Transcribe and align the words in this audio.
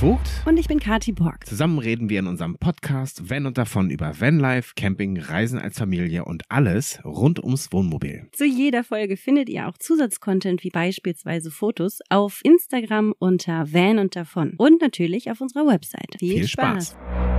Vogt. 0.00 0.30
Und 0.46 0.56
ich 0.56 0.66
bin 0.66 0.80
Kati 0.80 1.12
Borg. 1.12 1.46
Zusammen 1.46 1.78
reden 1.78 2.08
wir 2.08 2.20
in 2.20 2.26
unserem 2.26 2.56
Podcast 2.56 3.28
Van 3.28 3.44
und 3.44 3.58
davon 3.58 3.90
über 3.90 4.18
Vanlife, 4.18 4.72
Camping, 4.74 5.18
Reisen 5.18 5.58
als 5.58 5.76
Familie 5.78 6.24
und 6.24 6.42
alles 6.48 7.04
rund 7.04 7.38
ums 7.38 7.70
Wohnmobil. 7.70 8.26
Zu 8.32 8.46
jeder 8.46 8.82
Folge 8.82 9.18
findet 9.18 9.50
ihr 9.50 9.68
auch 9.68 9.76
Zusatzcontent 9.76 10.64
wie 10.64 10.70
beispielsweise 10.70 11.50
Fotos 11.50 11.98
auf 12.08 12.40
Instagram 12.44 13.14
unter 13.18 13.70
Van 13.70 13.98
und 13.98 14.16
davon 14.16 14.54
und 14.56 14.80
natürlich 14.80 15.30
auf 15.30 15.42
unserer 15.42 15.66
Website. 15.66 16.16
Viel, 16.18 16.32
Viel 16.32 16.48
Spaß. 16.48 16.92
Spaß. 16.92 17.29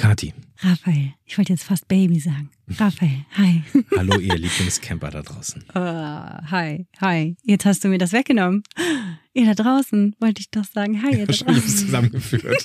Kati. 0.00 0.32
Raphael. 0.60 1.12
Ich 1.26 1.36
wollte 1.36 1.52
jetzt 1.52 1.64
fast 1.64 1.86
Baby 1.86 2.20
sagen. 2.20 2.48
Raphael, 2.68 3.26
hi. 3.36 3.62
Hallo, 3.98 4.18
ihr 4.18 4.34
Lieblingscamper 4.34 5.10
da 5.10 5.20
draußen. 5.20 5.62
Uh, 5.74 6.50
hi, 6.50 6.86
hi. 7.02 7.36
Jetzt 7.42 7.66
hast 7.66 7.84
du 7.84 7.88
mir 7.88 7.98
das 7.98 8.14
weggenommen. 8.14 8.62
Ihr 9.34 9.44
da 9.44 9.62
draußen, 9.62 10.16
wollte 10.18 10.40
ich 10.40 10.50
doch 10.50 10.64
sagen. 10.64 11.02
Hi, 11.02 11.18
ihr 11.18 11.26
da 11.26 11.34
draußen. 11.34 11.60
zusammengeführt. 11.68 12.64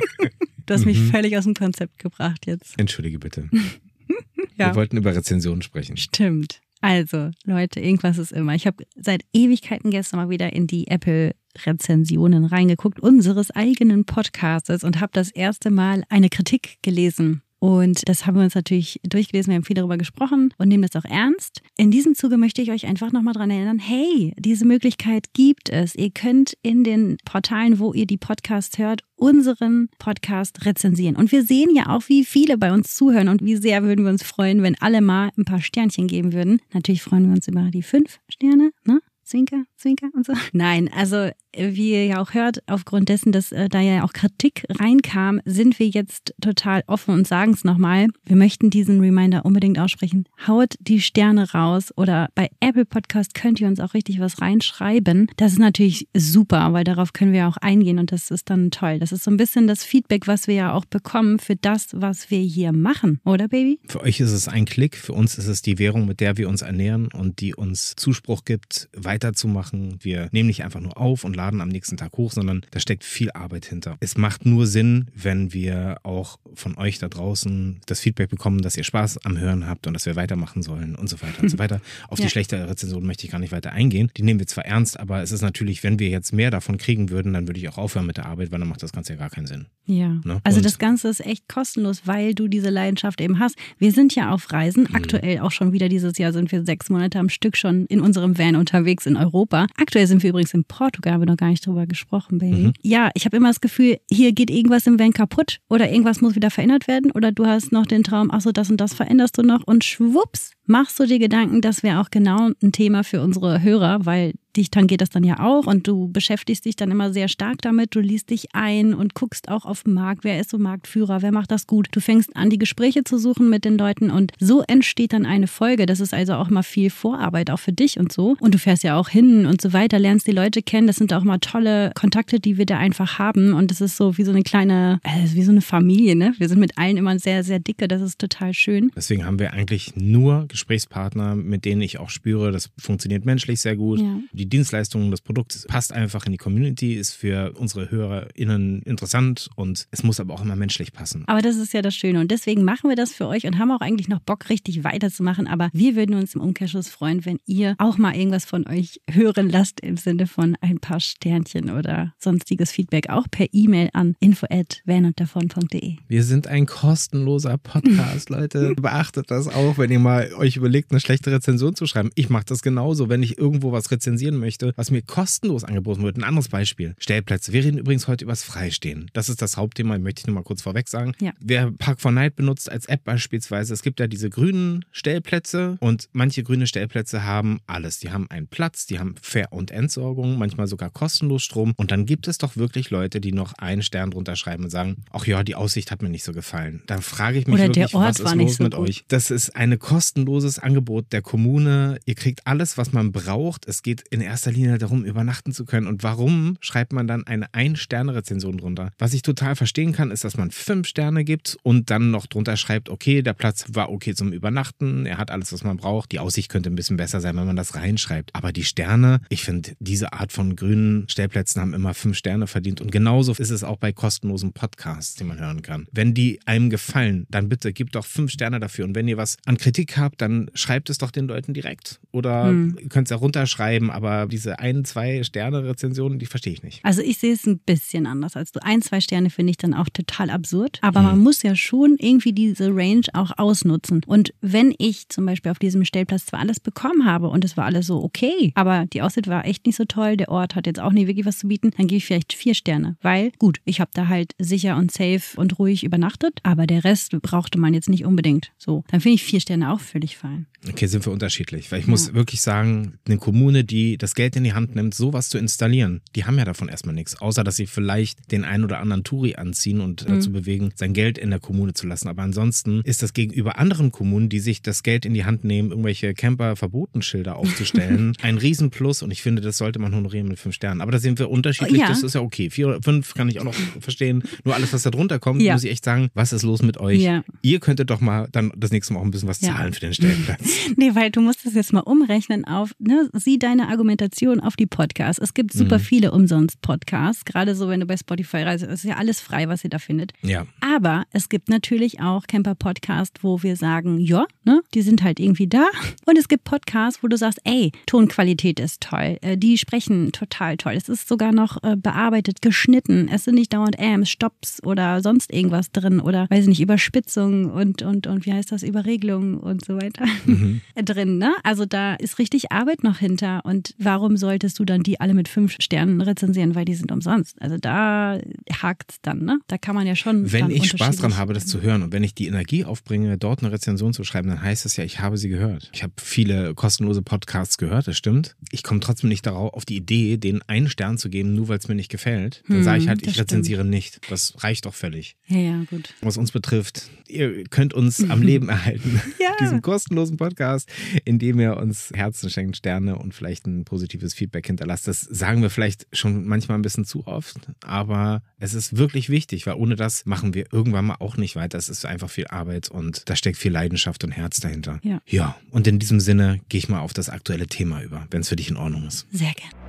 du 0.66 0.74
hast 0.74 0.86
mich 0.86 0.98
mhm. 0.98 1.10
völlig 1.12 1.38
aus 1.38 1.44
dem 1.44 1.54
Konzept 1.54 2.00
gebracht 2.00 2.46
jetzt. 2.46 2.76
Entschuldige 2.80 3.20
bitte. 3.20 3.48
ja. 4.58 4.70
Wir 4.70 4.74
wollten 4.74 4.96
über 4.96 5.14
Rezensionen 5.14 5.62
sprechen. 5.62 5.96
Stimmt. 5.96 6.60
Also, 6.80 7.30
Leute, 7.44 7.78
irgendwas 7.78 8.18
ist 8.18 8.32
immer. 8.32 8.56
Ich 8.56 8.66
habe 8.66 8.84
seit 8.96 9.24
Ewigkeiten 9.32 9.92
gestern 9.92 10.18
mal 10.18 10.30
wieder 10.30 10.52
in 10.52 10.66
die 10.66 10.88
Apple 10.88 11.36
Rezensionen 11.64 12.44
reingeguckt 12.44 13.00
unseres 13.00 13.50
eigenen 13.50 14.04
Podcastes 14.04 14.84
und 14.84 15.00
habe 15.00 15.12
das 15.14 15.30
erste 15.30 15.70
Mal 15.70 16.02
eine 16.08 16.28
Kritik 16.28 16.78
gelesen. 16.82 17.42
Und 17.58 18.06
das 18.08 18.26
haben 18.26 18.36
wir 18.36 18.44
uns 18.44 18.54
natürlich 18.54 19.00
durchgelesen, 19.02 19.50
wir 19.50 19.56
haben 19.56 19.64
viel 19.64 19.76
darüber 19.76 19.96
gesprochen 19.96 20.52
und 20.58 20.68
nehmen 20.68 20.82
das 20.82 20.94
auch 20.94 21.08
ernst. 21.08 21.62
In 21.76 21.90
diesem 21.90 22.14
Zuge 22.14 22.36
möchte 22.36 22.60
ich 22.60 22.70
euch 22.70 22.86
einfach 22.86 23.12
nochmal 23.12 23.34
dran 23.34 23.50
erinnern, 23.50 23.78
hey, 23.78 24.34
diese 24.38 24.66
Möglichkeit 24.66 25.32
gibt 25.32 25.70
es. 25.70 25.94
Ihr 25.94 26.10
könnt 26.10 26.56
in 26.62 26.84
den 26.84 27.16
Portalen, 27.24 27.78
wo 27.78 27.94
ihr 27.94 28.06
die 28.06 28.18
Podcasts 28.18 28.76
hört, 28.78 29.02
unseren 29.16 29.88
Podcast 29.98 30.66
rezensieren. 30.66 31.16
Und 31.16 31.32
wir 31.32 31.42
sehen 31.42 31.74
ja 31.74 31.88
auch, 31.88 32.02
wie 32.08 32.24
viele 32.24 32.58
bei 32.58 32.72
uns 32.72 32.94
zuhören 32.94 33.28
und 33.28 33.42
wie 33.42 33.56
sehr 33.56 33.82
würden 33.82 34.04
wir 34.04 34.12
uns 34.12 34.22
freuen, 34.22 34.62
wenn 34.62 34.76
alle 34.80 35.00
mal 35.00 35.30
ein 35.38 35.46
paar 35.46 35.62
Sternchen 35.62 36.08
geben 36.08 36.34
würden. 36.34 36.60
Natürlich 36.74 37.02
freuen 37.02 37.26
wir 37.26 37.34
uns 37.34 37.48
über 37.48 37.70
die 37.70 37.82
fünf 37.82 38.20
Sterne, 38.28 38.70
ne? 38.84 39.00
Zwinker, 39.26 39.64
Zwinker 39.76 40.08
und 40.14 40.24
so. 40.24 40.32
Nein, 40.52 40.88
also 40.94 41.30
wie 41.56 41.92
ihr 41.92 42.06
ja 42.06 42.20
auch 42.20 42.34
hört, 42.34 42.58
aufgrund 42.66 43.08
dessen, 43.08 43.32
dass 43.32 43.50
äh, 43.50 43.68
da 43.68 43.80
ja 43.80 44.04
auch 44.04 44.12
Kritik 44.12 44.64
reinkam, 44.68 45.40
sind 45.44 45.78
wir 45.78 45.88
jetzt 45.88 46.34
total 46.40 46.84
offen 46.86 47.14
und 47.14 47.26
sagen 47.26 47.52
es 47.52 47.64
nochmal. 47.64 48.08
Wir 48.24 48.36
möchten 48.36 48.70
diesen 48.70 49.00
Reminder 49.00 49.44
unbedingt 49.44 49.78
aussprechen. 49.78 50.28
Haut 50.46 50.74
die 50.80 51.00
Sterne 51.00 51.50
raus 51.52 51.92
oder 51.96 52.28
bei 52.34 52.50
Apple 52.60 52.84
Podcast 52.84 53.34
könnt 53.34 53.60
ihr 53.60 53.68
uns 53.68 53.80
auch 53.80 53.94
richtig 53.94 54.20
was 54.20 54.40
reinschreiben. 54.40 55.28
Das 55.36 55.52
ist 55.52 55.58
natürlich 55.58 56.08
super, 56.14 56.72
weil 56.72 56.84
darauf 56.84 57.12
können 57.12 57.32
wir 57.32 57.48
auch 57.48 57.56
eingehen 57.56 57.98
und 57.98 58.12
das 58.12 58.30
ist 58.30 58.50
dann 58.50 58.70
toll. 58.70 58.98
Das 58.98 59.12
ist 59.12 59.24
so 59.24 59.30
ein 59.30 59.36
bisschen 59.36 59.66
das 59.66 59.82
Feedback, 59.82 60.26
was 60.26 60.46
wir 60.46 60.54
ja 60.54 60.72
auch 60.72 60.84
bekommen 60.84 61.38
für 61.38 61.56
das, 61.56 61.88
was 61.92 62.30
wir 62.30 62.40
hier 62.40 62.72
machen, 62.72 63.20
oder 63.24 63.48
Baby? 63.48 63.80
Für 63.88 64.02
euch 64.02 64.20
ist 64.20 64.32
es 64.32 64.46
ein 64.46 64.66
Klick, 64.66 64.96
für 64.96 65.14
uns 65.14 65.38
ist 65.38 65.46
es 65.46 65.62
die 65.62 65.78
Währung, 65.78 66.06
mit 66.06 66.20
der 66.20 66.36
wir 66.36 66.48
uns 66.48 66.62
ernähren 66.62 67.08
und 67.12 67.40
die 67.40 67.54
uns 67.54 67.94
Zuspruch 67.96 68.44
gibt, 68.44 68.88
weiterzumachen. 69.16 69.98
Wir 70.00 70.28
nehmen 70.32 70.48
nicht 70.48 70.62
einfach 70.62 70.80
nur 70.80 70.98
auf 70.98 71.24
und 71.24 71.34
laden 71.34 71.62
am 71.62 71.68
nächsten 71.68 71.96
Tag 71.96 72.12
hoch, 72.18 72.32
sondern 72.32 72.62
da 72.70 72.80
steckt 72.80 73.02
viel 73.02 73.30
Arbeit 73.30 73.64
hinter. 73.64 73.96
Es 74.00 74.18
macht 74.18 74.44
nur 74.44 74.66
Sinn, 74.66 75.06
wenn 75.14 75.54
wir 75.54 75.98
auch 76.02 76.38
von 76.54 76.76
euch 76.76 76.98
da 76.98 77.08
draußen 77.08 77.80
das 77.86 78.00
Feedback 78.00 78.28
bekommen, 78.28 78.60
dass 78.60 78.76
ihr 78.76 78.84
Spaß 78.84 79.24
am 79.24 79.38
Hören 79.38 79.66
habt 79.66 79.86
und 79.86 79.94
dass 79.94 80.04
wir 80.04 80.16
weitermachen 80.16 80.62
sollen 80.62 80.94
und 80.94 81.08
so 81.08 81.20
weiter 81.22 81.42
und 81.42 81.48
so 81.48 81.58
weiter. 81.58 81.80
Auf 82.08 82.18
ja. 82.18 82.26
die 82.26 82.30
schlechte 82.30 82.68
Rezension 82.68 83.06
möchte 83.06 83.24
ich 83.24 83.32
gar 83.32 83.38
nicht 83.38 83.52
weiter 83.52 83.72
eingehen. 83.72 84.10
Die 84.16 84.22
nehmen 84.22 84.38
wir 84.38 84.46
zwar 84.46 84.66
ernst, 84.66 85.00
aber 85.00 85.22
es 85.22 85.32
ist 85.32 85.42
natürlich, 85.42 85.82
wenn 85.82 85.98
wir 85.98 86.10
jetzt 86.10 86.32
mehr 86.32 86.50
davon 86.50 86.76
kriegen 86.76 87.08
würden, 87.08 87.32
dann 87.32 87.46
würde 87.46 87.58
ich 87.58 87.68
auch 87.70 87.78
aufhören 87.78 88.06
mit 88.06 88.18
der 88.18 88.26
Arbeit, 88.26 88.52
weil 88.52 88.58
dann 88.58 88.68
macht 88.68 88.82
das 88.82 88.92
Ganze 88.92 89.14
ja 89.14 89.18
gar 89.18 89.30
keinen 89.30 89.46
Sinn. 89.46 89.66
Ja. 89.86 90.20
Ne? 90.24 90.40
Also 90.44 90.60
das 90.60 90.78
Ganze 90.78 91.08
ist 91.08 91.24
echt 91.24 91.48
kostenlos, 91.48 92.02
weil 92.04 92.34
du 92.34 92.48
diese 92.48 92.70
Leidenschaft 92.70 93.20
eben 93.20 93.38
hast. 93.38 93.56
Wir 93.78 93.92
sind 93.92 94.14
ja 94.14 94.30
auf 94.30 94.52
Reisen. 94.52 94.86
Mhm. 94.90 94.94
Aktuell 94.94 95.38
auch 95.40 95.52
schon 95.52 95.72
wieder 95.72 95.88
dieses 95.88 96.18
Jahr 96.18 96.32
sind 96.32 96.52
wir 96.52 96.64
sechs 96.64 96.90
Monate 96.90 97.18
am 97.18 97.28
Stück 97.28 97.56
schon 97.56 97.86
in 97.86 98.00
unserem 98.00 98.36
Van 98.38 98.56
unterwegs 98.56 99.05
in 99.06 99.16
Europa. 99.16 99.66
Aktuell 99.76 100.06
sind 100.06 100.22
wir 100.22 100.30
übrigens 100.30 100.54
in 100.54 100.64
Portugal, 100.64 101.14
haben 101.14 101.22
wir 101.22 101.26
noch 101.26 101.36
gar 101.36 101.48
nicht 101.48 101.66
drüber 101.66 101.86
gesprochen, 101.86 102.38
Baby. 102.38 102.66
Mhm. 102.66 102.72
Ja, 102.82 103.10
ich 103.14 103.24
habe 103.24 103.36
immer 103.36 103.48
das 103.48 103.60
Gefühl, 103.60 103.98
hier 104.10 104.32
geht 104.32 104.50
irgendwas 104.50 104.86
im 104.86 104.98
Van 104.98 105.12
kaputt 105.12 105.60
oder 105.68 105.90
irgendwas 105.90 106.20
muss 106.20 106.34
wieder 106.34 106.50
verändert 106.50 106.88
werden 106.88 107.10
oder 107.10 107.32
du 107.32 107.46
hast 107.46 107.72
noch 107.72 107.86
den 107.86 108.02
Traum, 108.02 108.30
ach 108.32 108.40
so, 108.40 108.52
das 108.52 108.70
und 108.70 108.80
das 108.80 108.94
veränderst 108.94 109.38
du 109.38 109.42
noch 109.42 109.66
und 109.66 109.84
schwupps, 109.84 110.52
machst 110.66 110.98
du 110.98 111.06
dir 111.06 111.18
Gedanken, 111.18 111.60
das 111.60 111.82
wäre 111.82 112.00
auch 112.00 112.10
genau 112.10 112.50
ein 112.62 112.72
Thema 112.72 113.04
für 113.04 113.22
unsere 113.22 113.62
Hörer, 113.62 114.04
weil 114.04 114.34
dich 114.56 114.70
tangiert 114.70 115.00
das 115.00 115.10
dann 115.10 115.24
ja 115.24 115.40
auch 115.40 115.66
und 115.66 115.86
du 115.86 116.08
beschäftigst 116.08 116.64
dich 116.64 116.76
dann 116.76 116.90
immer 116.90 117.12
sehr 117.12 117.28
stark 117.28 117.62
damit. 117.62 117.94
Du 117.94 118.00
liest 118.00 118.30
dich 118.30 118.54
ein 118.54 118.94
und 118.94 119.14
guckst 119.14 119.48
auch 119.48 119.64
auf 119.64 119.84
den 119.84 119.94
Markt, 119.94 120.24
wer 120.24 120.40
ist 120.40 120.50
so 120.50 120.58
Marktführer, 120.58 121.22
wer 121.22 121.32
macht 121.32 121.50
das 121.50 121.66
gut. 121.66 121.88
Du 121.92 122.00
fängst 122.00 122.34
an, 122.36 122.50
die 122.50 122.58
Gespräche 122.58 123.04
zu 123.04 123.18
suchen 123.18 123.48
mit 123.48 123.64
den 123.64 123.78
Leuten 123.78 124.10
und 124.10 124.32
so 124.38 124.62
entsteht 124.62 125.12
dann 125.12 125.26
eine 125.26 125.46
Folge. 125.46 125.86
Das 125.86 126.00
ist 126.00 126.14
also 126.14 126.34
auch 126.34 126.50
mal 126.50 126.62
viel 126.62 126.90
Vorarbeit, 126.90 127.50
auch 127.50 127.58
für 127.58 127.72
dich 127.72 127.98
und 127.98 128.12
so. 128.12 128.36
Und 128.40 128.54
du 128.54 128.58
fährst 128.58 128.82
ja 128.82 128.98
auch 128.98 129.08
hin 129.08 129.46
und 129.46 129.60
so 129.60 129.72
weiter, 129.72 129.98
lernst 129.98 130.26
die 130.26 130.32
Leute 130.32 130.62
kennen. 130.62 130.86
Das 130.86 130.96
sind 130.96 131.12
auch 131.12 131.24
mal 131.24 131.38
tolle 131.38 131.92
Kontakte, 131.94 132.40
die 132.40 132.58
wir 132.58 132.66
da 132.66 132.78
einfach 132.78 133.18
haben. 133.18 133.52
Und 133.52 133.70
das 133.70 133.80
ist 133.80 133.96
so 133.96 134.18
wie 134.18 134.24
so 134.24 134.30
eine 134.30 134.42
kleine, 134.42 135.00
äh, 135.02 135.34
wie 135.34 135.42
so 135.42 135.52
eine 135.52 135.60
Familie, 135.60 136.16
ne? 136.16 136.34
Wir 136.38 136.48
sind 136.48 136.58
mit 136.58 136.78
allen 136.78 136.96
immer 136.96 137.18
sehr, 137.18 137.44
sehr 137.44 137.58
dicke. 137.58 137.88
Das 137.88 138.02
ist 138.02 138.18
total 138.18 138.54
schön. 138.54 138.90
Deswegen 138.96 139.24
haben 139.24 139.38
wir 139.38 139.52
eigentlich 139.52 139.94
nur 139.96 140.46
Gesprächspartner, 140.48 141.34
mit 141.34 141.64
denen 141.64 141.82
ich 141.82 141.98
auch 141.98 142.10
spüre, 142.10 142.52
das 142.52 142.70
funktioniert 142.78 143.24
menschlich 143.24 143.60
sehr 143.60 143.76
gut. 143.76 144.00
Ja. 144.00 144.20
Die 144.32 144.45
die 144.46 144.56
Dienstleistung, 144.56 145.10
das 145.10 145.20
Produkt 145.20 145.66
passt 145.68 145.92
einfach 145.92 146.24
in 146.26 146.32
die 146.32 146.38
Community, 146.38 146.94
ist 146.94 147.12
für 147.12 147.52
unsere 147.56 147.90
HörerInnen 147.90 148.82
interessant 148.82 149.50
und 149.56 149.88
es 149.90 150.02
muss 150.02 150.20
aber 150.20 150.34
auch 150.34 150.42
immer 150.42 150.56
menschlich 150.56 150.92
passen. 150.92 151.24
Aber 151.26 151.42
das 151.42 151.56
ist 151.56 151.72
ja 151.72 151.82
das 151.82 151.94
Schöne 151.94 152.20
und 152.20 152.30
deswegen 152.30 152.62
machen 152.62 152.88
wir 152.88 152.96
das 152.96 153.12
für 153.12 153.26
euch 153.26 153.46
und 153.46 153.58
haben 153.58 153.72
auch 153.72 153.80
eigentlich 153.80 154.08
noch 154.08 154.20
Bock, 154.20 154.48
richtig 154.48 154.84
weiterzumachen. 154.84 155.46
Aber 155.46 155.68
wir 155.72 155.96
würden 155.96 156.14
uns 156.14 156.34
im 156.34 156.40
Umkehrschluss 156.40 156.88
freuen, 156.88 157.24
wenn 157.24 157.38
ihr 157.46 157.74
auch 157.78 157.98
mal 157.98 158.14
irgendwas 158.14 158.44
von 158.44 158.66
euch 158.68 159.00
hören 159.10 159.50
lasst 159.50 159.80
im 159.80 159.96
Sinne 159.96 160.26
von 160.26 160.56
ein 160.60 160.78
paar 160.78 161.00
Sternchen 161.00 161.70
oder 161.70 162.14
sonstiges 162.18 162.70
Feedback, 162.70 163.10
auch 163.10 163.26
per 163.30 163.48
E-Mail 163.52 163.90
an 163.92 164.14
info@vanunddavon.de. 164.20 165.96
Wir 166.06 166.22
sind 166.22 166.46
ein 166.46 166.66
kostenloser 166.66 167.58
Podcast, 167.58 168.30
Leute. 168.30 168.74
Beachtet 168.76 169.30
das 169.30 169.48
auch, 169.48 169.78
wenn 169.78 169.90
ihr 169.90 169.98
mal 169.98 170.32
euch 170.34 170.56
überlegt, 170.56 170.92
eine 170.92 171.00
schlechte 171.00 171.32
Rezension 171.32 171.74
zu 171.74 171.86
schreiben. 171.86 172.10
Ich 172.14 172.30
mache 172.30 172.44
das 172.46 172.62
genauso, 172.62 173.08
wenn 173.08 173.22
ich 173.22 173.38
irgendwo 173.38 173.72
was 173.72 173.90
rezensieren 173.90 174.25
investieren 174.26 174.38
möchte, 174.38 174.72
was 174.76 174.90
mir 174.90 175.02
kostenlos 175.02 175.64
angeboten 175.64 176.02
wird. 176.02 176.16
Ein 176.16 176.24
anderes 176.24 176.48
Beispiel. 176.48 176.94
Stellplätze. 176.98 177.52
Wir 177.52 177.64
reden 177.64 177.78
übrigens 177.78 178.08
heute 178.08 178.24
über 178.24 178.32
das 178.32 178.42
Freistehen. 178.42 179.10
Das 179.12 179.28
ist 179.28 179.42
das 179.42 179.56
Hauptthema, 179.56 179.98
möchte 179.98 180.20
ich 180.20 180.26
nur 180.26 180.34
mal 180.34 180.42
kurz 180.42 180.62
vorweg 180.62 180.88
sagen. 180.88 181.12
Ja. 181.20 181.32
Wer 181.40 181.70
Park 181.72 182.00
4 182.00 182.10
Night 182.12 182.36
benutzt 182.36 182.70
als 182.70 182.86
App 182.86 183.04
beispielsweise, 183.04 183.72
es 183.72 183.82
gibt 183.82 184.00
ja 184.00 184.06
diese 184.06 184.30
grünen 184.30 184.84
Stellplätze 184.92 185.76
und 185.80 186.08
manche 186.12 186.42
grüne 186.42 186.66
Stellplätze 186.66 187.24
haben 187.24 187.60
alles. 187.66 187.98
Die 187.98 188.10
haben 188.10 188.28
einen 188.30 188.48
Platz, 188.48 188.86
die 188.86 188.98
haben 188.98 189.14
Fair- 189.20 189.52
und 189.52 189.70
Entsorgung, 189.70 190.38
manchmal 190.38 190.66
sogar 190.66 190.90
kostenlos 190.90 191.42
Strom. 191.42 191.72
Und 191.76 191.90
dann 191.90 192.06
gibt 192.06 192.28
es 192.28 192.38
doch 192.38 192.56
wirklich 192.56 192.90
Leute, 192.90 193.20
die 193.20 193.32
noch 193.32 193.54
einen 193.54 193.82
Stern 193.82 194.10
drunter 194.10 194.36
schreiben 194.36 194.64
und 194.64 194.70
sagen, 194.70 195.04
ach 195.10 195.26
ja, 195.26 195.42
die 195.42 195.54
Aussicht 195.54 195.90
hat 195.90 196.02
mir 196.02 196.08
nicht 196.08 196.24
so 196.24 196.32
gefallen. 196.32 196.82
Dann 196.86 197.02
frage 197.02 197.38
ich 197.38 197.46
mich 197.46 197.54
Oder 197.54 197.68
wirklich, 197.68 197.94
was 197.94 198.20
ist 198.20 198.34
los 198.34 198.56
so 198.56 198.64
mit 198.64 198.74
gut. 198.74 198.88
euch? 198.88 199.04
Das 199.08 199.30
ist 199.30 199.54
ein 199.56 199.78
kostenloses 199.78 200.58
Angebot 200.58 201.12
der 201.12 201.22
Kommune. 201.22 201.98
Ihr 202.04 202.14
kriegt 202.14 202.46
alles, 202.46 202.78
was 202.78 202.92
man 202.92 203.12
braucht. 203.12 203.66
Es 203.66 203.82
geht 203.82 204.04
in 204.16 204.22
erster 204.22 204.50
Linie 204.50 204.78
darum, 204.78 205.04
übernachten 205.04 205.52
zu 205.52 205.64
können. 205.64 205.86
Und 205.86 206.02
warum 206.02 206.56
schreibt 206.60 206.92
man 206.92 207.06
dann 207.06 207.26
eine 207.26 207.52
Ein-Sterne-Rezension 207.54 208.58
drunter? 208.58 208.90
Was 208.98 209.14
ich 209.14 209.22
total 209.22 209.54
verstehen 209.54 209.92
kann, 209.92 210.10
ist, 210.10 210.24
dass 210.24 210.36
man 210.36 210.50
fünf 210.50 210.88
Sterne 210.88 211.24
gibt 211.24 211.56
und 211.62 211.90
dann 211.90 212.10
noch 212.10 212.26
drunter 212.26 212.56
schreibt, 212.56 212.88
okay, 212.88 213.22
der 213.22 213.34
Platz 213.34 213.66
war 213.72 213.90
okay 213.90 214.14
zum 214.14 214.32
Übernachten, 214.32 215.06
er 215.06 215.18
hat 215.18 215.30
alles, 215.30 215.52
was 215.52 215.62
man 215.62 215.76
braucht. 215.76 216.12
Die 216.12 216.18
Aussicht 216.18 216.50
könnte 216.50 216.70
ein 216.70 216.76
bisschen 216.76 216.96
besser 216.96 217.20
sein, 217.20 217.36
wenn 217.36 217.46
man 217.46 217.56
das 217.56 217.74
reinschreibt. 217.74 218.34
Aber 218.34 218.52
die 218.52 218.64
Sterne, 218.64 219.20
ich 219.28 219.42
finde, 219.42 219.72
diese 219.78 220.12
Art 220.12 220.32
von 220.32 220.56
grünen 220.56 221.08
Stellplätzen 221.08 221.60
haben 221.60 221.74
immer 221.74 221.94
fünf 221.94 222.16
Sterne 222.16 222.46
verdient. 222.46 222.80
Und 222.80 222.90
genauso 222.90 223.32
ist 223.32 223.50
es 223.50 223.62
auch 223.62 223.76
bei 223.76 223.92
kostenlosen 223.92 224.52
Podcasts, 224.52 225.14
die 225.14 225.24
man 225.24 225.38
hören 225.38 225.62
kann. 225.62 225.86
Wenn 225.92 226.14
die 226.14 226.40
einem 226.46 226.70
gefallen, 226.70 227.26
dann 227.30 227.48
bitte 227.48 227.72
gebt 227.72 227.94
doch 227.94 228.06
fünf 228.06 228.32
Sterne 228.32 228.60
dafür. 228.60 228.84
Und 228.84 228.94
wenn 228.94 229.08
ihr 229.08 229.16
was 229.16 229.36
an 229.44 229.58
Kritik 229.58 229.96
habt, 229.96 230.20
dann 230.22 230.50
schreibt 230.54 230.90
es 230.90 230.98
doch 230.98 231.10
den 231.10 231.26
Leuten 231.26 231.54
direkt. 231.54 232.00
Oder 232.12 232.48
hm. 232.48 232.78
ihr 232.80 232.88
könnt 232.88 233.08
es 233.08 233.10
ja 233.10 233.16
runterschreiben, 233.16 233.90
aber 233.90 234.05
diese 234.26 234.58
ein, 234.58 234.84
zwei 234.84 235.22
Sterne-Rezensionen, 235.22 236.18
die 236.18 236.26
verstehe 236.26 236.52
ich 236.52 236.62
nicht. 236.62 236.80
Also 236.84 237.02
ich 237.02 237.18
sehe 237.18 237.32
es 237.32 237.46
ein 237.46 237.58
bisschen 237.58 238.06
anders 238.06 238.36
als 238.36 238.52
du. 238.52 238.62
Ein, 238.62 238.82
zwei 238.82 239.00
Sterne 239.00 239.30
finde 239.30 239.50
ich 239.50 239.56
dann 239.56 239.74
auch 239.74 239.88
total 239.88 240.30
absurd. 240.30 240.78
Aber 240.82 241.00
mhm. 241.00 241.06
man 241.06 241.18
muss 241.20 241.42
ja 241.42 241.54
schon 241.54 241.96
irgendwie 241.98 242.32
diese 242.32 242.74
Range 242.74 243.02
auch 243.12 243.32
ausnutzen. 243.36 244.02
Und 244.06 244.32
wenn 244.40 244.74
ich 244.78 245.08
zum 245.08 245.26
Beispiel 245.26 245.52
auf 245.52 245.58
diesem 245.58 245.84
Stellplatz 245.84 246.26
zwar 246.26 246.40
alles 246.40 246.60
bekommen 246.60 247.04
habe 247.04 247.28
und 247.28 247.44
es 247.44 247.56
war 247.56 247.64
alles 247.64 247.86
so 247.86 248.02
okay, 248.02 248.52
aber 248.54 248.86
die 248.86 249.02
Aussicht 249.02 249.28
war 249.28 249.44
echt 249.44 249.66
nicht 249.66 249.76
so 249.76 249.84
toll, 249.84 250.16
der 250.16 250.28
Ort 250.28 250.54
hat 250.54 250.66
jetzt 250.66 250.80
auch 250.80 250.92
nicht 250.92 251.06
wirklich 251.06 251.26
was 251.26 251.38
zu 251.38 251.48
bieten, 251.48 251.70
dann 251.76 251.86
gebe 251.86 251.98
ich 251.98 252.06
vielleicht 252.06 252.32
vier 252.32 252.54
Sterne. 252.54 252.96
Weil, 253.02 253.32
gut, 253.38 253.58
ich 253.64 253.80
habe 253.80 253.90
da 253.94 254.08
halt 254.08 254.32
sicher 254.38 254.76
und 254.76 254.92
safe 254.92 255.36
und 255.36 255.58
ruhig 255.58 255.84
übernachtet, 255.84 256.40
aber 256.42 256.66
der 256.66 256.84
Rest 256.84 257.16
brauchte 257.22 257.58
man 257.58 257.74
jetzt 257.74 257.88
nicht 257.88 258.04
unbedingt. 258.04 258.52
So, 258.58 258.84
dann 258.90 259.00
finde 259.00 259.16
ich 259.16 259.24
vier 259.24 259.40
Sterne 259.40 259.72
auch 259.72 259.80
völlig 259.80 260.16
fein. 260.16 260.46
Okay, 260.68 260.86
sind 260.86 261.04
wir 261.06 261.12
unterschiedlich. 261.12 261.70
Weil 261.70 261.80
ich 261.80 261.86
ja. 261.86 261.90
muss 261.90 262.14
wirklich 262.14 262.40
sagen, 262.40 262.98
eine 263.06 263.18
Kommune, 263.18 263.64
die 263.64 263.95
die 263.96 263.98
das 263.98 264.14
Geld 264.14 264.36
in 264.36 264.44
die 264.44 264.52
Hand 264.52 264.74
nimmt, 264.76 264.94
sowas 264.94 265.30
zu 265.30 265.38
installieren, 265.38 266.02
die 266.14 266.24
haben 266.26 266.36
ja 266.38 266.44
davon 266.44 266.68
erstmal 266.68 266.94
nichts, 266.94 267.18
außer 267.20 267.42
dass 267.44 267.56
sie 267.56 267.66
vielleicht 267.66 268.30
den 268.30 268.44
einen 268.44 268.64
oder 268.64 268.78
anderen 268.78 269.04
Touri 269.04 269.36
anziehen 269.36 269.80
und 269.80 270.06
dazu 270.08 270.30
bewegen, 270.32 270.70
sein 270.74 270.92
Geld 270.92 271.16
in 271.16 271.30
der 271.30 271.40
Kommune 271.40 271.72
zu 271.72 271.86
lassen. 271.86 272.08
Aber 272.08 272.22
ansonsten 272.22 272.82
ist 272.84 273.02
das 273.02 273.14
gegenüber 273.14 273.58
anderen 273.58 273.90
Kommunen, 273.92 274.28
die 274.28 274.38
sich 274.40 274.60
das 274.60 274.82
Geld 274.82 275.06
in 275.06 275.14
die 275.14 275.24
Hand 275.24 275.44
nehmen, 275.44 275.70
irgendwelche 275.70 276.12
Camper-Verbotenschilder 276.14 277.36
aufzustellen, 277.36 278.12
ein 278.22 278.38
Riesenplus 278.38 279.02
und 279.02 279.10
ich 279.10 279.22
finde, 279.22 279.42
das 279.42 279.58
sollte 279.58 279.78
man 279.78 279.94
honorieren 279.94 280.28
mit 280.28 280.38
fünf 280.38 280.54
Sternen. 280.54 280.80
Aber 280.80 280.92
da 280.92 280.98
sind 280.98 281.18
wir 281.18 281.30
unterschiedlich, 281.30 281.80
Ja. 281.80 281.88
das 281.88 282.02
ist 282.02 282.14
ja 282.14 282.20
okay. 282.20 282.50
Vier 282.50 282.68
oder 282.68 282.82
fünf 282.82 283.14
kann 283.14 283.28
ich 283.28 283.40
auch 283.40 283.44
noch 283.44 283.54
verstehen. 283.80 284.22
Nur 284.44 284.54
alles, 284.54 284.72
was 284.72 284.82
da 284.82 284.90
drunter 284.90 285.18
kommt, 285.18 285.42
Ja. 285.42 285.54
muss 285.54 285.64
ich 285.64 285.70
echt 285.70 285.84
sagen, 285.84 286.08
was 286.14 286.32
ist 286.32 286.42
los 286.42 286.62
mit 286.62 286.78
euch? 286.78 287.00
Ja. 287.00 287.24
Ihr 287.42 287.60
könntet 287.60 287.90
doch 287.90 288.00
mal 288.00 288.28
dann 288.32 288.52
das 288.56 288.70
nächste 288.70 288.92
Mal 288.94 289.00
auch 289.00 289.04
ein 289.04 289.10
bisschen 289.10 289.28
was 289.28 289.40
zahlen 289.40 289.72
für 289.72 289.80
den 289.80 289.94
Stellplatz. 289.94 290.42
Nee, 290.76 290.94
weil 290.94 291.10
du 291.10 291.20
musst 291.20 291.46
es 291.46 291.54
jetzt 291.54 291.72
mal 291.72 291.80
umrechnen 291.80 292.44
auf, 292.44 292.72
ne, 292.78 293.08
sieh 293.14 293.38
deine 293.38 293.68
Argumentation 293.90 294.40
auf 294.40 294.56
die 294.56 294.66
Podcasts. 294.66 295.22
Es 295.22 295.32
gibt 295.32 295.52
super 295.52 295.78
Mhm. 295.78 295.82
viele 295.82 296.10
Umsonst-Podcasts, 296.10 297.24
gerade 297.24 297.54
so, 297.54 297.68
wenn 297.68 297.78
du 297.80 297.86
bei 297.86 297.96
Spotify 297.96 298.38
reist, 298.38 298.64
es 298.64 298.82
ist 298.82 298.84
ja 298.84 298.96
alles 298.96 299.20
frei, 299.20 299.48
was 299.48 299.62
ihr 299.62 299.70
da 299.70 299.78
findet. 299.78 300.12
Ja. 300.22 300.44
Aber 300.60 301.04
es 301.12 301.28
gibt 301.28 301.48
natürlich 301.48 302.00
auch 302.00 302.26
Camper-Podcasts, 302.26 303.22
wo 303.22 303.44
wir 303.44 303.54
sagen, 303.54 304.00
ja, 304.00 304.26
ne, 304.44 304.60
die 304.74 304.82
sind 304.82 305.04
halt 305.04 305.20
irgendwie 305.20 305.46
da. 305.46 305.66
Und 306.04 306.18
es 306.18 306.26
gibt 306.26 306.42
Podcasts, 306.42 307.00
wo 307.04 307.06
du 307.06 307.16
sagst, 307.16 307.38
ey, 307.44 307.70
Tonqualität 307.86 308.58
ist 308.58 308.80
toll, 308.80 309.18
äh, 309.22 309.38
die 309.38 309.56
sprechen 309.56 310.10
total 310.10 310.56
toll. 310.56 310.72
Es 310.76 310.88
ist 310.88 311.06
sogar 311.06 311.30
noch 311.32 311.62
äh, 311.62 311.76
bearbeitet, 311.76 312.42
geschnitten. 312.42 313.08
Es 313.08 313.24
sind 313.24 313.36
nicht 313.36 313.52
dauernd 313.52 313.78
Ams, 313.78 314.10
Stops 314.10 314.60
oder 314.64 315.00
sonst 315.00 315.32
irgendwas 315.32 315.70
drin 315.70 316.00
oder, 316.00 316.26
weiß 316.28 316.42
ich 316.42 316.48
nicht, 316.48 316.60
Überspitzung 316.60 317.50
und, 317.52 317.82
und, 317.82 318.08
und 318.08 318.26
wie 318.26 318.32
heißt 318.32 318.50
das, 318.50 318.64
Überregelung 318.64 319.38
und 319.38 319.64
so 319.64 319.76
weiter 319.76 320.06
Mhm. 320.24 320.60
drin, 320.84 321.18
ne? 321.18 321.34
Also 321.44 321.66
da 321.66 321.94
ist 321.94 322.18
richtig 322.18 322.50
Arbeit 322.50 322.82
noch 322.82 322.98
hinter. 322.98 323.42
Und 323.44 323.74
warum 323.78 324.16
solltest 324.16 324.58
du 324.58 324.64
dann 324.64 324.82
die 324.82 325.00
alle 325.00 325.14
mit 325.14 325.28
fünf 325.28 325.56
Sternen 325.60 326.00
rezensieren, 326.00 326.54
weil 326.54 326.64
die 326.64 326.74
sind 326.74 326.92
umsonst? 326.92 327.40
Also 327.40 327.56
da 327.58 328.18
hakt's 328.52 328.98
dann, 329.02 329.24
ne? 329.24 329.38
Da 329.48 329.58
kann 329.58 329.74
man 329.74 329.86
ja 329.86 329.94
schon. 329.96 330.30
Wenn 330.32 330.50
ich 330.50 330.68
Spaß 330.70 330.96
dran 330.96 331.16
habe, 331.16 331.32
das 331.34 331.46
zu 331.46 331.62
hören 331.62 331.82
und 331.82 331.92
wenn 331.92 332.02
ich 332.02 332.14
die 332.14 332.26
Energie 332.26 332.64
aufbringe, 332.64 333.18
dort 333.18 333.42
eine 333.42 333.52
Rezension 333.52 333.92
zu 333.92 334.04
schreiben, 334.04 334.28
dann 334.28 334.42
heißt 334.42 334.64
das 334.64 334.76
ja, 334.76 334.84
ich 334.84 335.00
habe 335.00 335.18
sie 335.18 335.28
gehört. 335.28 335.70
Ich 335.72 335.82
habe 335.82 335.92
viele 335.96 336.54
kostenlose 336.54 337.02
Podcasts 337.02 337.58
gehört, 337.58 337.86
das 337.88 337.96
stimmt. 337.96 338.36
Ich 338.50 338.62
komme 338.62 338.80
trotzdem 338.80 339.08
nicht 339.08 339.26
darauf 339.26 339.52
auf 339.54 339.64
die 339.64 339.76
Idee, 339.76 340.16
denen 340.16 340.42
einen 340.46 340.68
Stern 340.68 340.98
zu 340.98 341.08
geben, 341.10 341.34
nur 341.34 341.48
weil 341.48 341.58
es 341.58 341.68
mir 341.68 341.74
nicht 341.74 341.90
gefällt. 341.90 342.42
Dann 342.48 342.58
Hm, 342.58 342.64
sage 342.64 342.78
ich 342.82 342.88
halt, 342.88 343.06
das 343.06 343.14
ich 343.14 343.20
rezensiere 343.20 343.64
nicht. 343.64 344.00
Das 344.10 344.34
reicht 344.42 344.66
doch 344.66 344.74
völlig. 344.74 345.16
Ja, 345.26 345.38
ja, 345.38 345.62
gut. 345.68 345.94
Was 346.00 346.16
uns 346.16 346.32
betrifft, 346.32 346.88
ihr 347.08 347.44
könnt 347.44 347.74
uns 347.74 348.08
am 348.08 348.22
Leben 348.26 348.48
erhalten. 348.48 349.00
Ja. 349.20 349.32
Diesen 349.40 349.62
kostenlosen 349.62 350.16
Podcast, 350.16 350.70
in 351.04 351.18
dem 351.18 351.38
ihr 351.40 351.56
uns 351.56 351.90
Herzen 351.94 352.30
schenkt, 352.30 352.56
Sterne 352.56 352.96
und 352.96 353.12
vielleicht 353.14 353.46
ein 353.46 353.64
positives 353.66 354.14
Feedback 354.14 354.46
hinterlasst. 354.46 354.88
Das 354.88 355.00
sagen 355.00 355.42
wir 355.42 355.50
vielleicht 355.50 355.86
schon 355.92 356.24
manchmal 356.26 356.58
ein 356.58 356.62
bisschen 356.62 356.86
zu 356.86 357.06
oft, 357.06 357.36
aber 357.62 358.22
es 358.38 358.54
ist 358.54 358.78
wirklich 358.78 359.10
wichtig, 359.10 359.46
weil 359.46 359.54
ohne 359.54 359.76
das 359.76 360.06
machen 360.06 360.32
wir 360.32 360.46
irgendwann 360.50 360.86
mal 360.86 360.96
auch 361.00 361.18
nicht 361.18 361.36
weiter. 361.36 361.58
Es 361.58 361.68
ist 361.68 361.84
einfach 361.84 362.08
viel 362.08 362.28
Arbeit 362.28 362.70
und 362.70 363.08
da 363.10 363.16
steckt 363.16 363.36
viel 363.36 363.52
Leidenschaft 363.52 364.02
und 364.04 364.12
Herz 364.12 364.40
dahinter. 364.40 364.80
Ja. 364.82 365.02
Ja, 365.06 365.36
und 365.50 365.66
in 365.66 365.78
diesem 365.78 366.00
Sinne 366.00 366.40
gehe 366.48 366.58
ich 366.58 366.70
mal 366.70 366.80
auf 366.80 366.94
das 366.94 367.10
aktuelle 367.10 367.46
Thema 367.46 367.82
über, 367.82 368.06
wenn 368.10 368.22
es 368.22 368.30
für 368.30 368.36
dich 368.36 368.48
in 368.48 368.56
Ordnung 368.56 368.86
ist. 368.86 369.06
Sehr 369.10 369.32
gern. 369.34 369.65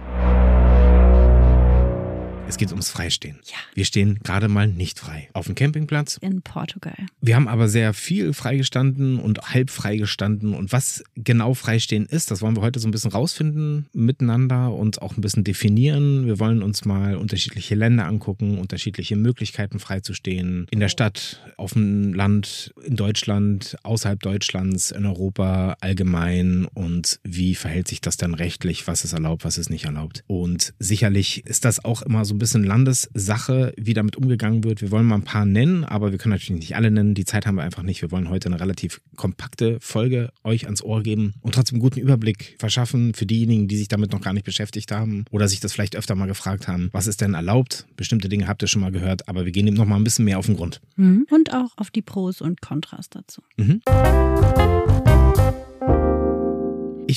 Es 2.49 2.55
geht 2.55 2.69
ums 2.71 2.89
Freistehen. 2.89 3.39
Ja. 3.43 3.57
Wir 3.73 3.83
stehen 3.83 4.19
gerade 4.23 4.47
mal 4.47 4.69
nicht 4.69 4.99
frei. 4.99 5.27
Auf 5.33 5.47
dem 5.47 5.55
Campingplatz 5.55 6.17
In 6.21 6.41
Portugal. 6.41 6.95
Wir 7.19 7.35
haben 7.35 7.49
aber 7.49 7.67
sehr 7.67 7.93
viel 7.93 8.31
freigestanden 8.31 9.19
und 9.19 9.53
halb 9.53 9.69
freigestanden. 9.69 10.53
Und 10.53 10.71
was 10.71 11.03
genau 11.15 11.53
Freistehen 11.53 12.05
ist, 12.05 12.31
das 12.31 12.41
wollen 12.41 12.55
wir 12.55 12.61
heute 12.61 12.79
so 12.79 12.87
ein 12.87 12.91
bisschen 12.91 13.11
rausfinden 13.11 13.87
miteinander 13.91 14.73
und 14.73 15.01
auch 15.01 15.17
ein 15.17 15.21
bisschen 15.21 15.43
definieren. 15.43 16.25
Wir 16.25 16.39
wollen 16.39 16.63
uns 16.63 16.85
mal 16.85 17.17
unterschiedliche 17.17 17.75
Länder 17.75 18.05
angucken, 18.05 18.59
unterschiedliche 18.59 19.17
Möglichkeiten 19.17 19.79
freizustehen. 19.79 20.67
In 20.71 20.79
der 20.79 20.89
Stadt, 20.89 21.41
auf 21.57 21.73
dem 21.73 22.13
Land, 22.13 22.73
in 22.85 22.95
Deutschland, 22.95 23.75
außerhalb 23.83 24.21
Deutschlands, 24.21 24.91
in 24.91 25.05
Europa 25.05 25.75
allgemein. 25.81 26.65
Und 26.73 27.19
wie 27.23 27.55
verhält 27.55 27.89
sich 27.89 27.99
das 27.99 28.15
dann 28.15 28.33
rechtlich? 28.33 28.87
Was 28.87 29.03
ist 29.03 29.11
erlaubt, 29.11 29.43
was 29.43 29.57
ist 29.57 29.69
nicht 29.69 29.83
erlaubt? 29.83 30.23
Und 30.27 30.73
sicherlich 30.79 31.45
ist 31.45 31.65
das 31.65 31.83
auch 31.83 32.01
immer 32.03 32.23
so 32.23 32.36
ein 32.37 32.39
bisschen 32.39 32.63
Landessache, 32.63 33.73
wie 33.77 33.93
damit 33.93 34.15
umgegangen 34.15 34.63
wird. 34.63 34.81
Wir 34.81 34.91
wollen 34.91 35.05
mal 35.05 35.15
ein 35.15 35.23
paar 35.23 35.45
nennen, 35.45 35.83
aber 35.83 36.11
wir 36.11 36.19
können 36.19 36.33
natürlich 36.33 36.59
nicht 36.59 36.75
alle 36.75 36.91
nennen. 36.91 37.15
Die 37.15 37.25
Zeit 37.25 37.45
haben 37.45 37.55
wir 37.55 37.63
einfach 37.63 37.83
nicht. 37.83 38.01
Wir 38.01 38.11
wollen 38.11 38.29
heute 38.29 38.47
eine 38.47 38.59
relativ 38.59 39.01
kompakte 39.15 39.77
Folge 39.81 40.29
euch 40.43 40.65
ans 40.65 40.83
Ohr 40.83 41.01
geben 41.01 41.33
und 41.41 41.55
trotzdem 41.55 41.75
einen 41.75 41.81
guten 41.81 41.99
Überblick 41.99 42.55
verschaffen 42.59 43.13
für 43.13 43.25
diejenigen, 43.25 43.67
die 43.67 43.77
sich 43.77 43.87
damit 43.87 44.11
noch 44.11 44.21
gar 44.21 44.33
nicht 44.33 44.45
beschäftigt 44.45 44.91
haben 44.91 45.25
oder 45.31 45.47
sich 45.47 45.59
das 45.59 45.73
vielleicht 45.73 45.95
öfter 45.95 46.15
mal 46.15 46.27
gefragt 46.27 46.67
haben. 46.67 46.89
Was 46.91 47.07
ist 47.07 47.21
denn 47.21 47.33
erlaubt? 47.33 47.87
Bestimmte 47.97 48.29
Dinge 48.29 48.47
habt 48.47 48.61
ihr 48.61 48.67
schon 48.67 48.81
mal 48.81 48.91
gehört, 48.91 49.27
aber 49.27 49.45
wir 49.45 49.51
gehen 49.51 49.65
dem 49.65 49.75
noch 49.75 49.85
mal 49.85 49.95
ein 49.95 50.03
bisschen 50.03 50.25
mehr 50.25 50.37
auf 50.37 50.45
den 50.45 50.55
Grund. 50.55 50.79
Mhm. 50.95 51.25
Und 51.31 51.53
auch 51.53 51.77
auf 51.77 51.89
die 51.89 52.01
Pros 52.03 52.41
und 52.41 52.61
Kontras 52.61 53.09
dazu. 53.09 53.41
Mhm. 53.57 53.81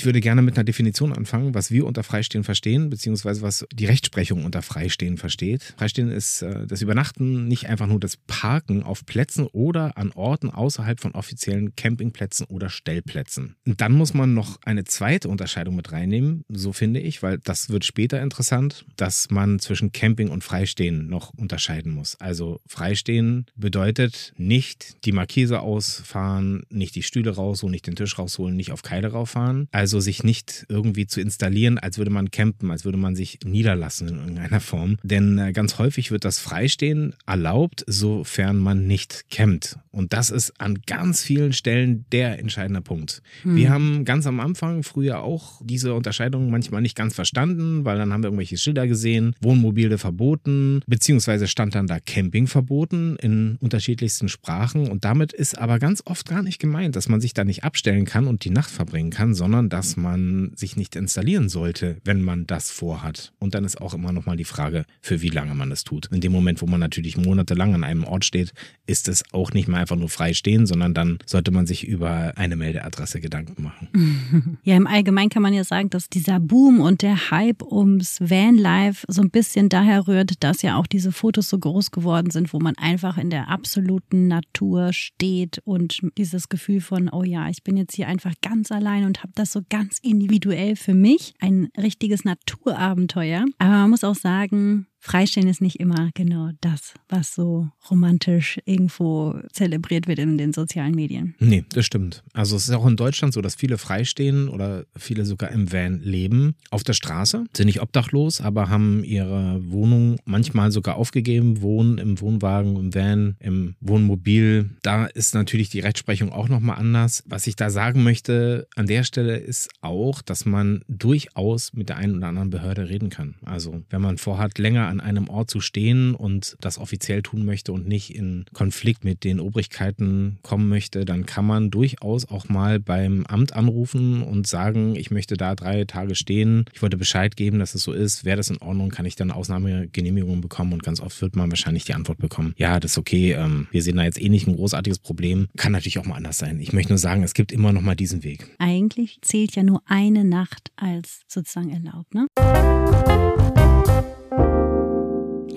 Ich 0.01 0.07
würde 0.07 0.23
gerne 0.23 0.41
mit 0.41 0.57
einer 0.57 0.65
Definition 0.65 1.13
anfangen, 1.13 1.53
was 1.53 1.71
wir 1.71 1.85
unter 1.85 2.03
Freistehen 2.03 2.43
verstehen, 2.43 2.89
beziehungsweise 2.89 3.43
was 3.43 3.67
die 3.71 3.85
Rechtsprechung 3.85 4.47
unter 4.47 4.63
Freistehen 4.63 5.19
versteht. 5.19 5.75
Freistehen 5.77 6.11
ist 6.11 6.41
äh, 6.41 6.67
das 6.67 6.81
Übernachten, 6.81 7.49
nicht 7.49 7.69
einfach 7.69 7.87
nur 7.87 8.01
das 8.01 8.17
Parken 8.17 8.83
auf 8.83 9.05
Plätzen 9.05 9.47
oder 9.49 9.99
an 9.99 10.11
Orten 10.13 10.49
außerhalb 10.49 10.99
von 10.99 11.13
offiziellen 11.13 11.77
Campingplätzen 11.77 12.47
oder 12.47 12.71
Stellplätzen. 12.71 13.57
Und 13.67 13.83
dann 13.83 13.93
muss 13.93 14.15
man 14.15 14.33
noch 14.33 14.57
eine 14.65 14.85
zweite 14.85 15.29
Unterscheidung 15.29 15.77
mit 15.77 15.93
reinnehmen, 15.93 16.47
so 16.49 16.73
finde 16.73 17.01
ich, 17.01 17.23
weil 17.23 17.37
das 17.37 17.69
wird 17.69 17.85
später 17.85 18.23
interessant, 18.23 18.87
dass 18.97 19.31
man 19.31 19.59
zwischen 19.59 19.93
Camping 19.93 20.31
und 20.31 20.43
Freistehen 20.43 21.09
noch 21.09 21.35
unterscheiden 21.37 21.93
muss. 21.93 22.19
Also 22.23 22.59
Freistehen 22.67 23.45
bedeutet 23.55 24.33
nicht 24.39 25.05
die 25.05 25.13
Markise 25.13 25.61
ausfahren, 25.61 26.63
nicht 26.71 26.95
die 26.95 27.03
Stühle 27.03 27.33
rausholen, 27.33 27.73
nicht 27.73 27.87
den 27.87 27.97
Tisch 27.97 28.19
rausholen, 28.19 28.57
nicht 28.57 28.73
auf 28.73 28.81
Keile 28.81 29.09
rauffahren. 29.09 29.69
Also 29.73 29.90
sich 29.99 30.23
nicht 30.23 30.67
irgendwie 30.69 31.07
zu 31.07 31.21
installieren, 31.21 31.79
als 31.79 31.99
würde 31.99 32.13
man 32.13 32.31
campen, 32.31 32.71
als 32.71 32.85
würde 32.85 32.99
man 32.99 33.17
sich 33.17 33.41
niederlassen 33.45 34.09
in 34.09 34.19
irgendeiner 34.19 34.61
Form. 34.61 34.99
Denn 35.03 35.39
äh, 35.39 35.53
ganz 35.53 35.79
häufig 35.79 36.13
wird 36.13 36.25
das 36.25 36.39
Freistehen 36.39 37.15
erlaubt, 37.27 37.85
sofern 37.89 38.59
man 38.59 38.87
nicht 38.87 39.25
campt. 39.31 39.79
Und 39.91 40.13
das 40.13 40.31
ist 40.31 40.53
an 40.61 40.79
ganz 40.87 41.23
vielen 41.23 41.53
Stellen 41.53 42.05
der 42.13 42.39
entscheidende 42.39 42.81
Punkt. 42.81 43.23
Wir 43.43 43.71
haben 43.71 44.05
ganz 44.05 44.27
am 44.27 44.39
Anfang 44.39 44.83
früher 44.83 45.23
auch 45.23 45.61
diese 45.65 45.95
Unterscheidung 45.95 46.51
manchmal 46.51 46.83
nicht 46.83 46.97
ganz 46.97 47.15
verstanden, 47.15 47.85
weil 47.85 47.99
dann 47.99 48.13
haben 48.13 48.23
wir 48.23 48.29
irgendwelche 48.29 48.57
Schilder 48.57 48.87
gesehen, 48.87 49.35
Wohnmobile 49.41 49.99
verboten, 49.99 50.83
beziehungsweise 50.87 51.49
stand 51.49 51.75
dann 51.75 51.87
da 51.87 51.99
Camping 51.99 52.47
verboten 52.47 53.17
in 53.17 53.57
unterschiedlichsten 53.61 54.29
Sprachen. 54.29 54.89
Und 54.89 55.05
damit 55.05 55.33
ist 55.33 55.59
aber 55.59 55.79
ganz 55.79 56.03
oft 56.05 56.29
gar 56.29 56.43
nicht 56.43 56.61
gemeint, 56.61 56.95
dass 56.95 57.09
man 57.09 57.21
sich 57.21 57.35
da 57.35 57.45
nicht 57.45 57.65
abstellen 57.65 58.05
kann 58.05 58.27
und 58.27 58.45
die 58.45 58.51
Nacht 58.51 58.71
verbringen 58.71 59.11
kann, 59.11 59.35
sondern 59.35 59.69
dass 59.69 59.80
man 59.97 60.53
sich 60.57 60.77
nicht 60.77 60.97
installieren 60.97 61.49
sollte, 61.49 61.99
wenn 62.05 62.23
man 62.23 62.47
das 62.47 62.71
vorhat. 62.71 63.33
Und 63.39 63.55
dann 63.55 63.65
ist 63.65 63.81
auch 63.81 63.95
immer 63.95 64.13
nochmal 64.13 64.37
die 64.37 64.45
Frage, 64.45 64.85
für 65.01 65.23
wie 65.23 65.29
lange 65.29 65.55
man 65.55 65.71
das 65.71 65.85
tut. 65.85 66.07
In 66.13 66.21
dem 66.21 66.33
Moment, 66.33 66.63
wo 66.63 66.67
man 66.67 66.81
natürlich 66.81 67.17
monatelang 67.17 67.75
an 67.75 67.85
einem 67.85 68.05
Ort 68.05 68.25
steht, 68.25 68.53
ist 68.87 69.09
es 69.09 69.23
auch 69.33 69.53
nicht 69.53 69.69
mehr 69.69 69.81
einfach 69.81 69.97
nur 69.97 70.09
frei 70.09 70.35
stehen, 70.35 70.67
sondern 70.67 70.95
dann 70.95 71.19
sollte 71.27 71.51
man 71.51 71.67
sich 71.67 71.87
über 71.87 72.37
eine 72.37 72.57
Meldeadresse 72.57 73.21
Gedanken 73.21 73.63
machen. 73.63 73.89
Ja, 74.63 74.77
im 74.77 74.87
Allgemeinen 74.87 75.31
kann 75.31 75.43
man 75.43 75.55
ja 75.55 75.65
sagen, 75.65 75.91
dass 75.91 76.09
dieser 76.09 76.39
Boom 76.39 76.81
und 76.81 77.03
der 77.03 77.31
Hype 77.31 77.63
ums 77.63 78.21
Vanlife 78.21 79.05
so 79.09 79.23
ein 79.23 79.31
bisschen 79.31 79.69
daher 79.69 80.07
rührt, 80.07 80.43
dass 80.43 80.63
ja 80.63 80.77
auch 80.77 80.87
diese 80.87 81.13
Fotos 81.13 81.49
so 81.49 81.59
groß 81.59 81.91
geworden 81.91 82.31
sind, 82.31 82.53
wo 82.53 82.59
man 82.59 82.77
einfach 82.77 83.17
in 83.17 83.31
der 83.31 83.49
absoluten 83.49 84.29
Natur 84.29 84.93
steht 84.93 85.61
und 85.65 86.01
dieses 86.19 86.49
Gefühl 86.49 86.81
von, 86.81 87.09
oh 87.11 87.23
ja, 87.23 87.49
ich 87.49 87.63
bin 87.63 87.77
jetzt 87.77 87.95
hier 87.95 88.09
einfach 88.09 88.35
ganz 88.43 88.71
allein 88.71 89.05
und 89.05 89.23
habe 89.23 89.33
das 89.35 89.53
so 89.53 89.61
ganz 89.71 89.99
individuell 90.03 90.77
für 90.77 90.95
mich. 90.95 91.35
Ein 91.41 91.69
richtiges 91.79 92.25
Naturabenteuer. 92.25 93.47
Aber 93.59 93.71
man 93.71 93.91
muss 93.91 94.05
auch 94.05 94.15
sagen, 94.15 94.87
Freistehen 95.03 95.49
ist 95.49 95.63
nicht 95.63 95.81
immer 95.81 96.11
genau 96.15 96.51
das, 96.61 96.93
was 97.09 97.35
so 97.35 97.69
romantisch 97.91 98.59
irgendwo 98.67 99.35
zelebriert 99.51 100.07
wird 100.07 100.19
in 100.19 100.37
den 100.37 100.53
sozialen 100.53 100.95
Medien. 100.95 101.35
Nee, 101.39 101.65
das 101.71 101.87
stimmt. 101.87 102.23
Also 102.35 102.57
es 102.57 102.69
ist 102.69 102.75
auch 102.75 102.87
in 102.87 102.97
Deutschland 102.97 103.33
so, 103.33 103.41
dass 103.41 103.55
viele 103.55 103.79
freistehen 103.79 104.49
oder 104.49 104.85
viele 104.97 105.25
sogar 105.25 105.51
im 105.53 105.73
Van 105.73 106.01
leben. 106.01 106.55
Auf 106.71 106.85
der 106.85 106.93
Straße, 106.93 107.45
sind 107.57 107.67
nicht 107.67 107.81
obdachlos, 107.81 108.43
aber 108.43 108.69
haben 108.69 109.03
ihre 109.03 109.61
Wohnung 109.71 110.19
manchmal 110.27 110.71
sogar 110.71 110.97
aufgegeben, 110.97 111.63
wohnen 111.63 111.97
im 111.97 112.21
Wohnwagen, 112.21 112.77
im 112.77 112.95
Van, 112.95 113.37
im 113.41 113.77
Wohnmobil. 113.81 114.69
Da 114.83 115.07
ist 115.07 115.35
natürlich 115.35 115.71
die 115.71 115.81
Rechtsprechung 115.81 116.31
auch 116.31 116.49
nochmal 116.49 116.79
anders. 116.79 117.25
Was 117.27 117.47
ich 117.47 117.57
da 117.57 117.71
sagen 117.71 118.03
möchte 118.03 118.69
an 118.77 118.87
der 118.87 119.05
Stelle 119.05 119.39
ist 119.39 119.71
auch, 119.81 120.21
dass 120.21 120.45
man 120.45 120.83
durchaus 120.89 121.73
mit 121.73 121.89
der 121.89 121.97
einen 121.97 122.17
oder 122.19 122.29
anderen 122.29 122.51
Behörde 122.51 122.89
reden 122.91 123.09
kann. 123.09 123.37
Also 123.45 123.83
wenn 123.89 124.03
man 124.03 124.19
vorhat, 124.19 124.59
länger 124.59 124.90
an 124.91 125.01
einem 125.01 125.29
Ort 125.29 125.51
zu 125.51 125.61
stehen 125.61 126.15
und 126.15 126.57
das 126.61 126.79
offiziell 126.79 127.23
tun 127.23 127.45
möchte 127.45 127.73
und 127.73 127.87
nicht 127.87 128.15
in 128.15 128.45
Konflikt 128.53 129.05
mit 129.05 129.25
den 129.25 129.41
Obrigkeiten 129.41 130.39
kommen 130.43 130.69
möchte, 130.69 131.05
dann 131.05 131.27
kann 131.27 131.47
man 131.47 131.71
durchaus 131.71 132.29
auch 132.29 132.49
mal 132.49 132.81
beim 132.81 133.25
Amt 133.27 133.55
anrufen 133.55 134.23
und 134.23 134.47
sagen, 134.47 134.97
ich 134.97 135.11
möchte 135.11 135.37
da 135.37 135.55
drei 135.55 135.85
Tage 135.85 136.15
stehen. 136.15 136.65
Ich 136.73 136.83
wollte 136.83 136.97
Bescheid 136.97 137.37
geben, 137.37 137.59
dass 137.59 137.75
es 137.75 137.83
so 137.83 137.93
ist. 137.93 138.25
Wäre 138.25 138.37
das 138.37 138.51
in 138.51 138.59
Ordnung? 138.59 138.91
Kann 138.91 139.07
ich 139.07 139.17
dann 139.17 139.31
Ausnahmegenehmigung 139.31 140.41
bekommen? 140.41 140.73
Und 140.73 140.83
ganz 140.83 141.01
oft 141.01 141.21
wird 141.23 141.37
man 141.37 141.51
wahrscheinlich 141.51 141.85
die 141.85 141.95
Antwort 141.95 142.19
bekommen, 142.19 142.55
ja, 142.57 142.81
das 142.81 142.93
ist 142.93 142.99
okay. 142.99 143.33
Ähm, 143.33 143.69
wir 143.71 143.83
sehen 143.83 143.97
da 143.97 144.05
jetzt 144.05 144.21
eh 144.21 144.29
nicht 144.29 144.47
ein 144.47 144.57
großartiges 144.57 144.99
Problem. 144.99 145.49
Kann 145.57 145.73
natürlich 145.73 145.99
auch 145.99 146.07
mal 146.07 146.17
anders 146.17 146.39
sein. 146.39 146.61
Ich 146.61 146.73
möchte 146.73 146.93
nur 146.93 146.99
sagen, 146.99 147.23
es 147.23 147.35
gibt 147.35 147.53
immer 147.53 147.73
noch 147.73 147.83
mal 147.83 147.95
diesen 147.95 148.25
Weg. 148.25 148.47
Eigentlich 148.59 149.19
zählt 149.23 149.55
ja 149.55 149.63
nur 149.63 149.83
eine 149.87 150.25
Nacht 150.25 150.71
als 150.77 151.23
sozusagen 151.29 151.71
erlaubt, 151.71 152.15
ne? 152.15 152.27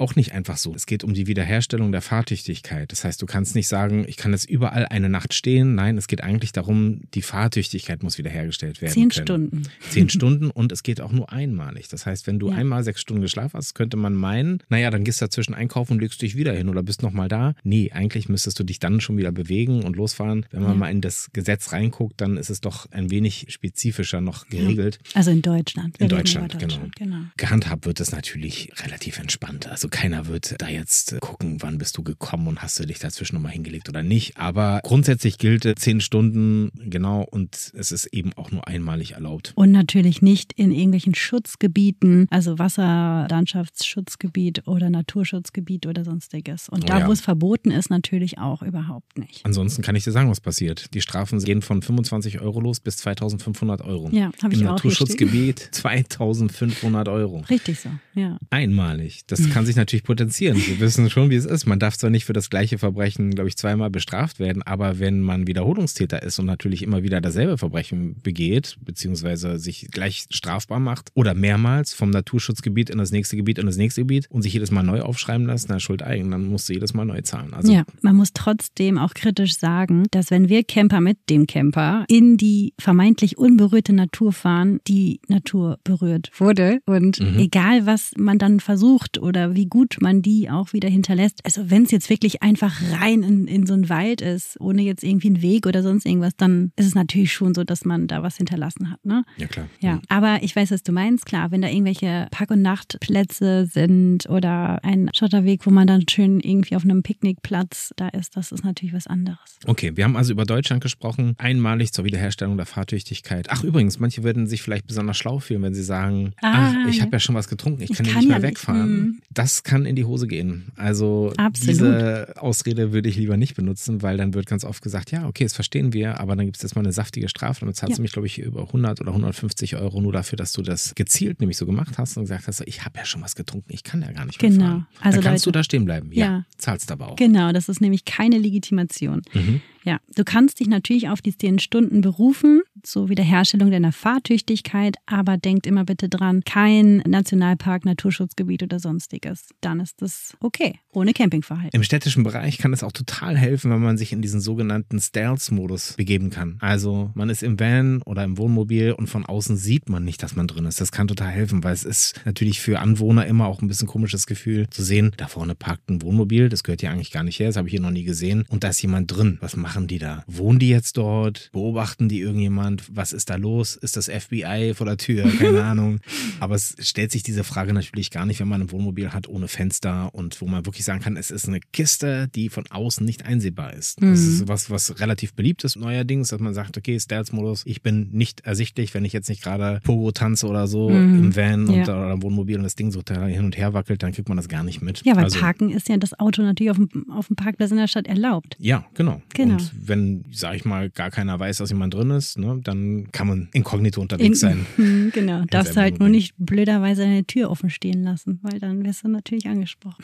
Auch 0.03 0.15
nicht 0.15 0.33
einfach 0.33 0.57
so. 0.57 0.75
Es 0.75 0.85
geht 0.85 1.03
um 1.03 1.13
die 1.13 1.27
Wiederherstellung 1.27 1.91
der 1.91 2.01
Fahrtüchtigkeit. 2.01 2.91
Das 2.91 3.03
heißt, 3.03 3.21
du 3.21 3.25
kannst 3.25 3.55
nicht 3.55 3.67
sagen, 3.67 4.05
ich 4.07 4.17
kann 4.17 4.31
jetzt 4.33 4.49
überall 4.49 4.85
eine 4.87 5.09
Nacht 5.09 5.33
stehen. 5.33 5.75
Nein, 5.75 5.97
es 5.97 6.07
geht 6.07 6.21
eigentlich 6.21 6.51
darum, 6.51 7.01
die 7.13 7.21
Fahrtüchtigkeit 7.21 8.03
muss 8.03 8.17
wiederhergestellt 8.17 8.81
werden. 8.81 8.93
Zehn 8.93 9.09
können. 9.09 9.25
Stunden. 9.25 9.63
Zehn 9.89 10.09
Stunden 10.09 10.49
und 10.51 10.71
es 10.71 10.83
geht 10.83 11.01
auch 11.01 11.11
nur 11.11 11.31
einmalig. 11.31 11.87
Das 11.87 12.05
heißt, 12.05 12.27
wenn 12.27 12.39
du 12.39 12.49
Ja. 12.51 12.57
einmal 12.57 12.83
sechs 12.83 13.01
Stunden 13.01 13.21
geschlafen 13.21 13.57
hast, 13.57 13.73
könnte 13.75 13.97
man 13.97 14.13
meinen, 14.13 14.61
naja, 14.69 14.91
dann 14.91 15.03
gehst 15.03 15.21
du 15.21 15.25
dazwischen 15.25 15.53
einkaufen 15.53 15.93
und 15.93 15.99
legst 16.01 16.21
dich 16.21 16.35
wieder 16.35 16.53
hin 16.53 16.69
oder 16.69 16.83
bist 16.83 17.01
nochmal 17.01 17.29
da. 17.29 17.55
Nee, 17.63 17.91
eigentlich 17.91 18.27
müsstest 18.29 18.59
du 18.59 18.63
dich 18.63 18.79
dann 18.79 18.99
schon 19.01 19.17
wieder 19.17 19.31
bewegen 19.31 19.83
und 19.83 19.95
losfahren. 19.95 20.45
Wenn 20.51 20.61
man 20.63 20.71
Ja. 20.71 20.77
mal 20.77 20.89
in 20.91 21.01
das 21.01 21.29
Gesetz 21.33 21.71
reinguckt, 21.71 22.19
dann 22.19 22.37
ist 22.37 22.49
es 22.49 22.59
doch 22.61 22.91
ein 22.91 23.09
wenig 23.09 23.45
spezifischer 23.49 24.21
noch 24.21 24.47
geregelt. 24.47 24.99
Also 25.13 25.31
in 25.31 25.41
Deutschland. 25.41 25.99
Wir 25.99 26.05
In 26.05 26.09
Deutschland, 26.09 26.53
Deutschland, 26.53 26.95
genau. 26.95 27.17
Gehandhabt 27.37 27.85
wird 27.85 27.99
es 27.99 28.11
natürlich 28.11 28.71
relativ 28.83 29.19
entspannt. 29.19 29.67
Also 29.67 29.87
keiner 29.93 30.27
wird 30.27 30.55
da 30.59 30.67
jetzt 30.67 31.15
gucken, 31.21 31.61
wann 31.61 31.77
bist 31.77 31.97
du 31.97 32.03
gekommen 32.03 32.47
und 32.47 32.63
hast 32.63 32.79
du 32.79 32.85
dich 32.85 32.97
dazwischen 32.97 33.35
nochmal 33.35 33.51
hingelegt 33.51 33.89
oder 33.89 34.01
nicht. 34.01 34.37
Aber 34.37 34.79
grundsätzlich 34.83 35.37
gilt 35.37 35.71
zehn 35.79 36.01
Stunden, 36.01 36.71
genau, 36.89 37.21
und 37.21 37.71
es 37.77 37.91
ist 37.91 38.07
eben 38.07 38.33
auch 38.33 38.49
nur 38.49 38.67
einmalig 38.67 39.11
erlaubt. 39.11 39.53
Und 39.55 39.71
natürlich 39.71 40.23
nicht 40.23 40.51
in 40.53 40.71
irgendwelchen 40.71 41.13
Schutzgebieten, 41.13 42.25
also 42.31 42.57
Wasserlandschaftsschutzgebiet 42.57 44.67
oder 44.67 44.89
Naturschutzgebiet 44.89 45.85
oder 45.85 46.03
sonstiges. 46.03 46.69
Und 46.69 46.83
Oh 46.83 46.87
da, 46.87 46.99
ja. 47.01 47.07
wo 47.07 47.11
es 47.11 47.21
verboten 47.21 47.69
ist, 47.69 47.91
natürlich 47.91 48.39
auch 48.39 48.63
überhaupt 48.63 49.19
nicht. 49.19 49.45
Ansonsten 49.45 49.83
kann 49.83 49.95
ich 49.95 50.03
dir 50.03 50.11
sagen, 50.11 50.27
was 50.29 50.41
passiert. 50.41 50.93
Die 50.95 51.01
Strafen 51.01 51.37
gehen 51.39 51.61
von 51.61 51.83
25 51.83 52.41
Euro 52.41 52.59
los 52.59 52.79
bis 52.79 52.97
2500 52.97 53.81
Euro. 53.81 54.09
Ja, 54.11 54.31
habe 54.41 54.55
Im 54.55 54.61
ich 54.61 54.67
auch 54.67 54.81
hier 54.81 54.91
stehen. 54.91 55.05
Naturschutzgebiet 55.05 55.69
2500 55.71 57.07
Euro. 57.09 57.43
Richtig 57.49 57.79
so, 57.79 57.89
ja. 58.15 58.39
Einmalig. 58.49 59.21
Das 59.27 59.47
kann 59.51 59.67
sich 59.67 59.75
natürlich 59.75 59.82
potenzieren. 60.03 60.57
Wir 60.57 60.79
wissen 60.79 61.09
schon, 61.09 61.29
wie 61.29 61.35
es 61.35 61.45
ist. 61.45 61.65
Man 61.65 61.79
darf 61.79 61.97
zwar 61.97 62.09
nicht 62.09 62.25
für 62.25 62.33
das 62.33 62.49
gleiche 62.49 62.77
Verbrechen, 62.77 63.31
glaube 63.31 63.49
ich, 63.49 63.57
zweimal 63.57 63.89
bestraft 63.89 64.39
werden, 64.39 64.61
aber 64.63 64.99
wenn 64.99 65.21
man 65.21 65.47
Wiederholungstäter 65.47 66.23
ist 66.23 66.39
und 66.39 66.45
natürlich 66.45 66.81
immer 66.83 67.03
wieder 67.03 67.21
dasselbe 67.21 67.57
Verbrechen 67.57 68.15
begeht, 68.21 68.77
beziehungsweise 68.81 69.59
sich 69.59 69.87
gleich 69.91 70.25
strafbar 70.29 70.79
macht 70.79 71.09
oder 71.13 71.33
mehrmals 71.33 71.93
vom 71.93 72.09
Naturschutzgebiet 72.09 72.89
in 72.89 72.97
das 72.97 73.11
nächste 73.11 73.35
Gebiet 73.35 73.57
in 73.59 73.65
das 73.65 73.77
nächste 73.77 74.01
Gebiet 74.01 74.27
und 74.29 74.41
sich 74.41 74.53
jedes 74.53 74.71
Mal 74.71 74.83
neu 74.83 75.01
aufschreiben 75.01 75.47
lässt, 75.47 75.69
na 75.69 75.79
Schuld 75.79 76.01
eigen, 76.03 76.31
dann 76.31 76.47
musst 76.47 76.69
du 76.69 76.73
jedes 76.73 76.93
Mal 76.93 77.05
neu 77.05 77.21
zahlen. 77.21 77.53
Also 77.53 77.71
ja, 77.71 77.83
man 78.01 78.15
muss 78.15 78.33
trotzdem 78.33 78.97
auch 78.97 79.13
kritisch 79.13 79.57
sagen, 79.57 80.05
dass 80.11 80.31
wenn 80.31 80.49
wir 80.49 80.63
Camper 80.63 81.01
mit 81.01 81.17
dem 81.29 81.47
Camper 81.47 82.05
in 82.07 82.37
die 82.37 82.73
vermeintlich 82.79 83.37
unberührte 83.37 83.93
Natur 83.93 84.31
fahren, 84.33 84.79
die 84.87 85.19
Natur 85.27 85.79
berührt 85.83 86.31
wurde. 86.37 86.79
Und 86.85 87.19
Mhm. 87.19 87.39
egal, 87.39 87.85
was 87.85 88.11
man 88.17 88.37
dann 88.37 88.59
versucht 88.59 89.17
oder 89.17 89.55
wie 89.55 89.62
gut 89.67 89.97
man 90.01 90.21
die 90.21 90.49
auch 90.49 90.73
wieder 90.73 90.89
hinterlässt, 90.89 91.39
also 91.45 91.69
wenn 91.69 91.83
es 91.83 91.91
jetzt 91.91 92.09
wirklich 92.09 92.41
einfach 92.43 92.81
rein 92.99 93.23
in, 93.23 93.47
in 93.47 93.65
so 93.65 93.73
einen 93.73 93.89
Wald 93.89 94.21
ist, 94.21 94.59
ohne 94.59 94.81
jetzt 94.83 95.03
irgendwie 95.03 95.27
einen 95.27 95.41
Weg 95.41 95.65
oder 95.65 95.83
sonst 95.83 96.05
irgendwas, 96.05 96.35
dann 96.35 96.71
ist 96.75 96.85
es 96.87 96.95
natürlich 96.95 97.33
schon 97.33 97.53
so, 97.53 97.63
dass 97.63 97.85
man 97.85 98.07
da 98.07 98.23
was 98.23 98.37
hinterlassen 98.37 98.89
hat. 98.91 99.03
Ne? 99.05 99.23
ja 99.37 99.47
klar. 99.47 99.67
Ja, 99.79 100.01
aber 100.09 100.43
ich 100.43 100.55
weiß, 100.55 100.71
was 100.71 100.83
du 100.83 100.91
meinst. 100.91 101.25
Klar, 101.25 101.51
wenn 101.51 101.61
da 101.61 101.67
irgendwelche 101.69 102.27
Park- 102.31 102.51
und 102.51 102.61
Nachtplätze 102.61 103.65
sind 103.65 104.29
oder 104.29 104.83
ein 104.83 105.09
Schotterweg, 105.13 105.65
wo 105.65 105.69
man 105.71 105.87
dann 105.87 106.03
schön 106.09 106.39
irgendwie 106.39 106.75
auf 106.75 106.83
einem 106.83 107.03
Picknickplatz 107.03 107.91
da 107.95 108.07
ist, 108.09 108.35
das 108.35 108.51
ist 108.51 108.63
natürlich 108.63 108.93
was 108.93 109.07
anderes. 109.07 109.57
Okay, 109.65 109.91
wir 109.95 110.03
haben 110.03 110.15
also 110.15 110.31
über 110.33 110.45
Deutschland 110.45 110.81
gesprochen, 110.81 111.35
einmalig 111.37 111.91
zur 111.93 112.05
Wiederherstellung 112.05 112.57
der 112.57 112.65
Fahrtüchtigkeit. 112.65 113.47
Ach 113.49 113.63
übrigens, 113.63 113.99
manche 113.99 114.23
würden 114.23 114.47
sich 114.47 114.61
vielleicht 114.61 114.87
besonders 114.87 115.17
schlau 115.17 115.39
fühlen, 115.39 115.61
wenn 115.63 115.73
sie 115.73 115.83
sagen, 115.83 116.33
Ah, 116.41 116.71
ach, 116.83 116.87
ich 116.89 116.97
ja. 116.97 117.03
habe 117.03 117.13
ja 117.13 117.19
schon 117.19 117.35
was 117.35 117.47
getrunken, 117.47 117.81
ich, 117.81 117.91
Ich 117.91 117.97
kann 117.97 118.05
ja 118.05 118.13
kann 118.13 118.21
nicht 118.21 118.29
ja 118.31 118.39
mehr 118.39 118.49
nicht, 118.49 118.57
wegfahren. 118.59 118.91
mm. 119.07 119.19
Das 119.31 119.52
kann 119.61 119.85
in 119.85 119.95
die 119.95 120.05
Hose 120.05 120.25
gehen. 120.25 120.71
Also 120.75 121.31
Absolut. 121.37 121.69
diese 121.69 122.33
Ausrede 122.37 122.91
würde 122.93 123.07
ich 123.09 123.17
lieber 123.17 123.37
nicht 123.37 123.53
benutzen, 123.55 124.01
weil 124.01 124.17
dann 124.17 124.33
wird 124.33 124.47
ganz 124.47 124.65
oft 124.65 124.81
gesagt, 124.81 125.11
ja, 125.11 125.27
okay, 125.27 125.43
das 125.43 125.53
verstehen 125.53 125.93
wir, 125.93 126.19
aber 126.19 126.35
dann 126.35 126.45
gibt 126.47 126.55
es 126.57 126.63
jetzt 126.63 126.75
mal 126.75 126.81
eine 126.81 126.91
saftige 126.91 127.29
Strafe. 127.29 127.59
Damit 127.59 127.75
zahlst 127.75 127.91
Ja. 127.91 127.95
du 127.97 128.01
mich, 128.01 128.11
glaube 128.13 128.25
ich, 128.25 128.39
über 128.39 128.61
100 128.65 128.99
oder 129.01 129.11
150 129.13 129.75
Euro 129.75 130.01
nur 130.01 130.11
dafür, 130.13 130.37
dass 130.37 130.53
du 130.53 130.63
das 130.63 130.95
gezielt 130.95 131.39
nämlich 131.41 131.57
so 131.57 131.67
gemacht 131.67 131.99
hast 131.99 132.17
und 132.17 132.23
gesagt 132.23 132.47
hast, 132.47 132.61
ich 132.65 132.83
habe 132.85 132.97
ja 132.97 133.05
schon 133.05 133.21
was 133.21 133.35
getrunken, 133.35 133.71
ich 133.71 133.83
kann 133.83 134.01
ja 134.01 134.11
gar 134.11 134.25
nicht 134.25 134.41
mehr 134.41 134.49
Genau. 134.49 134.65
fahren. 134.65 134.87
Also 135.01 135.17
dann 135.17 135.23
kannst 135.31 135.45
Leute- 135.45 135.53
du 135.53 135.59
da 135.59 135.63
stehen 135.63 135.85
bleiben. 135.85 136.09
Ja, 136.13 136.25
Ja. 136.25 136.45
zahlst 136.57 136.91
aber 136.91 137.09
auch. 137.09 137.15
Genau, 137.17 137.51
das 137.51 137.69
ist 137.69 137.81
nämlich 137.81 138.05
keine 138.05 138.37
Legitimation. 138.39 139.21
Mhm. 139.33 139.61
Ja, 139.83 139.99
du 140.15 140.23
kannst 140.23 140.59
dich 140.59 140.67
natürlich 140.67 141.09
auf 141.09 141.21
die 141.21 141.37
zehn 141.37 141.59
Stunden 141.59 142.01
berufen, 142.01 142.61
zur 142.83 143.09
Wiederherstellung 143.09 143.69
deiner 143.69 143.91
Fahrtüchtigkeit, 143.91 144.95
aber 145.05 145.37
denkt 145.37 145.67
immer 145.67 145.83
bitte 145.83 146.07
dran, 146.07 146.43
kein 146.45 146.97
Nationalpark, 147.05 147.83
Naturschutzgebiet 147.83 148.63
oder 148.63 148.79
sonstiges. 148.79 149.49
Dann 149.59 149.81
ist 149.81 150.01
das 150.01 150.37
okay, 150.39 150.79
ohne 150.95 151.13
Campingverhalten. 151.13 151.71
Im 151.73 151.83
städtischen 151.83 152.23
Bereich 152.23 152.57
kann 152.57 152.73
es 152.73 152.83
auch 152.83 152.91
total 152.91 153.37
helfen, 153.37 153.71
wenn 153.71 153.81
man 153.81 153.97
sich 153.97 154.13
in 154.13 154.21
diesen 154.21 154.41
sogenannten 154.41 154.99
Stealth-Modus 154.99 155.93
begeben 155.93 156.29
kann. 156.29 156.57
Also 156.59 157.11
man 157.13 157.29
ist 157.29 157.43
im 157.43 157.59
Van 157.59 158.01
oder 158.03 158.23
im 158.23 158.37
Wohnmobil 158.37 158.91
und 158.93 159.07
von 159.07 159.25
außen 159.25 159.57
sieht 159.57 159.89
man 159.89 160.03
nicht, 160.03 160.23
dass 160.23 160.35
man 160.35 160.47
drin 160.47 160.65
ist. 160.65 160.81
Das 160.81 160.91
kann 160.91 161.07
total 161.07 161.29
helfen, 161.29 161.63
weil 161.63 161.73
es 161.73 161.83
ist 161.83 162.21
natürlich 162.25 162.61
für 162.61 162.79
Anwohner 162.79 163.25
immer 163.25 163.47
auch 163.47 163.61
ein 163.61 163.67
bisschen 163.67 163.87
komisches 163.87 164.25
Gefühl 164.25 164.69
zu 164.69 164.83
sehen, 164.83 165.11
da 165.17 165.27
vorne 165.27 165.55
parkt 165.55 165.89
ein 165.89 166.01
Wohnmobil, 166.01 166.49
das 166.49 166.63
gehört 166.63 166.81
hier 166.81 166.91
eigentlich 166.91 167.11
gar 167.11 167.23
nicht 167.23 167.39
her, 167.39 167.47
das 167.47 167.57
habe 167.57 167.67
ich 167.67 167.71
hier 167.71 167.81
noch 167.81 167.91
nie 167.91 168.03
gesehen. 168.03 168.45
Und 168.49 168.63
da 168.63 168.69
ist 168.69 168.81
jemand 168.81 169.11
drin. 169.15 169.37
Was 169.41 169.55
machen 169.55 169.87
die 169.87 169.99
da? 169.99 170.23
Wohnen 170.27 170.59
die 170.59 170.69
jetzt 170.69 170.97
dort? 170.97 171.49
Beobachten 171.51 172.09
die 172.09 172.19
irgendjemand? 172.21 172.83
Was 172.91 173.13
ist 173.13 173.29
da 173.29 173.35
los? 173.35 173.75
Ist 173.75 173.97
das 173.97 174.09
FBI 174.09 174.73
vor 174.75 174.85
der 174.85 174.97
Tür? 174.97 175.29
Keine 175.37 175.63
Ahnung. 175.63 175.99
Aber 176.39 176.55
es 176.55 176.75
stellt 176.79 177.11
sich 177.11 177.23
diese 177.23 177.43
Frage 177.43 177.73
natürlich 177.73 178.11
gar 178.11 178.25
nicht, 178.25 178.39
wenn 178.39 178.47
man 178.47 178.61
ein 178.61 178.71
Wohnmobil 178.71 179.11
hat 179.11 179.27
ohne 179.27 179.47
Fenster 179.47 180.13
und 180.13 180.39
wo 180.41 180.47
man 180.47 180.65
wirklich 180.65 180.82
sagen 180.85 180.99
kann, 181.01 181.17
es 181.17 181.31
ist 181.31 181.47
eine 181.47 181.59
Kiste, 181.71 182.27
die 182.35 182.49
von 182.49 182.65
außen 182.69 183.05
nicht 183.05 183.25
einsehbar 183.25 183.73
ist. 183.73 184.01
Das 184.01 184.19
Mhm. 184.21 184.27
ist 184.33 184.47
was, 184.47 184.69
was 184.69 184.99
relativ 184.99 185.33
beliebt 185.33 185.63
ist 185.63 185.75
neuerdings, 185.75 186.29
dass 186.29 186.39
man 186.39 186.53
sagt, 186.53 186.77
okay, 186.77 186.99
Stealth-Modus, 186.99 187.63
ich 187.65 187.81
bin 187.81 188.09
nicht 188.11 188.41
ersichtlich, 188.41 188.93
wenn 188.93 189.05
ich 189.05 189.13
jetzt 189.13 189.29
nicht 189.29 189.43
gerade 189.43 189.79
Pogo 189.83 190.11
tanze 190.11 190.47
oder 190.47 190.67
so 190.67 190.89
Mhm. 190.89 191.19
im 191.19 191.35
Van 191.35 191.67
und, 191.67 191.75
Ja. 191.75 191.83
oder 191.83 192.13
im 192.13 192.23
Wohnmobil 192.23 192.57
und 192.57 192.63
das 192.63 192.75
Ding 192.75 192.91
so 192.91 193.01
hin 193.07 193.45
und 193.45 193.57
her 193.57 193.73
wackelt, 193.73 194.03
dann 194.03 194.11
kriegt 194.11 194.27
man 194.29 194.37
das 194.37 194.47
gar 194.49 194.63
nicht 194.63 194.81
mit. 194.81 195.01
Ja, 195.05 195.15
weil 195.15 195.25
Also- 195.25 195.39
Parken 195.39 195.69
ist 195.71 195.89
ja 195.89 195.97
das 195.97 196.19
Auto 196.19 196.41
natürlich 196.41 196.71
auf 196.71 196.77
dem, 196.77 197.09
auf 197.11 197.27
dem 197.27 197.35
Parkplatz 197.35 197.71
in 197.71 197.77
der 197.77 197.87
Stadt 197.87 198.07
erlaubt. 198.07 198.55
ja, 198.59 198.85
genau. 198.93 199.21
Genau. 199.33 199.55
Und 199.55 199.71
wenn, 199.87 200.25
sag 200.31 200.55
ich 200.55 200.65
mal, 200.65 200.89
gar 200.89 201.09
keiner 201.11 201.39
weiß, 201.39 201.57
dass 201.57 201.69
jemand 201.69 201.93
drin 201.93 202.09
ist, 202.11 202.37
ne, 202.37 202.59
dann 202.63 203.11
kann 203.11 203.27
man 203.27 203.49
inkognito 203.53 204.01
unterwegs 204.01 204.39
sein. 204.39 204.65
Hm, 204.75 205.11
genau. 205.13 205.43
Darfst 205.49 205.77
halt 205.77 205.99
nur 205.99 206.09
nicht 206.09 206.33
blöderweise 206.37 207.03
deine 207.03 207.25
Tür 207.25 207.49
offen 207.49 207.69
stehen 207.69 208.03
lassen, 208.03 208.39
weil 208.41 208.59
dann 208.59 208.83
wirst 208.85 209.03
du 209.03 209.07
natürlich 209.07 209.47
angesprochen. 209.47 210.03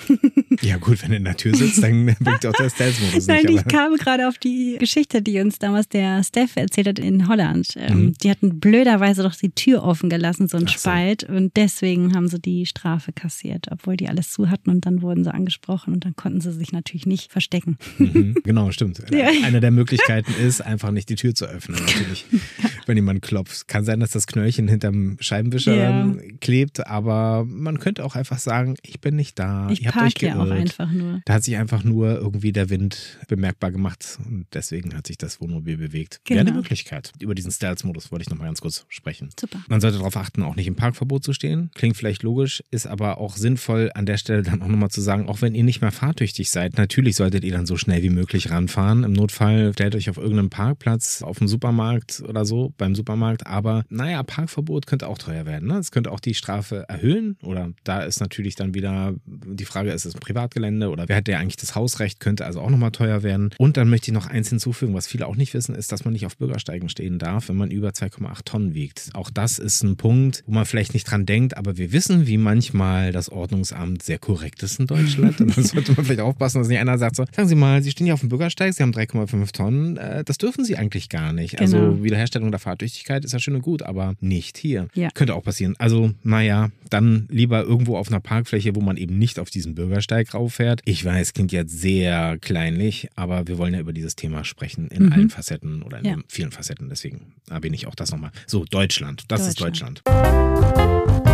Ja 0.62 0.68
gut, 0.77 1.01
wenn 1.03 1.11
du 1.11 1.17
in 1.17 1.23
der 1.23 1.35
Tür 1.38 1.55
sitzt, 1.55 1.81
dann 1.83 2.05
bringt 2.19 2.45
auch 2.45 2.53
der 2.53 2.69
Stealth-Modus 2.69 3.27
Nein, 3.27 3.45
nicht. 3.45 3.59
ich 3.61 3.67
kam 3.67 3.95
gerade 3.95 4.27
auf 4.27 4.38
die 4.38 4.77
Geschichte, 4.79 5.21
die 5.21 5.39
uns 5.39 5.59
damals 5.59 5.89
der 5.89 6.23
Steph 6.23 6.55
erzählt 6.55 6.88
hat 6.88 6.99
in 6.99 7.27
Holland. 7.27 7.73
Ähm, 7.77 7.99
Mhm. 7.99 8.13
Die 8.21 8.29
hatten 8.29 8.59
blöderweise 8.59 9.23
doch 9.23 9.35
die 9.35 9.49
Tür 9.49 9.83
offen 9.83 10.09
gelassen, 10.09 10.47
so 10.47 10.57
ein 10.57 10.67
so. 10.67 10.73
Spalt. 10.73 11.23
Und 11.23 11.55
deswegen 11.57 12.15
haben 12.15 12.27
sie 12.27 12.39
die 12.39 12.65
Strafe 12.65 13.11
kassiert, 13.11 13.67
obwohl 13.71 13.97
die 13.97 14.07
alles 14.07 14.31
zu 14.31 14.49
hatten. 14.49 14.69
Und 14.69 14.85
dann 14.85 15.01
wurden 15.01 15.23
sie 15.23 15.33
angesprochen 15.33 15.93
und 15.93 16.05
dann 16.05 16.15
konnten 16.15 16.39
sie 16.41 16.51
sich 16.53 16.71
natürlich 16.71 17.05
nicht 17.05 17.31
verstecken. 17.31 17.77
Mhm, 17.97 18.35
genau, 18.43 18.71
stimmt. 18.71 19.01
Ja. 19.11 19.27
Eine 19.43 19.59
der 19.59 19.71
Möglichkeiten 19.71 20.33
ist, 20.41 20.61
einfach 20.61 20.91
nicht 20.91 21.09
die 21.09 21.15
Tür 21.15 21.33
zu 21.35 21.45
öffnen, 21.45 21.79
natürlich. 21.85 22.25
Wenn 22.85 22.95
jemand 22.97 23.21
klopft. 23.21 23.67
Kann 23.67 23.83
sein, 23.85 23.99
dass 23.99 24.11
das 24.11 24.27
Knöllchen 24.27 24.67
hinterm 24.67 25.17
Scheibenwischer 25.19 25.75
Ja. 25.75 26.13
klebt, 26.41 26.85
aber 26.88 27.45
man 27.45 27.79
könnte 27.79 28.03
auch 28.05 28.15
einfach 28.15 28.39
sagen, 28.39 28.75
ich 28.83 28.99
bin 29.01 29.15
nicht 29.15 29.38
da. 29.39 29.69
Ich 29.71 29.83
ihr 29.83 29.91
habt 29.93 30.05
euch 30.15 30.21
ja 30.21 30.33
geirrt. 30.33 30.47
Einfach 30.61 30.91
nur. 30.91 31.21
Da 31.25 31.35
hat 31.35 31.43
sich 31.43 31.57
einfach 31.57 31.83
nur 31.83 32.17
irgendwie 32.17 32.51
der 32.51 32.69
Wind 32.69 33.19
bemerkbar 33.27 33.71
gemacht 33.71 34.19
und 34.25 34.47
deswegen 34.53 34.95
hat 34.95 35.07
sich 35.07 35.17
das 35.17 35.41
Wohnmobil 35.41 35.77
bewegt. 35.77 36.21
Genau. 36.23 36.39
Wäre 36.39 36.47
eine 36.47 36.57
Möglichkeit. 36.57 37.11
Über 37.19 37.35
diesen 37.35 37.51
Stealth-Modus 37.51 38.11
wollte 38.11 38.23
ich 38.23 38.29
nochmal 38.29 38.47
ganz 38.47 38.61
kurz 38.61 38.85
sprechen. 38.89 39.29
Super. 39.39 39.59
Man 39.67 39.81
sollte 39.81 39.97
darauf 39.97 40.17
achten, 40.17 40.43
auch 40.43 40.55
nicht 40.55 40.67
im 40.67 40.75
Parkverbot 40.75 41.23
zu 41.23 41.33
stehen. 41.33 41.71
Klingt 41.75 41.97
vielleicht 41.97 42.23
logisch, 42.23 42.63
ist 42.71 42.87
aber 42.87 43.17
auch 43.17 43.37
sinnvoll, 43.37 43.91
an 43.93 44.05
der 44.05 44.17
Stelle 44.17 44.43
dann 44.43 44.61
auch 44.61 44.67
nochmal 44.67 44.89
zu 44.89 45.01
sagen, 45.01 45.27
auch 45.27 45.41
wenn 45.41 45.55
ihr 45.55 45.63
nicht 45.63 45.81
mehr 45.81 45.91
fahrtüchtig 45.91 46.49
seid, 46.49 46.77
natürlich 46.77 47.15
solltet 47.15 47.43
ihr 47.43 47.51
dann 47.51 47.65
so 47.65 47.77
schnell 47.77 48.03
wie 48.03 48.09
möglich 48.09 48.49
ranfahren. 48.49 49.03
Im 49.03 49.13
Notfall 49.13 49.73
stellt 49.73 49.95
euch 49.95 50.09
auf 50.09 50.17
irgendeinem 50.17 50.49
Parkplatz, 50.49 51.21
auf 51.21 51.39
dem 51.39 51.47
Supermarkt 51.47 52.23
oder 52.27 52.45
so, 52.45 52.73
beim 52.77 52.95
Supermarkt, 52.95 53.47
aber 53.47 53.83
naja, 53.89 54.23
Parkverbot 54.23 54.87
könnte 54.87 55.07
auch 55.07 55.17
teuer 55.17 55.45
werden. 55.45 55.67
Ne? 55.67 55.77
Es 55.77 55.91
könnte 55.91 56.11
auch 56.11 56.19
die 56.19 56.33
Strafe 56.33 56.85
erhöhen 56.87 57.37
oder 57.41 57.71
da 57.83 58.01
ist 58.01 58.19
natürlich 58.19 58.55
dann 58.55 58.73
wieder 58.73 59.15
die 59.25 59.65
Frage, 59.65 59.91
ist 59.91 60.05
es 60.05 60.15
ein 60.15 60.19
Privatgelände 60.50 60.89
oder 60.89 61.08
wer 61.08 61.18
hat 61.18 61.27
der 61.27 61.39
eigentlich 61.39 61.58
das 61.58 61.75
Hausrecht, 61.75 62.20
könnte 62.20 62.46
also 62.46 62.62
auch 62.62 62.70
nochmal 62.70 62.91
teuer 62.91 63.24
werden. 63.24 63.51
Und 63.58 63.77
dann 63.77 63.89
möchte 63.89 64.12
ich 64.12 64.13
noch 64.13 64.27
eins 64.27 64.50
hinzufügen, 64.50 64.94
was 64.94 65.08
viele 65.08 65.27
auch 65.27 65.36
nicht 65.36 65.53
wissen, 65.53 65.75
ist, 65.75 65.91
dass 65.91 66.06
man 66.06 66.13
nicht 66.13 66.25
auf 66.25 66.38
Bürgersteigen 66.38 66.89
stehen 66.89 67.20
darf, 67.20 67.50
wenn 67.50 67.56
man 67.56 67.72
über 67.72 67.89
2,8 67.89 68.44
Tonnen 68.46 68.74
wiegt. 68.74 69.10
Auch 69.13 69.29
das 69.29 69.60
ist 69.60 69.84
ein 69.84 69.96
Punkt, 69.96 70.44
wo 70.48 70.53
man 70.53 70.65
vielleicht 70.65 70.94
nicht 70.94 71.10
dran 71.10 71.25
denkt, 71.25 71.58
aber 71.58 71.77
wir 71.77 71.91
wissen, 71.91 72.27
wie 72.27 72.38
manchmal 72.38 73.12
das 73.12 73.29
Ordnungsamt 73.29 74.03
sehr 74.03 74.18
korrekt 74.18 74.63
ist 74.63 74.79
in 74.79 74.88
Deutschland. 74.88 75.39
Und 75.39 75.56
dann 75.56 75.63
sollte 75.65 75.94
man 75.94 76.06
vielleicht 76.06 76.22
aufpassen, 76.22 76.60
dass 76.60 76.68
nicht 76.68 76.79
einer 76.79 76.98
sagt 76.98 77.15
so, 77.15 77.25
sagen 77.32 77.48
Sie 77.48 77.56
mal, 77.56 77.82
Sie 77.84 77.91
stehen 77.91 78.06
hier 78.06 78.13
auf 78.13 78.20
dem 78.22 78.29
Bürgersteig, 78.29 78.74
Sie 78.74 78.84
haben 78.84 78.91
3,5 78.91 79.51
Tonnen, 79.53 79.98
äh, 79.98 80.24
das 80.24 80.38
dürfen 80.38 80.65
Sie 80.65 80.77
eigentlich 80.77 81.10
gar 81.10 81.34
nicht. 81.34 81.60
Also 81.60 81.77
Genau. 81.77 82.03
Wiederherstellung 82.03 82.51
der 82.51 82.60
Fahrtüchtigkeit 82.60 83.24
ist 83.24 83.32
ja 83.34 83.39
schön 83.39 83.56
und 83.56 83.62
gut, 83.62 83.84
aber 83.84 84.15
nicht 84.20 84.58
hier. 84.58 84.88
Ja. 84.94 85.10
Könnte 85.13 85.36
auch 85.36 85.44
passieren. 85.44 85.75
Also, 85.77 86.12
naja, 86.24 86.72
dann 86.89 87.27
lieber 87.29 87.62
irgendwo 87.63 87.98
auf 87.98 88.08
einer 88.10 88.20
Parkfläche, 88.20 88.75
wo 88.75 88.82
man 88.82 88.98
eben 88.98 89.18
nicht 89.18 89.39
auf 89.39 89.50
diesen 89.50 89.75
Bürgersteig 89.75 90.27
rauffährt. 90.39 90.81
Ich 90.86 91.03
weiß, 91.03 91.34
klingt 91.34 91.51
jetzt 91.51 91.79
sehr 91.79 92.38
kleinlich, 92.39 93.10
aber 93.15 93.48
wir 93.48 93.58
wollen 93.58 93.74
ja 93.74 93.79
über 93.79 93.93
dieses 93.93 94.15
Thema 94.15 94.43
sprechen 94.46 94.88
in 94.88 95.08
Mhm. 95.08 95.13
allen 95.13 95.29
Facetten 95.29 95.84
oder 95.84 96.00
in 96.00 96.05
Ja. 96.05 96.15
vielen 96.27 96.51
Facetten. 96.51 96.89
Deswegen 96.89 97.34
erwähne 97.50 97.75
ich 97.75 97.88
auch 97.88 97.96
das 97.96 98.12
nochmal. 98.12 98.31
So, 98.48 98.63
Deutschland. 98.65 99.24
Das 99.27 99.46
ist 99.48 99.60
Deutschland. 99.60 100.01
Deutschland. 100.05 101.29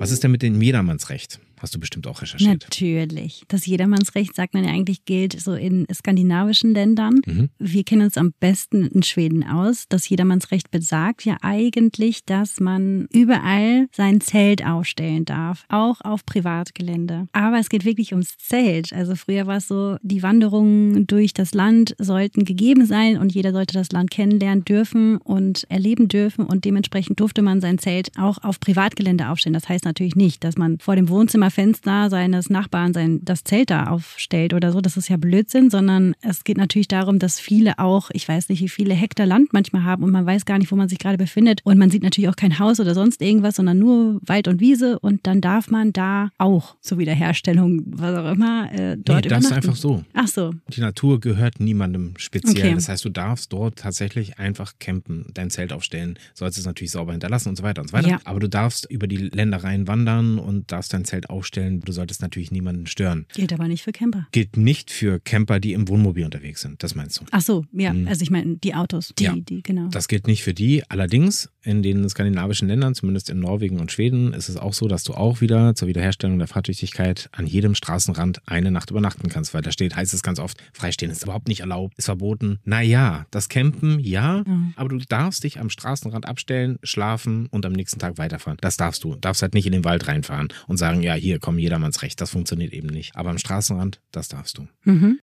Was 0.00 0.10
ist 0.10 0.22
denn 0.24 0.30
mit 0.30 0.42
dem 0.42 0.60
Jedermannsrecht? 0.62 1.38
Hast 1.60 1.74
du 1.74 1.80
bestimmt 1.80 2.06
auch 2.06 2.22
recherchiert. 2.22 2.64
Natürlich. 2.64 3.42
Das 3.48 3.66
Jedermannsrecht, 3.66 4.34
sagt 4.34 4.54
man 4.54 4.64
ja 4.64 4.70
eigentlich, 4.70 5.04
gilt 5.04 5.40
so 5.40 5.54
in 5.54 5.86
skandinavischen 5.92 6.72
Ländern. 6.72 7.20
Mhm. 7.26 7.50
Wir 7.58 7.84
kennen 7.84 8.02
uns 8.02 8.16
am 8.16 8.32
besten 8.38 8.86
in 8.86 9.02
Schweden 9.02 9.44
aus. 9.44 9.86
Das 9.88 10.08
Jedermannsrecht 10.08 10.70
besagt 10.70 11.24
ja 11.24 11.36
eigentlich, 11.42 12.24
dass 12.24 12.60
man 12.60 13.06
überall 13.12 13.88
sein 13.92 14.20
Zelt 14.20 14.64
aufstellen 14.64 15.24
darf, 15.24 15.64
auch 15.68 16.00
auf 16.02 16.24
Privatgelände. 16.24 17.26
Aber 17.32 17.58
es 17.58 17.68
geht 17.68 17.84
wirklich 17.84 18.12
ums 18.12 18.36
Zelt. 18.38 18.92
Also 18.92 19.16
früher 19.16 19.46
war 19.46 19.56
es 19.56 19.68
so, 19.68 19.96
die 20.02 20.22
Wanderungen 20.22 21.06
durch 21.06 21.34
das 21.34 21.54
Land 21.54 21.94
sollten 21.98 22.44
gegeben 22.44 22.86
sein 22.86 23.18
und 23.18 23.34
jeder 23.34 23.52
sollte 23.52 23.74
das 23.74 23.92
Land 23.92 24.10
kennenlernen 24.10 24.64
dürfen 24.64 25.16
und 25.18 25.64
erleben 25.70 26.08
dürfen 26.08 26.44
und 26.44 26.64
dementsprechend 26.64 27.20
durfte 27.20 27.42
man 27.42 27.60
sein 27.60 27.78
Zelt 27.78 28.10
auch 28.16 28.38
auf 28.42 28.60
Privatgelände 28.60 29.28
aufstellen. 29.28 29.54
Das 29.54 29.68
heißt 29.68 29.84
natürlich 29.84 30.16
nicht, 30.16 30.44
dass 30.44 30.56
man 30.56 30.78
vor 30.78 30.96
dem 30.96 31.08
Wohnzimmerfenster 31.48 32.10
seines 32.10 32.50
Nachbarn 32.50 32.92
sein, 32.92 33.20
das 33.22 33.44
Zelt 33.44 33.70
da 33.70 33.86
aufstellt 33.86 34.54
oder 34.54 34.72
so. 34.72 34.80
Das 34.80 34.96
ist 34.96 35.08
ja 35.08 35.16
Blödsinn, 35.16 35.70
sondern 35.70 36.14
es 36.20 36.44
geht 36.44 36.58
natürlich 36.58 36.88
darum, 36.88 37.18
dass 37.18 37.40
viele 37.40 37.78
auch, 37.78 38.10
ich 38.12 38.28
weiß 38.28 38.48
nicht, 38.48 38.60
wie 38.60 38.68
viele 38.68 38.94
Hektar 38.94 39.26
Land 39.26 39.52
manchmal 39.52 39.84
haben 39.84 40.02
und 40.04 40.10
man 40.10 40.26
weiß 40.26 40.44
gar 40.44 40.58
nicht, 40.58 40.70
wo 40.70 40.76
man 40.76 40.88
sich 40.88 40.98
gerade 40.98 41.18
befindet. 41.18 41.60
Und 41.64 41.78
man 41.78 41.90
sieht 41.90 42.02
natürlich 42.02 42.28
auch 42.28 42.36
kein 42.36 42.58
Haus 42.58 42.80
oder 42.80 42.94
sonst 42.94 43.22
irgendwas, 43.22 43.56
sondern 43.56 43.78
nur 43.78 44.20
Wald 44.24 44.48
und 44.48 44.60
Wiese 44.60 44.98
und 44.98 45.26
dann 45.26 45.40
darf 45.40 45.70
man 45.70 45.92
da 45.92 46.30
auch 46.38 46.76
zur 46.80 46.98
Wiederherstellung, 46.98 47.82
was 47.86 48.16
auch 48.16 48.30
immer, 48.32 48.72
äh, 48.72 48.96
dort 48.98 49.24
nee, 49.24 49.30
das 49.30 49.44
ist 49.44 49.52
einfach 49.52 49.76
so. 49.76 50.04
Ach 50.14 50.28
so, 50.28 50.52
Die 50.74 50.80
Natur 50.80 51.20
gehört 51.20 51.60
niemandem 51.60 52.14
speziell. 52.16 52.58
Okay. 52.58 52.74
Das 52.74 52.88
heißt, 52.88 53.04
du 53.04 53.10
darfst 53.10 53.52
dort 53.52 53.78
tatsächlich 53.78 54.38
einfach 54.38 54.74
campen, 54.78 55.26
dein 55.34 55.50
Zelt 55.50 55.72
aufstellen, 55.72 56.18
sollst 56.34 56.58
es 56.58 56.66
natürlich 56.66 56.90
sauber 56.90 57.12
hinterlassen 57.12 57.50
und 57.50 57.56
so 57.56 57.62
weiter 57.62 57.82
und 57.82 57.88
so 57.88 57.92
weiter. 57.94 58.08
Ja. 58.08 58.20
Aber 58.24 58.40
du 58.40 58.48
darfst 58.48 58.90
über 58.90 59.06
die 59.06 59.16
Ländereien 59.16 59.88
wandern 59.88 60.38
und 60.38 60.70
darfst 60.72 60.92
dein 60.92 61.04
Zelt 61.04 61.30
aufstellen. 61.30 61.37
Du 61.40 61.92
solltest 61.92 62.22
natürlich 62.22 62.50
niemanden 62.50 62.86
stören. 62.86 63.26
gilt 63.34 63.52
aber 63.52 63.68
nicht 63.68 63.82
für 63.82 63.92
Camper. 63.92 64.26
Gilt 64.32 64.56
nicht 64.56 64.90
für 64.90 65.20
Camper, 65.20 65.60
die 65.60 65.72
im 65.72 65.88
Wohnmobil 65.88 66.24
unterwegs 66.24 66.60
sind. 66.62 66.82
Das 66.82 66.94
meinst 66.94 67.20
du? 67.20 67.24
Ach 67.30 67.40
so, 67.40 67.64
ja, 67.72 67.90
Hm. 67.90 68.08
also 68.08 68.22
ich 68.22 68.30
meine 68.30 68.56
die 68.56 68.74
Autos, 68.74 69.12
die, 69.18 69.24
Ja. 69.24 69.34
die, 69.36 69.62
genau. 69.62 69.88
Das 69.88 70.08
gilt 70.08 70.26
nicht 70.26 70.42
für 70.42 70.54
die. 70.54 70.82
Allerdings 70.88 71.50
in 71.62 71.82
den 71.82 72.08
skandinavischen 72.08 72.68
Ländern, 72.68 72.94
zumindest 72.94 73.28
in 73.30 73.40
Norwegen 73.40 73.78
und 73.80 73.92
Schweden, 73.92 74.32
ist 74.32 74.48
es 74.48 74.56
auch 74.56 74.72
so, 74.72 74.88
dass 74.88 75.04
du 75.04 75.14
auch 75.14 75.40
wieder 75.40 75.74
zur 75.74 75.88
Wiederherstellung 75.88 76.38
der 76.38 76.48
Fahrtüchtigkeit 76.48 77.28
an 77.32 77.46
jedem 77.46 77.74
Straßenrand 77.74 78.40
eine 78.46 78.70
Nacht 78.70 78.90
übernachten 78.90 79.28
kannst, 79.28 79.52
weil 79.54 79.62
da 79.62 79.70
steht, 79.72 79.94
heißt 79.96 80.14
es 80.14 80.22
ganz 80.22 80.38
oft, 80.38 80.56
freistehen 80.72 81.10
ist 81.10 81.22
überhaupt 81.24 81.48
nicht 81.48 81.60
erlaubt, 81.60 81.94
ist 81.98 82.06
verboten. 82.06 82.58
Naja, 82.64 83.26
das 83.30 83.48
Campen, 83.48 83.98
ja, 84.00 84.38
Ja. 84.38 84.44
aber 84.76 84.88
du 84.88 84.98
darfst 84.98 85.44
dich 85.44 85.60
am 85.60 85.68
Straßenrand 85.70 86.26
abstellen, 86.26 86.78
schlafen 86.82 87.46
und 87.50 87.66
am 87.66 87.72
nächsten 87.72 87.98
Tag 87.98 88.18
weiterfahren. 88.18 88.58
Das 88.60 88.76
darfst 88.76 89.04
du. 89.04 89.14
Darfst 89.16 89.42
halt 89.42 89.54
nicht 89.54 89.66
in 89.66 89.72
den 89.72 89.84
Wald 89.84 90.08
reinfahren 90.08 90.48
und 90.66 90.76
sagen, 90.78 91.02
ja, 91.02 91.14
hier, 91.14 91.27
komm, 91.36 91.58
jedermanns 91.58 92.00
Recht. 92.02 92.20
Das 92.20 92.30
funktioniert 92.30 92.72
eben 92.72 92.88
nicht. 92.88 93.14
Aber 93.16 93.28
am 93.28 93.38
Straßenrand, 93.38 94.00
das 94.10 94.28
darfst 94.28 94.56
du. 94.56 94.66
Mhm. 94.84 95.20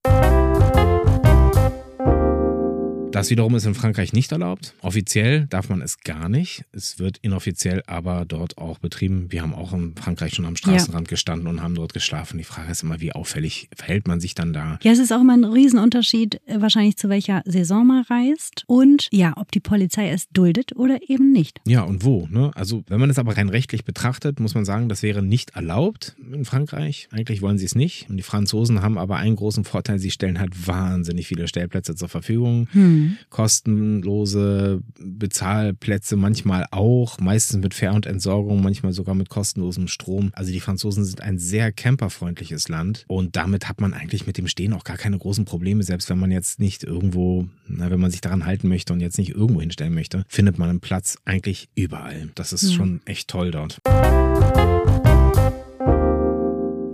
Das 3.14 3.30
wiederum 3.30 3.54
ist 3.54 3.68
in 3.68 3.76
Frankreich 3.76 4.12
nicht 4.12 4.32
erlaubt. 4.32 4.74
Offiziell 4.82 5.46
darf 5.46 5.70
man 5.70 5.84
es 5.84 6.00
gar 6.00 6.30
nicht. 6.30 6.66
Es 6.72 6.98
wird 6.98 7.20
inoffiziell 7.22 7.84
aber 7.86 8.26
dort 8.28 8.58
auch 8.58 8.80
betrieben. 8.80 9.32
Wir 9.32 9.44
haben 9.44 9.54
auch 9.54 9.72
in 9.72 9.96
Frankreich 9.96 10.34
schon 10.34 10.46
am 10.46 10.56
Straßenrand 10.56 11.08
gestanden 11.08 11.48
und 11.48 11.62
haben 11.62 11.76
dort 11.76 11.94
geschlafen. 11.94 12.40
Die 12.40 12.44
Frage 12.44 12.72
ist 12.72 12.82
immer, 12.82 13.02
wie 13.02 13.12
auffällig 13.12 13.70
verhält 13.76 14.08
man 14.08 14.20
sich 14.20 14.34
dann 14.34 14.52
da? 14.52 14.80
Ja, 14.82 14.92
es 14.92 14.98
ist 14.98 15.14
auch 15.14 15.22
immer 15.22 15.34
ein 15.34 15.44
Riesenunterschied, 15.44 16.42
äh, 16.48 16.60
wahrscheinlich 16.60 16.98
zu 16.98 17.08
welcher 17.08 17.44
Saison 17.46 17.86
man 17.86 18.04
reist 18.04 18.64
und 18.66 19.10
ja, 19.12 19.34
ob 19.38 19.52
die 19.52 19.60
Polizei 19.60 20.10
es 20.10 20.28
duldet 20.30 20.76
oder 20.76 20.98
eben 21.08 21.32
nicht. 21.32 21.62
Ja, 21.68 21.84
und 21.84 22.04
wo? 22.04 22.28
Ne? 22.32 22.50
Also, 22.56 22.84
wenn 22.88 23.00
man 23.00 23.12
es 23.12 23.20
aber 23.20 23.38
rein 23.38 23.50
rechtlich 23.50 23.86
betrachtet, 23.86 24.40
muss 24.40 24.56
man 24.56 24.66
sagen, 24.66 24.90
das 24.90 25.04
wäre 25.04 25.22
nicht 25.22 25.56
erlaubt 25.56 26.16
in 26.34 26.46
Frankreich. 26.46 27.10
Eigentlich 27.12 27.44
wollen 27.44 27.60
sie 27.60 27.66
es 27.66 27.76
nicht. 27.76 28.10
Und 28.10 28.18
die 28.18 28.24
Franzosen 28.24 28.82
haben 28.82 28.98
aber 28.98 29.18
einen 29.18 29.36
großen 29.36 29.66
Vorteil, 29.66 30.00
sie 30.00 30.10
stellen 30.10 30.40
halt 30.40 30.68
wahnsinnig 30.68 31.28
viele 31.28 31.48
Stellplätze 31.48 31.94
zur 31.94 32.10
Verfügung. 32.10 32.68
Hm. 32.72 33.03
Kostenlose 33.30 34.82
Bezahlplätze 35.00 36.16
manchmal 36.16 36.66
auch, 36.72 37.20
meistens 37.20 37.62
mit 37.62 37.74
Fähr- 37.74 37.94
und 37.94 38.06
Entsorgung, 38.06 38.62
manchmal 38.62 38.94
sogar 38.94 39.16
mit 39.16 39.30
kostenlosem 39.30 39.88
Strom. 39.88 40.32
Also 40.34 40.52
die 40.52 40.60
Franzosen 40.60 41.04
sind 41.06 41.22
ein 41.22 41.40
sehr 41.40 41.72
camperfreundliches 41.72 42.70
Land 42.70 43.06
und 43.08 43.36
damit 43.36 43.68
hat 43.70 43.82
man 43.82 43.94
eigentlich 43.94 44.28
mit 44.28 44.38
dem 44.38 44.48
Stehen 44.48 44.74
auch 44.74 44.84
gar 44.84 44.98
keine 44.98 45.18
großen 45.18 45.46
Probleme, 45.46 45.84
selbst 45.84 46.10
wenn 46.10 46.20
man 46.20 46.32
jetzt 46.32 46.60
nicht 46.60 46.84
irgendwo, 46.84 47.48
na, 47.68 47.90
wenn 47.90 48.00
man 48.00 48.12
sich 48.12 48.22
daran 48.22 48.46
halten 48.46 48.68
möchte 48.68 48.94
und 48.94 49.00
jetzt 49.02 49.18
nicht 49.18 49.32
irgendwo 49.36 49.62
hinstellen 49.62 49.94
möchte, 49.94 50.26
findet 50.28 50.58
man 50.58 50.70
einen 50.70 50.80
Platz 50.80 51.18
eigentlich 51.26 51.70
überall. 51.76 52.30
Das 52.36 52.54
ist 52.54 52.64
Ja. 52.70 52.76
schon 52.78 53.02
echt 53.06 53.28
toll 53.28 53.52
dort. 53.52 53.80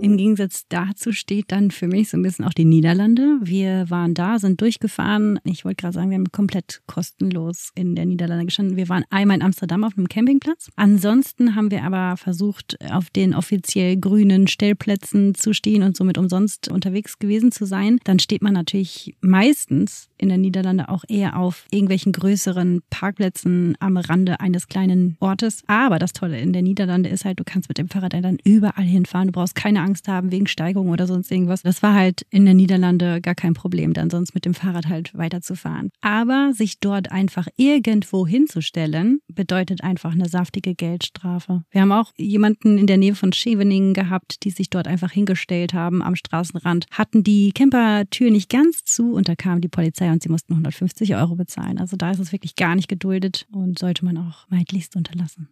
Im 0.00 0.16
Gegensatz 0.16 0.64
dazu 0.68 1.12
steht 1.12 1.52
dann 1.52 1.70
für 1.70 1.86
mich 1.86 2.08
so 2.08 2.16
ein 2.16 2.22
bisschen 2.22 2.46
auch 2.46 2.54
die 2.54 2.64
Niederlande. 2.64 3.38
Wir 3.42 3.90
waren 3.90 4.14
da, 4.14 4.38
sind 4.38 4.60
durchgefahren. 4.60 5.38
Ich 5.44 5.64
wollte 5.64 5.82
gerade 5.82 5.94
sagen, 5.94 6.10
wir 6.10 6.16
haben 6.16 6.32
komplett 6.32 6.82
kostenlos 6.86 7.70
in 7.74 7.94
der 7.94 8.06
Niederlande 8.06 8.46
gestanden. 8.46 8.76
Wir 8.76 8.88
waren 8.88 9.04
einmal 9.10 9.36
in 9.36 9.42
Amsterdam 9.42 9.84
auf 9.84 9.96
einem 9.96 10.08
Campingplatz. 10.08 10.70
Ansonsten 10.76 11.54
haben 11.54 11.70
wir 11.70 11.84
aber 11.84 12.16
versucht, 12.16 12.78
auf 12.90 13.10
den 13.10 13.34
offiziell 13.34 13.98
grünen 13.98 14.46
Stellplätzen 14.48 15.34
zu 15.34 15.52
stehen 15.52 15.82
und 15.82 15.96
somit 15.96 16.16
umsonst 16.16 16.70
unterwegs 16.70 17.18
gewesen 17.18 17.52
zu 17.52 17.66
sein. 17.66 17.98
Dann 18.04 18.18
steht 18.18 18.42
man 18.42 18.54
natürlich 18.54 19.16
meistens 19.20 20.09
in 20.20 20.28
der 20.28 20.38
Niederlande 20.38 20.88
auch 20.88 21.04
eher 21.08 21.38
auf 21.38 21.66
irgendwelchen 21.70 22.12
größeren 22.12 22.82
Parkplätzen 22.90 23.76
am 23.80 23.96
Rande 23.96 24.40
eines 24.40 24.68
kleinen 24.68 25.16
Ortes. 25.20 25.62
Aber 25.66 25.98
das 25.98 26.12
Tolle 26.12 26.38
in 26.38 26.52
der 26.52 26.62
Niederlande 26.62 27.08
ist 27.08 27.24
halt, 27.24 27.40
du 27.40 27.44
kannst 27.44 27.68
mit 27.68 27.78
dem 27.78 27.88
Fahrrad 27.88 28.12
dann 28.12 28.38
überall 28.44 28.84
hinfahren. 28.84 29.28
Du 29.28 29.32
brauchst 29.32 29.54
keine 29.54 29.80
Angst 29.80 30.08
haben 30.08 30.30
wegen 30.30 30.46
Steigung 30.46 30.88
oder 30.90 31.06
sonst 31.06 31.30
irgendwas. 31.30 31.62
Das 31.62 31.82
war 31.82 31.94
halt 31.94 32.26
in 32.30 32.44
der 32.44 32.54
Niederlande 32.54 33.20
gar 33.20 33.34
kein 33.34 33.54
Problem, 33.54 33.94
dann 33.94 34.10
sonst 34.10 34.34
mit 34.34 34.44
dem 34.44 34.54
Fahrrad 34.54 34.88
halt 34.88 35.16
weiterzufahren. 35.16 35.90
Aber 36.00 36.50
sich 36.52 36.80
dort 36.80 37.10
einfach 37.12 37.48
irgendwo 37.56 38.26
hinzustellen, 38.26 39.20
bedeutet 39.28 39.82
einfach 39.82 40.12
eine 40.12 40.28
saftige 40.28 40.74
Geldstrafe. 40.74 41.62
Wir 41.70 41.80
haben 41.80 41.92
auch 41.92 42.12
jemanden 42.16 42.78
in 42.78 42.86
der 42.86 42.98
Nähe 42.98 43.14
von 43.14 43.32
Scheveningen 43.32 43.94
gehabt, 43.94 44.44
die 44.44 44.50
sich 44.50 44.68
dort 44.70 44.86
einfach 44.86 45.12
hingestellt 45.12 45.72
haben 45.72 46.02
am 46.02 46.16
Straßenrand, 46.16 46.86
hatten 46.90 47.22
die 47.22 47.52
Campertür 47.52 48.30
nicht 48.30 48.50
ganz 48.50 48.84
zu 48.84 49.14
und 49.14 49.28
da 49.28 49.34
kam 49.34 49.60
die 49.60 49.68
Polizei 49.68 50.09
und 50.12 50.22
sie 50.22 50.28
mussten 50.28 50.52
150 50.52 51.14
Euro 51.16 51.36
bezahlen. 51.36 51.78
Also 51.78 51.96
da 51.96 52.10
ist 52.10 52.18
es 52.18 52.32
wirklich 52.32 52.56
gar 52.56 52.74
nicht 52.74 52.88
geduldet 52.88 53.46
und 53.52 53.78
sollte 53.78 54.04
man 54.04 54.16
auch 54.18 54.48
meidlichst 54.48 54.96
unterlassen. 54.96 55.48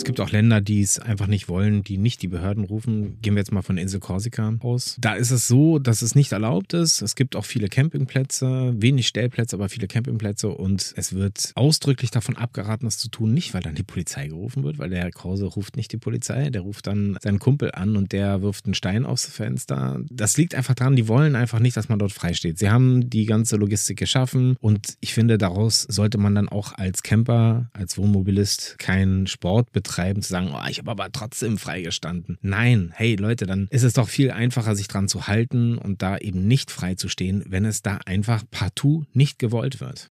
Es 0.00 0.04
gibt 0.04 0.18
auch 0.18 0.30
Länder, 0.30 0.62
die 0.62 0.80
es 0.80 0.98
einfach 0.98 1.26
nicht 1.26 1.50
wollen, 1.50 1.82
die 1.82 1.98
nicht 1.98 2.22
die 2.22 2.28
Behörden 2.28 2.64
rufen. 2.64 3.20
Gehen 3.20 3.34
wir 3.34 3.40
jetzt 3.40 3.52
mal 3.52 3.60
von 3.60 3.76
Insel 3.76 4.00
Korsika 4.00 4.54
aus. 4.60 4.96
Da 4.98 5.12
ist 5.12 5.30
es 5.30 5.46
so, 5.46 5.78
dass 5.78 6.00
es 6.00 6.14
nicht 6.14 6.32
erlaubt 6.32 6.72
ist. 6.72 7.02
Es 7.02 7.14
gibt 7.14 7.36
auch 7.36 7.44
viele 7.44 7.68
Campingplätze, 7.68 8.72
wenig 8.78 9.06
Stellplätze, 9.08 9.56
aber 9.56 9.68
viele 9.68 9.88
Campingplätze 9.88 10.48
und 10.48 10.94
es 10.96 11.12
wird 11.12 11.52
ausdrücklich 11.54 12.10
davon 12.10 12.38
abgeraten, 12.38 12.86
das 12.86 12.96
zu 12.96 13.10
tun, 13.10 13.34
nicht 13.34 13.52
weil 13.52 13.60
dann 13.60 13.74
die 13.74 13.82
Polizei 13.82 14.28
gerufen 14.28 14.64
wird, 14.64 14.78
weil 14.78 14.88
der 14.88 15.00
Herr 15.00 15.10
Krause 15.10 15.44
ruft 15.44 15.76
nicht 15.76 15.92
die 15.92 15.98
Polizei, 15.98 16.48
der 16.48 16.62
ruft 16.62 16.86
dann 16.86 17.18
seinen 17.20 17.38
Kumpel 17.38 17.72
an 17.72 17.94
und 17.98 18.12
der 18.12 18.40
wirft 18.40 18.64
einen 18.64 18.72
Stein 18.72 19.04
aufs 19.04 19.26
Fenster. 19.26 20.00
Das 20.10 20.38
liegt 20.38 20.54
einfach 20.54 20.74
daran, 20.74 20.96
die 20.96 21.08
wollen 21.08 21.36
einfach 21.36 21.58
nicht, 21.58 21.76
dass 21.76 21.90
man 21.90 21.98
dort 21.98 22.12
frei 22.12 22.32
steht. 22.32 22.58
Sie 22.58 22.70
haben 22.70 23.10
die 23.10 23.26
ganze 23.26 23.56
Logistik 23.56 23.98
geschaffen 23.98 24.56
und 24.60 24.94
ich 25.00 25.12
finde, 25.12 25.36
daraus 25.36 25.82
sollte 25.82 26.16
man 26.16 26.34
dann 26.34 26.48
auch 26.48 26.72
als 26.72 27.02
Camper, 27.02 27.68
als 27.74 27.98
Wohnmobilist 27.98 28.78
keinen 28.78 29.26
Sport 29.26 29.72
betreiben 29.72 29.89
übertreiben, 29.90 30.22
zu 30.22 30.30
sagen, 30.30 30.50
oh, 30.52 30.68
ich 30.68 30.78
habe 30.78 30.90
aber 30.90 31.10
trotzdem 31.12 31.58
freigestanden. 31.58 32.38
Nein, 32.42 32.92
hey 32.94 33.16
Leute, 33.16 33.46
dann 33.46 33.66
ist 33.70 33.82
es 33.82 33.94
doch 33.94 34.08
viel 34.08 34.30
einfacher, 34.30 34.74
sich 34.74 34.88
dran 34.88 35.08
zu 35.08 35.26
halten 35.26 35.78
und 35.78 36.02
da 36.02 36.16
eben 36.18 36.46
nicht 36.46 36.70
frei 36.70 36.94
zu 36.94 37.08
stehen, 37.08 37.44
wenn 37.48 37.64
es 37.64 37.82
da 37.82 37.98
einfach 38.06 38.42
partout 38.50 39.04
nicht 39.12 39.38
gewollt 39.38 39.80
wird. 39.80 40.10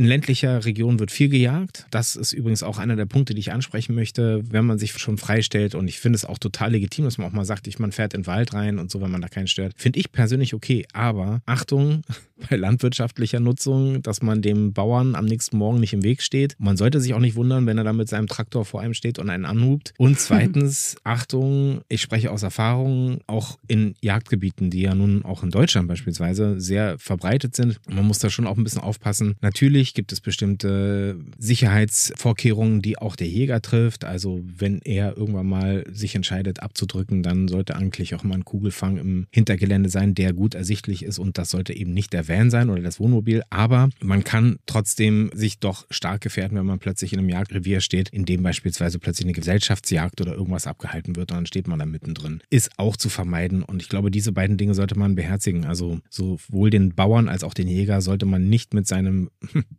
In 0.00 0.06
ländlicher 0.06 0.64
Region 0.64 0.98
wird 0.98 1.10
viel 1.10 1.28
gejagt. 1.28 1.84
Das 1.90 2.16
ist 2.16 2.32
übrigens 2.32 2.62
auch 2.62 2.78
einer 2.78 2.96
der 2.96 3.04
Punkte, 3.04 3.34
die 3.34 3.40
ich 3.40 3.52
ansprechen 3.52 3.94
möchte, 3.94 4.42
wenn 4.50 4.64
man 4.64 4.78
sich 4.78 4.94
schon 4.94 5.18
freistellt. 5.18 5.74
Und 5.74 5.88
ich 5.88 6.00
finde 6.00 6.16
es 6.16 6.24
auch 6.24 6.38
total 6.38 6.70
legitim, 6.70 7.04
dass 7.04 7.18
man 7.18 7.26
auch 7.26 7.34
mal 7.34 7.44
sagt, 7.44 7.66
ich, 7.66 7.78
man 7.78 7.92
fährt 7.92 8.14
in 8.14 8.22
den 8.22 8.26
Wald 8.26 8.54
rein 8.54 8.78
und 8.78 8.90
so, 8.90 9.02
wenn 9.02 9.10
man 9.10 9.20
da 9.20 9.28
keinen 9.28 9.46
stört. 9.46 9.74
Finde 9.76 9.98
ich 9.98 10.10
persönlich 10.10 10.54
okay. 10.54 10.86
Aber 10.94 11.42
Achtung, 11.44 12.00
bei 12.48 12.56
landwirtschaftlicher 12.56 13.40
Nutzung, 13.40 14.00
dass 14.00 14.22
man 14.22 14.40
dem 14.40 14.72
Bauern 14.72 15.14
am 15.14 15.26
nächsten 15.26 15.58
Morgen 15.58 15.80
nicht 15.80 15.92
im 15.92 16.02
Weg 16.02 16.22
steht. 16.22 16.56
Man 16.58 16.78
sollte 16.78 16.98
sich 16.98 17.12
auch 17.12 17.20
nicht 17.20 17.36
wundern, 17.36 17.66
wenn 17.66 17.76
er 17.76 17.84
da 17.84 17.92
mit 17.92 18.08
seinem 18.08 18.26
Traktor 18.26 18.64
vor 18.64 18.80
einem 18.80 18.94
steht 18.94 19.18
und 19.18 19.28
einen 19.28 19.44
anhubt. 19.44 19.92
Und 19.98 20.18
zweitens, 20.18 20.96
Achtung, 21.04 21.82
ich 21.90 22.00
spreche 22.00 22.30
aus 22.30 22.42
Erfahrung, 22.42 23.20
auch 23.26 23.58
in 23.68 23.96
Jagdgebieten, 24.00 24.70
die 24.70 24.80
ja 24.80 24.94
nun 24.94 25.26
auch 25.26 25.42
in 25.42 25.50
Deutschland 25.50 25.88
beispielsweise 25.88 26.58
sehr 26.58 26.98
verbreitet 26.98 27.54
sind. 27.54 27.78
Man 27.86 28.06
muss 28.06 28.18
da 28.18 28.30
schon 28.30 28.46
auch 28.46 28.56
ein 28.56 28.64
bisschen 28.64 28.80
aufpassen. 28.80 29.34
Natürlich 29.42 29.89
gibt 29.94 30.12
es 30.12 30.20
bestimmte 30.20 31.18
Sicherheitsvorkehrungen, 31.38 32.82
die 32.82 32.98
auch 32.98 33.16
der 33.16 33.28
Jäger 33.28 33.60
trifft. 33.62 34.04
Also 34.04 34.42
wenn 34.44 34.80
er 34.82 35.16
irgendwann 35.16 35.46
mal 35.46 35.84
sich 35.90 36.14
entscheidet 36.14 36.60
abzudrücken, 36.60 37.22
dann 37.22 37.48
sollte 37.48 37.76
eigentlich 37.76 38.14
auch 38.14 38.24
mal 38.24 38.34
ein 38.34 38.44
Kugelfang 38.44 38.96
im 38.96 39.26
Hintergelände 39.30 39.88
sein, 39.88 40.14
der 40.14 40.32
gut 40.32 40.54
ersichtlich 40.54 41.04
ist 41.04 41.18
und 41.18 41.38
das 41.38 41.50
sollte 41.50 41.74
eben 41.74 41.92
nicht 41.92 42.12
der 42.12 42.28
Van 42.28 42.50
sein 42.50 42.70
oder 42.70 42.82
das 42.82 43.00
Wohnmobil, 43.00 43.42
aber 43.50 43.90
man 44.02 44.24
kann 44.24 44.58
trotzdem 44.66 45.30
sich 45.34 45.58
doch 45.58 45.86
stark 45.90 46.20
gefährden, 46.20 46.58
wenn 46.58 46.66
man 46.66 46.78
plötzlich 46.78 47.12
in 47.12 47.18
einem 47.18 47.28
Jagdrevier 47.28 47.80
steht, 47.80 48.08
in 48.08 48.24
dem 48.24 48.42
beispielsweise 48.42 48.98
plötzlich 48.98 49.26
eine 49.26 49.34
Gesellschaftsjagd 49.34 50.20
oder 50.20 50.34
irgendwas 50.34 50.66
abgehalten 50.66 51.16
wird 51.16 51.30
und 51.30 51.36
dann 51.36 51.46
steht 51.46 51.68
man 51.68 51.78
da 51.78 51.86
mittendrin. 51.86 52.40
Ist 52.50 52.70
auch 52.76 52.96
zu 52.96 53.08
vermeiden 53.08 53.62
und 53.62 53.82
ich 53.82 53.88
glaube, 53.88 54.10
diese 54.10 54.32
beiden 54.32 54.56
Dinge 54.56 54.74
sollte 54.74 54.98
man 54.98 55.14
beherzigen. 55.14 55.64
Also 55.64 56.00
sowohl 56.08 56.70
den 56.70 56.94
Bauern 56.94 57.28
als 57.28 57.44
auch 57.44 57.54
den 57.54 57.68
Jäger 57.68 58.00
sollte 58.00 58.26
man 58.26 58.48
nicht 58.48 58.74
mit 58.74 58.86
seinem 58.86 59.30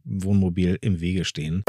Wohnmobil 0.04 0.78
im 0.82 1.00
Wege 1.00 1.26
stehen. 1.26 1.64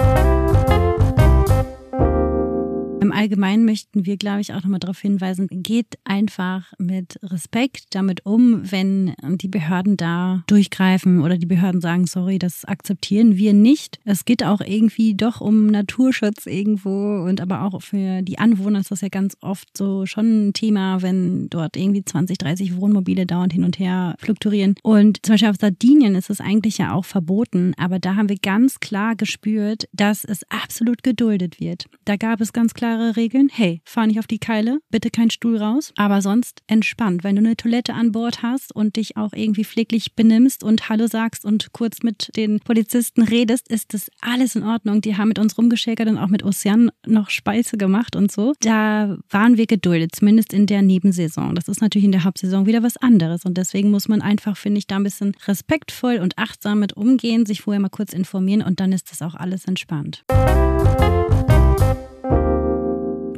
Im 3.13 3.19
Allgemeinen 3.19 3.67
möchten 3.67 4.07
wir, 4.07 4.17
glaube 4.17 4.41
ich, 4.41 4.55
auch 4.55 4.63
nochmal 4.63 4.81
darauf 4.81 4.99
hinweisen, 4.99 5.47
geht 5.51 5.99
einfach 6.05 6.73
mit 6.79 7.19
Respekt 7.23 7.95
damit 7.95 8.25
um, 8.25 8.63
wenn 8.73 9.15
die 9.23 9.49
Behörden 9.49 9.99
da 9.99 10.45
durchgreifen 10.47 11.21
oder 11.21 11.37
die 11.37 11.47
Behörden 11.47 11.83
sagen, 11.83 12.07
sorry, 12.07 12.39
das 12.39 12.65
akzeptieren 12.65 13.37
wir 13.37 13.53
nicht. 13.53 14.01
Es 14.07 14.25
geht 14.25 14.43
auch 14.43 14.63
irgendwie 14.63 15.15
doch 15.15 15.43
um 15.43 15.67
Naturschutz 15.67 16.47
irgendwo 16.47 17.23
und 17.23 17.43
aber 17.43 17.65
auch 17.65 17.83
für 17.83 18.23
die 18.23 18.39
Anwohner 18.39 18.81
ist 18.81 18.91
das 18.91 19.03
ja 19.03 19.09
ganz 19.09 19.37
oft 19.43 19.77
so 19.77 20.07
schon 20.07 20.49
ein 20.49 20.53
Thema, 20.55 21.03
wenn 21.03 21.51
dort 21.51 21.77
irgendwie 21.77 22.05
20, 22.05 22.39
30 22.39 22.77
Wohnmobile 22.77 23.27
dauernd 23.27 23.53
hin 23.53 23.65
und 23.65 23.79
her 23.79 24.15
fluktuieren. 24.21 24.75
Und 24.83 25.19
zum 25.23 25.35
Beispiel 25.35 25.51
auf 25.51 25.57
Sardinien 25.61 26.15
ist 26.15 26.31
es 26.31 26.41
eigentlich 26.41 26.79
ja 26.79 26.95
auch 26.95 27.05
verboten, 27.05 27.75
aber 27.77 27.99
da 27.99 28.15
haben 28.15 28.31
wir 28.31 28.39
ganz 28.41 28.81
klar 28.81 29.17
gespürt, 29.17 29.87
dass 29.93 30.25
es 30.25 30.45
absolut 30.49 31.03
geduldet 31.03 31.61
wird. 31.61 31.85
Da 32.07 32.17
gab 32.17 32.41
es 32.41 32.55
ganz 32.55 32.73
klar 32.73 33.02
klare 33.03 33.17
Regeln. 33.17 33.49
Hey, 33.53 33.81
fahr 33.85 34.07
nicht 34.07 34.19
auf 34.19 34.27
die 34.27 34.39
Keile, 34.39 34.79
bitte 34.91 35.11
kein 35.11 35.31
Stuhl 35.31 35.57
raus. 35.57 35.93
Aber 35.97 36.23
sonst 36.23 36.63
entspannt. 36.67 37.25
Wenn 37.25 37.37
du 37.37 37.41
eine 37.41 37.57
Toilette 37.57 37.95
an 37.95 38.13
Bord 38.13 38.43
hast 38.43 38.75
und 38.75 38.97
dich 38.97 39.17
auch 39.17 39.33
irgendwie 39.33 39.65
pfleglich 39.65 40.15
benimmst 40.15 40.63
und 40.63 40.89
Hallo 40.89 41.07
sagst 41.07 41.45
und 41.45 41.73
kurz 41.73 42.03
mit 42.03 42.31
den 42.37 42.61
Polizisten 42.61 43.23
redest, 43.23 43.69
ist 43.69 43.95
das 43.95 44.11
alles 44.21 44.57
in 44.57 44.63
Ordnung. 44.63 45.01
Die 45.01 45.17
haben 45.17 45.29
mit 45.29 45.39
uns 45.39 45.59
rumgeschäkert 45.59 46.09
und 46.09 46.19
auch 46.19 46.29
mit 46.29 46.43
Ocean 46.45 46.91
noch 47.07 47.31
Speise 47.31 47.77
gemacht 47.77 48.17
und 48.17 48.31
so. 48.31 48.53
Da 48.61 49.17
waren 49.31 49.57
wir 49.57 49.67
geduldet, 49.67 50.15
zumindest 50.15 50.53
in 50.53 50.67
der 50.67 50.83
Nebensaison. 50.83 51.55
Das 51.55 51.69
ist 51.69 51.81
natürlich 51.81 52.05
in 52.05 52.13
der 52.13 52.25
Hauptsaison 52.25 52.67
wieder 52.67 52.83
was 52.83 52.97
anderes. 52.97 53.45
Und 53.45 53.59
deswegen 53.59 53.91
muss 53.91 54.09
man 54.09 54.23
einfach, 54.23 54.57
finde 54.57 54.79
ich, 54.79 54.87
da 54.87 54.97
ein 54.97 55.03
bisschen 55.03 55.35
respektvoll 55.47 56.19
und 56.19 56.39
achtsam 56.39 56.81
mit 56.81 56.93
umgehen, 56.97 57.47
sich 57.47 57.63
vorher 57.63 57.81
mal 57.81 57.89
kurz 57.89 58.13
informieren 58.13 58.63
und 58.63 58.81
dann 58.81 58.93
ist 58.93 59.11
das 59.11 59.23
auch 59.23 59.35
alles 59.35 59.65
entspannt. 59.65 60.25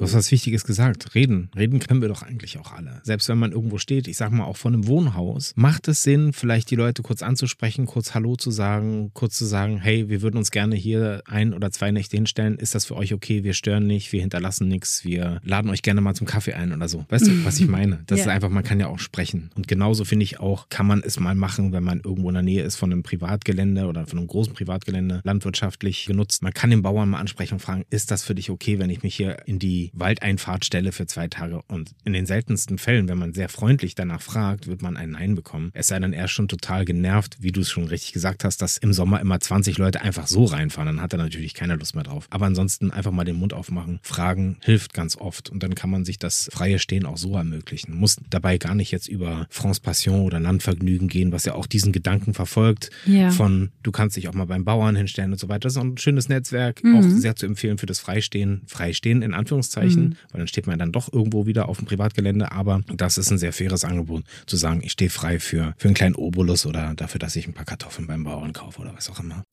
Du 0.05 0.09
hast 0.09 0.17
was 0.17 0.33
Wichtiges 0.33 0.65
gesagt. 0.65 1.15
Reden. 1.15 1.49
Reden 1.57 1.79
können 1.79 2.03
wir 2.03 2.11
doch 2.11 2.23
eigentlich 2.23 2.59
auch 2.59 2.73
alle. 2.73 3.01
Selbst 3.05 3.27
wenn 3.31 3.39
man 3.39 3.53
irgendwo 3.53 3.79
steht, 3.79 4.07
ich 4.07 4.19
sag 4.19 4.33
mal 4.33 4.45
auch 4.45 4.59
vor 4.59 4.71
einem 4.71 4.87
Wohnhaus, 4.87 5.55
macht 5.57 5.89
es 5.89 6.03
Sinn, 6.03 6.35
vielleicht 6.35 6.71
die 6.71 6.77
Leute 6.77 7.01
kurz 7.01 7.23
anzusprechen, 7.23 7.87
kurz 7.87 8.13
Hallo 8.13 8.37
zu 8.37 8.51
sagen, 8.51 9.13
kurz 9.15 9.39
zu 9.39 9.47
sagen, 9.47 9.79
hey, 9.79 10.11
wir 10.11 10.21
würden 10.21 10.37
uns 10.37 10.51
gerne 10.51 10.77
hier 10.77 11.23
ein 11.25 11.55
oder 11.55 11.71
zwei 11.71 11.91
Nächte 11.91 12.19
hinstellen. 12.19 12.59
Ist 12.59 12.75
das 12.75 12.85
für 12.85 12.97
euch 12.97 13.15
okay? 13.15 13.45
Wir 13.45 13.55
stören 13.55 13.87
nicht, 13.87 14.13
wir 14.13 14.21
hinterlassen 14.21 14.69
nichts, 14.69 15.07
wir 15.07 15.41
laden 15.43 15.71
euch 15.71 15.81
gerne 15.81 16.03
mal 16.03 16.13
zum 16.13 16.27
Kaffee 16.27 16.53
ein 16.53 16.75
oder 16.75 16.87
so. 16.87 17.07
Weißt 17.09 17.27
du, 17.27 17.45
was 17.47 17.59
ich 17.59 17.67
meine? 17.67 18.01
Das 18.05 18.19
ja. 18.19 18.27
ist 18.27 18.31
einfach, 18.31 18.51
man 18.51 18.63
kann 18.63 18.81
ja 18.81 18.89
auch 18.89 18.99
sprechen. 18.99 19.49
Und 19.55 19.69
genauso 19.69 20.05
finde 20.05 20.25
ich 20.25 20.39
auch, 20.39 20.69
kann 20.69 20.87
man 20.87 21.03
es 21.03 21.19
mal 21.19 21.35
machen, 21.35 21.73
wenn 21.73 21.83
man 21.83 22.01
irgendwo 22.05 22.29
in 22.29 22.35
der 22.35 22.43
Nähe 22.43 22.63
ist 22.63 22.77
von 22.77 22.93
einem 22.93 23.05
Privatgelände 23.05 23.87
oder 23.87 24.07
von 24.07 24.19
einem 24.19 24.29
großen 24.29 24.53
Privatgelände, 24.53 25.23
landwirtschaftlich 25.25 26.05
genutzt. 26.05 26.43
Man 26.43 26.53
kann 26.53 26.69
den 26.69 26.83
Bauern 26.83 27.09
mal 27.09 27.21
ansprechen 27.21 27.55
und 27.55 27.61
fragen, 27.61 27.87
ist 27.89 28.11
das 28.11 28.23
für 28.23 28.35
dich 28.35 28.51
okay, 28.51 28.79
wenn 28.79 28.91
ich 28.91 29.03
mich 29.03 29.15
hier 29.15 29.39
in 29.47 29.59
die 29.59 29.94
Waldeinfahrtstelle 29.95 30.93
für 30.93 31.07
zwei 31.07 31.29
Tage. 31.29 31.63
Und 31.69 31.93
in 32.05 32.13
den 32.13 32.27
seltensten 32.27 32.79
Fällen, 32.79 33.09
wenn 33.09 33.19
man 33.19 33.33
sehr 33.33 33.49
freundlich 33.49 33.95
danach 33.95 34.23
fragt, 34.23 34.67
wird 34.67 34.83
man 34.83 34.97
ein 34.97 35.11
Nein 35.11 35.35
bekommen. 35.35 35.71
Es 35.75 35.89
sei 35.89 35.99
denn, 35.99 36.13
er 36.13 36.27
ist 36.27 36.33
schon 36.33 36.49
total 36.49 36.85
genervt, 36.85 37.37
wie 37.41 37.53
du 37.53 37.61
es 37.61 37.71
schon 37.71 37.85
richtig 37.85 38.13
gesagt 38.13 38.45
hast, 38.45 38.61
dass 38.63 38.77
im 38.77 38.93
Sommer 38.93 39.21
immer 39.21 39.41
20 39.41 39.79
Leute 39.79 40.03
einfach 40.03 40.27
so 40.27 40.45
reinfahren. 40.45 40.87
Dann 40.87 41.01
hat 41.01 41.13
er 41.13 41.19
natürlich 41.19 41.55
keine 41.55 41.77
Lust 41.77 41.95
mehr 41.95 42.05
drauf. 42.05 42.27
Aber 42.31 42.47
ansonsten 42.47 42.91
einfach 42.91 43.13
mal 43.13 43.25
den 43.25 43.37
Mund 43.37 43.53
aufmachen. 43.53 44.01
Fragen 44.03 44.59
hilft 44.61 44.95
ganz 44.95 45.17
oft. 45.17 45.51
Und 45.51 45.63
dann 45.63 45.75
kann 45.75 45.91
man 45.91 46.05
sich 46.05 46.19
das 46.19 46.49
freie 46.53 46.79
Stehen 46.79 47.07
auch 47.07 47.17
so 47.17 47.37
ermöglichen. 47.37 47.95
Muss 47.95 48.17
dabei 48.31 48.59
gar 48.59 48.75
nicht 48.75 48.91
jetzt 48.91 49.09
über 49.09 49.47
France 49.51 49.81
Passion 49.81 50.23
oder 50.23 50.41
Landvergnügen 50.41 51.09
gehen, 51.09 51.33
was 51.33 51.45
ja 51.45 51.55
auch 51.55 51.67
diesen 51.67 51.93
Gedanken 51.93 52.35
verfolgt. 52.35 52.91
Ja. 53.07 53.31
Von 53.31 53.71
du 53.83 53.93
kannst 53.93 54.17
dich 54.17 54.29
auch 54.29 54.35
mal 54.35 54.47
beim 54.47 54.65
Bauern 54.65 54.97
hinstellen 54.97 55.33
und 55.33 55.39
so 55.39 55.49
weiter. 55.49 55.61
Das 55.61 55.75
ist 55.75 55.79
auch 55.79 55.85
ein 55.85 55.99
schönes 55.99 56.29
Netzwerk. 56.29 56.83
Mhm. 56.83 56.97
Auch 56.97 57.03
sehr 57.03 57.37
zu 57.37 57.47
empfehlen 57.47 57.79
für 57.79 57.87
das 57.87 58.01
Freistehen. 58.01 58.63
Freistehen 58.67 59.23
in 59.23 59.35
Anführungszeichen 59.35 59.84
Anführungszeichen, 59.85 60.11
mhm. 60.11 60.17
weil 60.33 60.39
dann 60.39 60.49
steht 60.49 60.67
man 60.67 60.79
dann 60.79 60.93
doch 60.93 61.13
irgendwo 61.13 61.47
wieder 61.47 61.69
auf 61.69 61.79
dem 61.79 61.87
Privatgelände. 61.87 62.53
Aber 62.53 62.83
das 62.95 63.19
ist 63.19 63.31
ein 63.31 63.39
sehr 63.39 63.53
faires 63.53 63.85
Angebot, 63.85 64.25
zu 64.47 64.57
sagen, 64.57 64.81
ich 64.83 64.93
stehe 64.93 65.11
frei 65.11 65.39
für, 65.39 65.75
für 65.77 65.89
einen 65.89 65.95
kleinen 65.95 66.15
Obolus 66.15 66.67
oder 66.67 66.95
dafür, 66.95 67.19
dass 67.19 67.37
ich 67.37 67.47
ein 67.47 67.55
paar 67.55 67.65
Kartoffeln 67.65 68.07
beim 68.07 68.25
Bauern 68.25 68.53
kaufe 68.53 68.81
oder 68.81 68.95
was 68.95 69.11
auch 69.11 69.21
immer. 69.21 69.45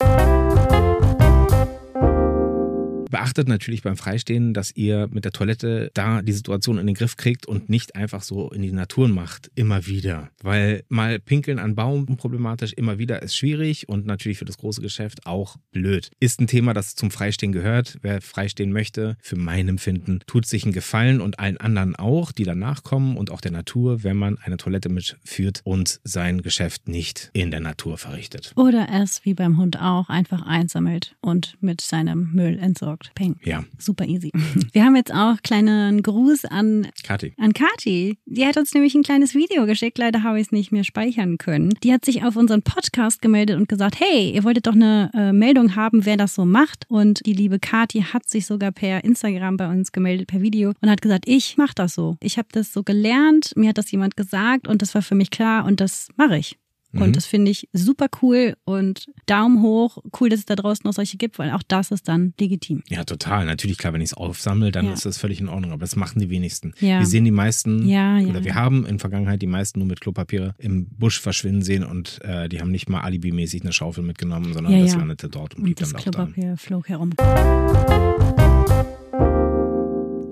Beachtet 3.12 3.46
natürlich 3.46 3.82
beim 3.82 3.98
Freistehen, 3.98 4.54
dass 4.54 4.74
ihr 4.74 5.06
mit 5.12 5.26
der 5.26 5.32
Toilette 5.32 5.90
da 5.92 6.22
die 6.22 6.32
Situation 6.32 6.78
in 6.78 6.86
den 6.86 6.94
Griff 6.94 7.18
kriegt 7.18 7.44
und 7.44 7.68
nicht 7.68 7.94
einfach 7.94 8.22
so 8.22 8.50
in 8.50 8.62
die 8.62 8.72
Natur 8.72 9.06
macht, 9.06 9.50
immer 9.54 9.86
wieder. 9.86 10.30
Weil 10.42 10.84
mal 10.88 11.20
pinkeln 11.20 11.58
an 11.58 11.74
Baum 11.74 12.06
problematisch 12.16 12.72
immer 12.72 12.98
wieder 12.98 13.22
ist 13.22 13.36
schwierig 13.36 13.86
und 13.86 14.06
natürlich 14.06 14.38
für 14.38 14.46
das 14.46 14.56
große 14.56 14.80
Geschäft 14.80 15.26
auch 15.26 15.56
blöd. 15.72 16.10
Ist 16.20 16.40
ein 16.40 16.46
Thema, 16.46 16.72
das 16.72 16.94
zum 16.94 17.10
Freistehen 17.10 17.52
gehört. 17.52 17.98
Wer 18.00 18.22
freistehen 18.22 18.72
möchte, 18.72 19.18
für 19.20 19.36
mein 19.36 19.68
Empfinden, 19.68 20.20
tut 20.26 20.46
sich 20.46 20.64
einen 20.64 20.72
Gefallen 20.72 21.20
und 21.20 21.38
allen 21.38 21.58
anderen 21.58 21.94
auch, 21.96 22.32
die 22.32 22.44
danach 22.44 22.82
kommen 22.82 23.18
und 23.18 23.30
auch 23.30 23.42
der 23.42 23.52
Natur, 23.52 24.04
wenn 24.04 24.16
man 24.16 24.38
eine 24.38 24.56
Toilette 24.56 24.88
mitführt 24.88 25.60
und 25.64 26.00
sein 26.02 26.40
Geschäft 26.40 26.88
nicht 26.88 27.28
in 27.34 27.50
der 27.50 27.60
Natur 27.60 27.98
verrichtet. 27.98 28.54
Oder 28.56 28.88
es 28.90 29.22
wie 29.26 29.34
beim 29.34 29.58
Hund 29.58 29.78
auch 29.78 30.08
einfach 30.08 30.46
einsammelt 30.46 31.14
und 31.20 31.58
mit 31.60 31.82
seinem 31.82 32.32
Müll 32.32 32.58
entsorgt 32.58 33.01
geguckt. 33.02 33.14
Peng. 33.14 33.36
Ja. 33.44 33.64
Super 33.78 34.06
easy. 34.06 34.30
Wir 34.72 34.84
haben 34.84 34.96
jetzt 34.96 35.12
auch 35.12 35.36
kleinen 35.42 36.02
Gruß 36.02 36.44
an 36.44 36.88
Kati. 37.02 37.34
An 37.38 37.52
Kati. 37.52 38.18
Die 38.26 38.46
hat 38.46 38.56
uns 38.56 38.74
nämlich 38.74 38.94
ein 38.94 39.02
kleines 39.02 39.34
Video 39.34 39.66
geschickt. 39.66 39.98
Leider 39.98 40.22
habe 40.22 40.40
ich 40.40 40.46
es 40.46 40.52
nicht 40.52 40.72
mehr 40.72 40.84
speichern 40.84 41.38
können. 41.38 41.70
Die 41.82 41.92
hat 41.92 42.04
sich 42.04 42.24
auf 42.24 42.36
unseren 42.36 42.62
Podcast 42.62 43.22
gemeldet 43.22 43.56
und 43.56 43.68
gesagt, 43.68 43.98
hey, 44.00 44.30
ihr 44.30 44.44
wolltet 44.44 44.66
doch 44.66 44.74
eine 44.74 45.10
äh, 45.14 45.32
Meldung 45.32 45.76
haben, 45.76 46.04
wer 46.04 46.16
das 46.16 46.34
so 46.34 46.44
macht. 46.44 46.84
Und 46.88 47.24
die 47.26 47.34
liebe 47.34 47.58
Kati 47.58 48.02
hat 48.02 48.28
sich 48.28 48.46
sogar 48.46 48.72
per 48.72 49.04
Instagram 49.04 49.56
bei 49.56 49.68
uns 49.68 49.92
gemeldet, 49.92 50.28
per 50.28 50.42
Video 50.42 50.72
und 50.80 50.90
hat 50.90 51.02
gesagt, 51.02 51.24
ich 51.26 51.56
mache 51.56 51.74
das 51.74 51.94
so. 51.94 52.16
Ich 52.20 52.38
habe 52.38 52.48
das 52.52 52.72
so 52.72 52.82
gelernt, 52.82 53.52
mir 53.56 53.70
hat 53.70 53.78
das 53.78 53.90
jemand 53.90 54.16
gesagt 54.16 54.68
und 54.68 54.82
das 54.82 54.94
war 54.94 55.02
für 55.02 55.14
mich 55.14 55.30
klar 55.30 55.64
und 55.64 55.80
das 55.80 56.08
mache 56.16 56.38
ich. 56.38 56.56
Und 56.92 57.08
mhm. 57.08 57.12
das 57.12 57.26
finde 57.26 57.50
ich 57.50 57.68
super 57.72 58.08
cool 58.20 58.54
und 58.64 59.06
Daumen 59.26 59.62
hoch. 59.62 59.98
Cool, 60.20 60.28
dass 60.28 60.40
es 60.40 60.46
da 60.46 60.56
draußen 60.56 60.82
noch 60.84 60.92
solche 60.92 61.16
gibt, 61.16 61.38
weil 61.38 61.50
auch 61.52 61.62
das 61.66 61.90
ist 61.90 62.08
dann 62.08 62.34
legitim. 62.38 62.82
Ja, 62.88 63.04
total. 63.04 63.46
Natürlich, 63.46 63.78
klar, 63.78 63.92
wenn 63.92 64.02
ich 64.02 64.10
es 64.10 64.14
aufsammle, 64.14 64.72
dann 64.72 64.86
ja. 64.86 64.92
ist 64.92 65.06
das 65.06 65.18
völlig 65.18 65.40
in 65.40 65.48
Ordnung. 65.48 65.72
Aber 65.72 65.80
das 65.80 65.96
machen 65.96 66.20
die 66.20 66.28
wenigsten. 66.28 66.74
Ja. 66.80 66.98
Wir 66.98 67.06
sehen 67.06 67.24
die 67.24 67.30
meisten, 67.30 67.88
ja, 67.88 68.18
oder 68.18 68.44
wir 68.44 68.54
haben 68.54 68.84
in 68.84 68.98
Vergangenheit 68.98 69.40
die 69.40 69.46
meisten 69.46 69.78
nur 69.78 69.88
mit 69.88 70.00
Klopapier 70.00 70.54
im 70.58 70.86
Busch 70.86 71.20
verschwinden 71.20 71.62
sehen 71.62 71.84
und 71.84 72.20
äh, 72.22 72.48
die 72.48 72.60
haben 72.60 72.70
nicht 72.70 72.88
mal 72.88 73.00
alibimäßig 73.00 73.62
eine 73.62 73.72
Schaufel 73.72 74.04
mitgenommen, 74.04 74.52
sondern 74.52 74.78
das 74.78 74.94
landete 74.94 75.28
dort 75.28 75.54
und 75.54 75.64
blieb 75.64 75.78
und 75.78 75.80
das 75.80 75.92
dann 75.92 76.00
auch 76.00 76.04
Klopapier 76.04 76.44
dann. 76.48 76.56
flog 76.58 76.88
herum. 76.88 77.10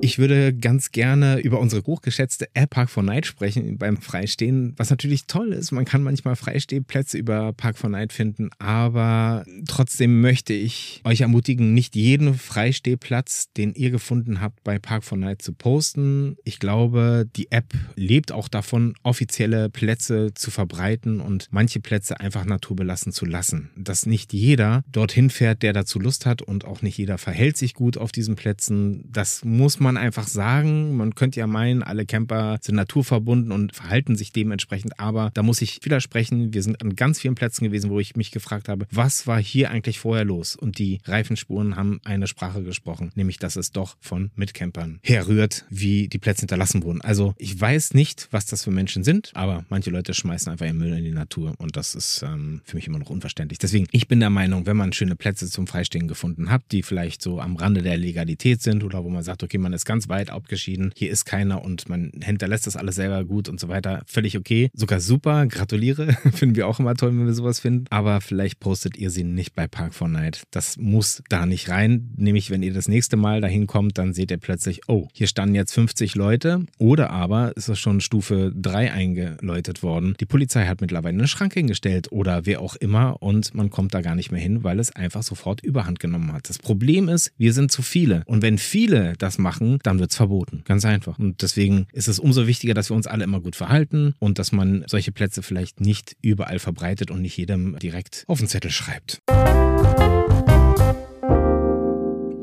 Ich 0.02 0.18
würde 0.18 0.54
ganz 0.54 0.92
gerne 0.92 1.40
über 1.40 1.60
unsere 1.60 1.82
hochgeschätzte 1.84 2.48
App 2.54 2.70
Park 2.70 2.88
4 2.88 3.02
Night 3.02 3.26
sprechen 3.26 3.76
beim 3.76 3.98
Freistehen, 3.98 4.72
was 4.78 4.88
natürlich 4.88 5.26
toll 5.26 5.52
ist. 5.52 5.72
Man 5.72 5.84
kann 5.84 6.02
manchmal 6.02 6.36
Freistehplätze 6.36 7.18
über 7.18 7.52
Park 7.52 7.76
4 7.78 7.90
Night 7.90 8.14
finden, 8.14 8.48
aber 8.58 9.44
trotzdem 9.68 10.22
möchte 10.22 10.54
ich 10.54 11.02
euch 11.04 11.20
ermutigen, 11.20 11.74
nicht 11.74 11.96
jeden 11.96 12.32
Freistehplatz, 12.32 13.52
den 13.58 13.74
ihr 13.74 13.90
gefunden 13.90 14.40
habt, 14.40 14.64
bei 14.64 14.78
Park 14.78 15.04
4 15.04 15.18
Night 15.18 15.42
zu 15.42 15.52
posten. 15.52 16.36
Ich 16.44 16.60
glaube, 16.60 17.26
die 17.36 17.52
App 17.52 17.74
lebt 17.94 18.32
auch 18.32 18.48
davon, 18.48 18.94
offizielle 19.02 19.68
Plätze 19.68 20.32
zu 20.34 20.50
verbreiten 20.50 21.20
und 21.20 21.48
manche 21.50 21.80
Plätze 21.80 22.18
einfach 22.20 22.46
naturbelassen 22.46 23.12
zu 23.12 23.26
lassen. 23.26 23.68
Dass 23.76 24.06
nicht 24.06 24.32
jeder 24.32 24.82
dorthin 24.90 25.28
fährt, 25.28 25.62
der 25.62 25.74
dazu 25.74 26.00
Lust 26.00 26.24
hat 26.24 26.40
und 26.40 26.64
auch 26.64 26.80
nicht 26.80 26.96
jeder 26.96 27.18
verhält 27.18 27.58
sich 27.58 27.74
gut 27.74 27.98
auf 27.98 28.12
diesen 28.12 28.34
Plätzen. 28.34 29.04
Das 29.12 29.44
muss 29.44 29.78
man 29.78 29.89
man 29.94 29.96
einfach 29.96 30.28
sagen. 30.28 30.96
Man 30.96 31.16
könnte 31.16 31.40
ja 31.40 31.48
meinen, 31.48 31.82
alle 31.82 32.06
Camper 32.06 32.58
sind 32.60 32.76
naturverbunden 32.76 33.50
und 33.50 33.74
verhalten 33.74 34.14
sich 34.14 34.32
dementsprechend, 34.32 35.00
aber 35.00 35.30
da 35.34 35.42
muss 35.42 35.60
ich 35.62 35.80
widersprechen. 35.82 36.54
Wir 36.54 36.62
sind 36.62 36.80
an 36.80 36.94
ganz 36.94 37.20
vielen 37.20 37.34
Plätzen 37.34 37.64
gewesen, 37.64 37.90
wo 37.90 37.98
ich 37.98 38.14
mich 38.14 38.30
gefragt 38.30 38.68
habe, 38.68 38.86
was 38.92 39.26
war 39.26 39.42
hier 39.42 39.70
eigentlich 39.70 39.98
vorher 39.98 40.24
los? 40.24 40.54
Und 40.54 40.78
die 40.78 41.00
Reifenspuren 41.04 41.74
haben 41.74 42.00
eine 42.04 42.28
Sprache 42.28 42.62
gesprochen, 42.62 43.10
nämlich 43.16 43.38
dass 43.38 43.56
es 43.56 43.72
doch 43.72 43.96
von 44.00 44.30
Mitcampern 44.36 45.00
herrührt, 45.02 45.64
wie 45.70 46.06
die 46.06 46.18
Plätze 46.18 46.42
hinterlassen 46.42 46.84
wurden. 46.84 47.00
Also 47.00 47.34
ich 47.36 47.60
weiß 47.60 47.94
nicht, 47.94 48.28
was 48.30 48.46
das 48.46 48.62
für 48.62 48.70
Menschen 48.70 49.02
sind, 49.02 49.32
aber 49.34 49.64
manche 49.70 49.90
Leute 49.90 50.14
schmeißen 50.14 50.52
einfach 50.52 50.66
ihren 50.66 50.78
Müll 50.78 50.96
in 50.96 51.04
die 51.04 51.10
Natur 51.10 51.54
und 51.58 51.76
das 51.76 51.96
ist 51.96 52.22
ähm, 52.22 52.60
für 52.64 52.76
mich 52.76 52.86
immer 52.86 53.00
noch 53.00 53.10
unverständlich. 53.10 53.58
Deswegen, 53.58 53.88
ich 53.90 54.06
bin 54.06 54.20
der 54.20 54.30
Meinung, 54.30 54.66
wenn 54.66 54.76
man 54.76 54.92
schöne 54.92 55.16
Plätze 55.16 55.50
zum 55.50 55.66
Freistehen 55.66 56.06
gefunden 56.06 56.48
hat, 56.48 56.62
die 56.70 56.84
vielleicht 56.84 57.22
so 57.22 57.40
am 57.40 57.56
Rande 57.56 57.82
der 57.82 57.96
Legalität 57.96 58.62
sind 58.62 58.84
oder 58.84 59.02
wo 59.02 59.10
man 59.10 59.24
sagt, 59.24 59.42
okay, 59.42 59.58
man 59.58 59.72
ist 59.72 59.79
ist 59.80 59.86
ganz 59.86 60.08
weit 60.08 60.30
abgeschieden, 60.30 60.92
hier 60.94 61.10
ist 61.10 61.24
keiner 61.24 61.64
und 61.64 61.88
man 61.88 62.12
hinterlässt 62.22 62.66
das 62.66 62.76
alles 62.76 62.96
selber 62.96 63.24
gut 63.24 63.48
und 63.48 63.58
so 63.58 63.68
weiter. 63.68 64.02
Völlig 64.06 64.36
okay, 64.36 64.70
sogar 64.74 65.00
super, 65.00 65.46
gratuliere, 65.46 66.12
finden 66.34 66.54
wir 66.56 66.68
auch 66.68 66.78
immer 66.80 66.94
toll, 66.94 67.10
wenn 67.10 67.24
wir 67.24 67.32
sowas 67.32 67.60
finden. 67.60 67.86
Aber 67.88 68.20
vielleicht 68.20 68.60
postet 68.60 68.98
ihr 68.98 69.10
sie 69.10 69.24
nicht 69.24 69.54
bei 69.54 69.66
Park 69.66 69.94
4 69.94 70.08
Night. 70.08 70.42
Das 70.50 70.76
muss 70.76 71.22
da 71.30 71.46
nicht 71.46 71.70
rein. 71.70 72.10
Nämlich, 72.16 72.50
wenn 72.50 72.62
ihr 72.62 72.74
das 72.74 72.88
nächste 72.88 73.16
Mal 73.16 73.40
dahin 73.40 73.66
kommt, 73.66 73.96
dann 73.96 74.12
seht 74.12 74.30
ihr 74.30 74.36
plötzlich, 74.36 74.82
oh, 74.86 75.08
hier 75.14 75.26
standen 75.26 75.54
jetzt 75.54 75.72
50 75.72 76.14
Leute 76.14 76.66
oder 76.78 77.10
aber 77.10 77.56
ist 77.56 77.68
es 77.68 77.78
schon 77.78 78.00
Stufe 78.00 78.52
3 78.54 78.92
eingeläutet 78.92 79.82
worden. 79.82 80.14
Die 80.20 80.26
Polizei 80.26 80.66
hat 80.66 80.82
mittlerweile 80.82 81.16
eine 81.16 81.28
Schranke 81.28 81.60
hingestellt 81.60 82.12
oder 82.12 82.44
wer 82.44 82.60
auch 82.60 82.76
immer 82.76 83.22
und 83.22 83.54
man 83.54 83.70
kommt 83.70 83.94
da 83.94 84.02
gar 84.02 84.14
nicht 84.14 84.30
mehr 84.30 84.40
hin, 84.40 84.62
weil 84.62 84.78
es 84.78 84.94
einfach 84.94 85.22
sofort 85.22 85.62
Überhand 85.62 86.00
genommen 86.00 86.32
hat. 86.32 86.50
Das 86.50 86.58
Problem 86.58 87.08
ist, 87.08 87.32
wir 87.38 87.54
sind 87.54 87.70
zu 87.70 87.80
viele 87.80 88.22
und 88.26 88.42
wenn 88.42 88.58
viele 88.58 89.14
das 89.18 89.38
machen, 89.38 89.69
dann 89.82 89.98
wird 89.98 90.10
es 90.10 90.16
verboten. 90.16 90.62
Ganz 90.64 90.84
einfach. 90.84 91.18
Und 91.18 91.42
deswegen 91.42 91.86
ist 91.92 92.08
es 92.08 92.18
umso 92.18 92.46
wichtiger, 92.46 92.74
dass 92.74 92.90
wir 92.90 92.96
uns 92.96 93.06
alle 93.06 93.24
immer 93.24 93.40
gut 93.40 93.56
verhalten 93.56 94.14
und 94.18 94.38
dass 94.38 94.52
man 94.52 94.84
solche 94.86 95.12
Plätze 95.12 95.42
vielleicht 95.42 95.80
nicht 95.80 96.16
überall 96.22 96.58
verbreitet 96.58 97.10
und 97.10 97.22
nicht 97.22 97.36
jedem 97.36 97.78
direkt 97.78 98.24
auf 98.26 98.38
den 98.38 98.48
Zettel 98.48 98.70
schreibt 98.70 99.20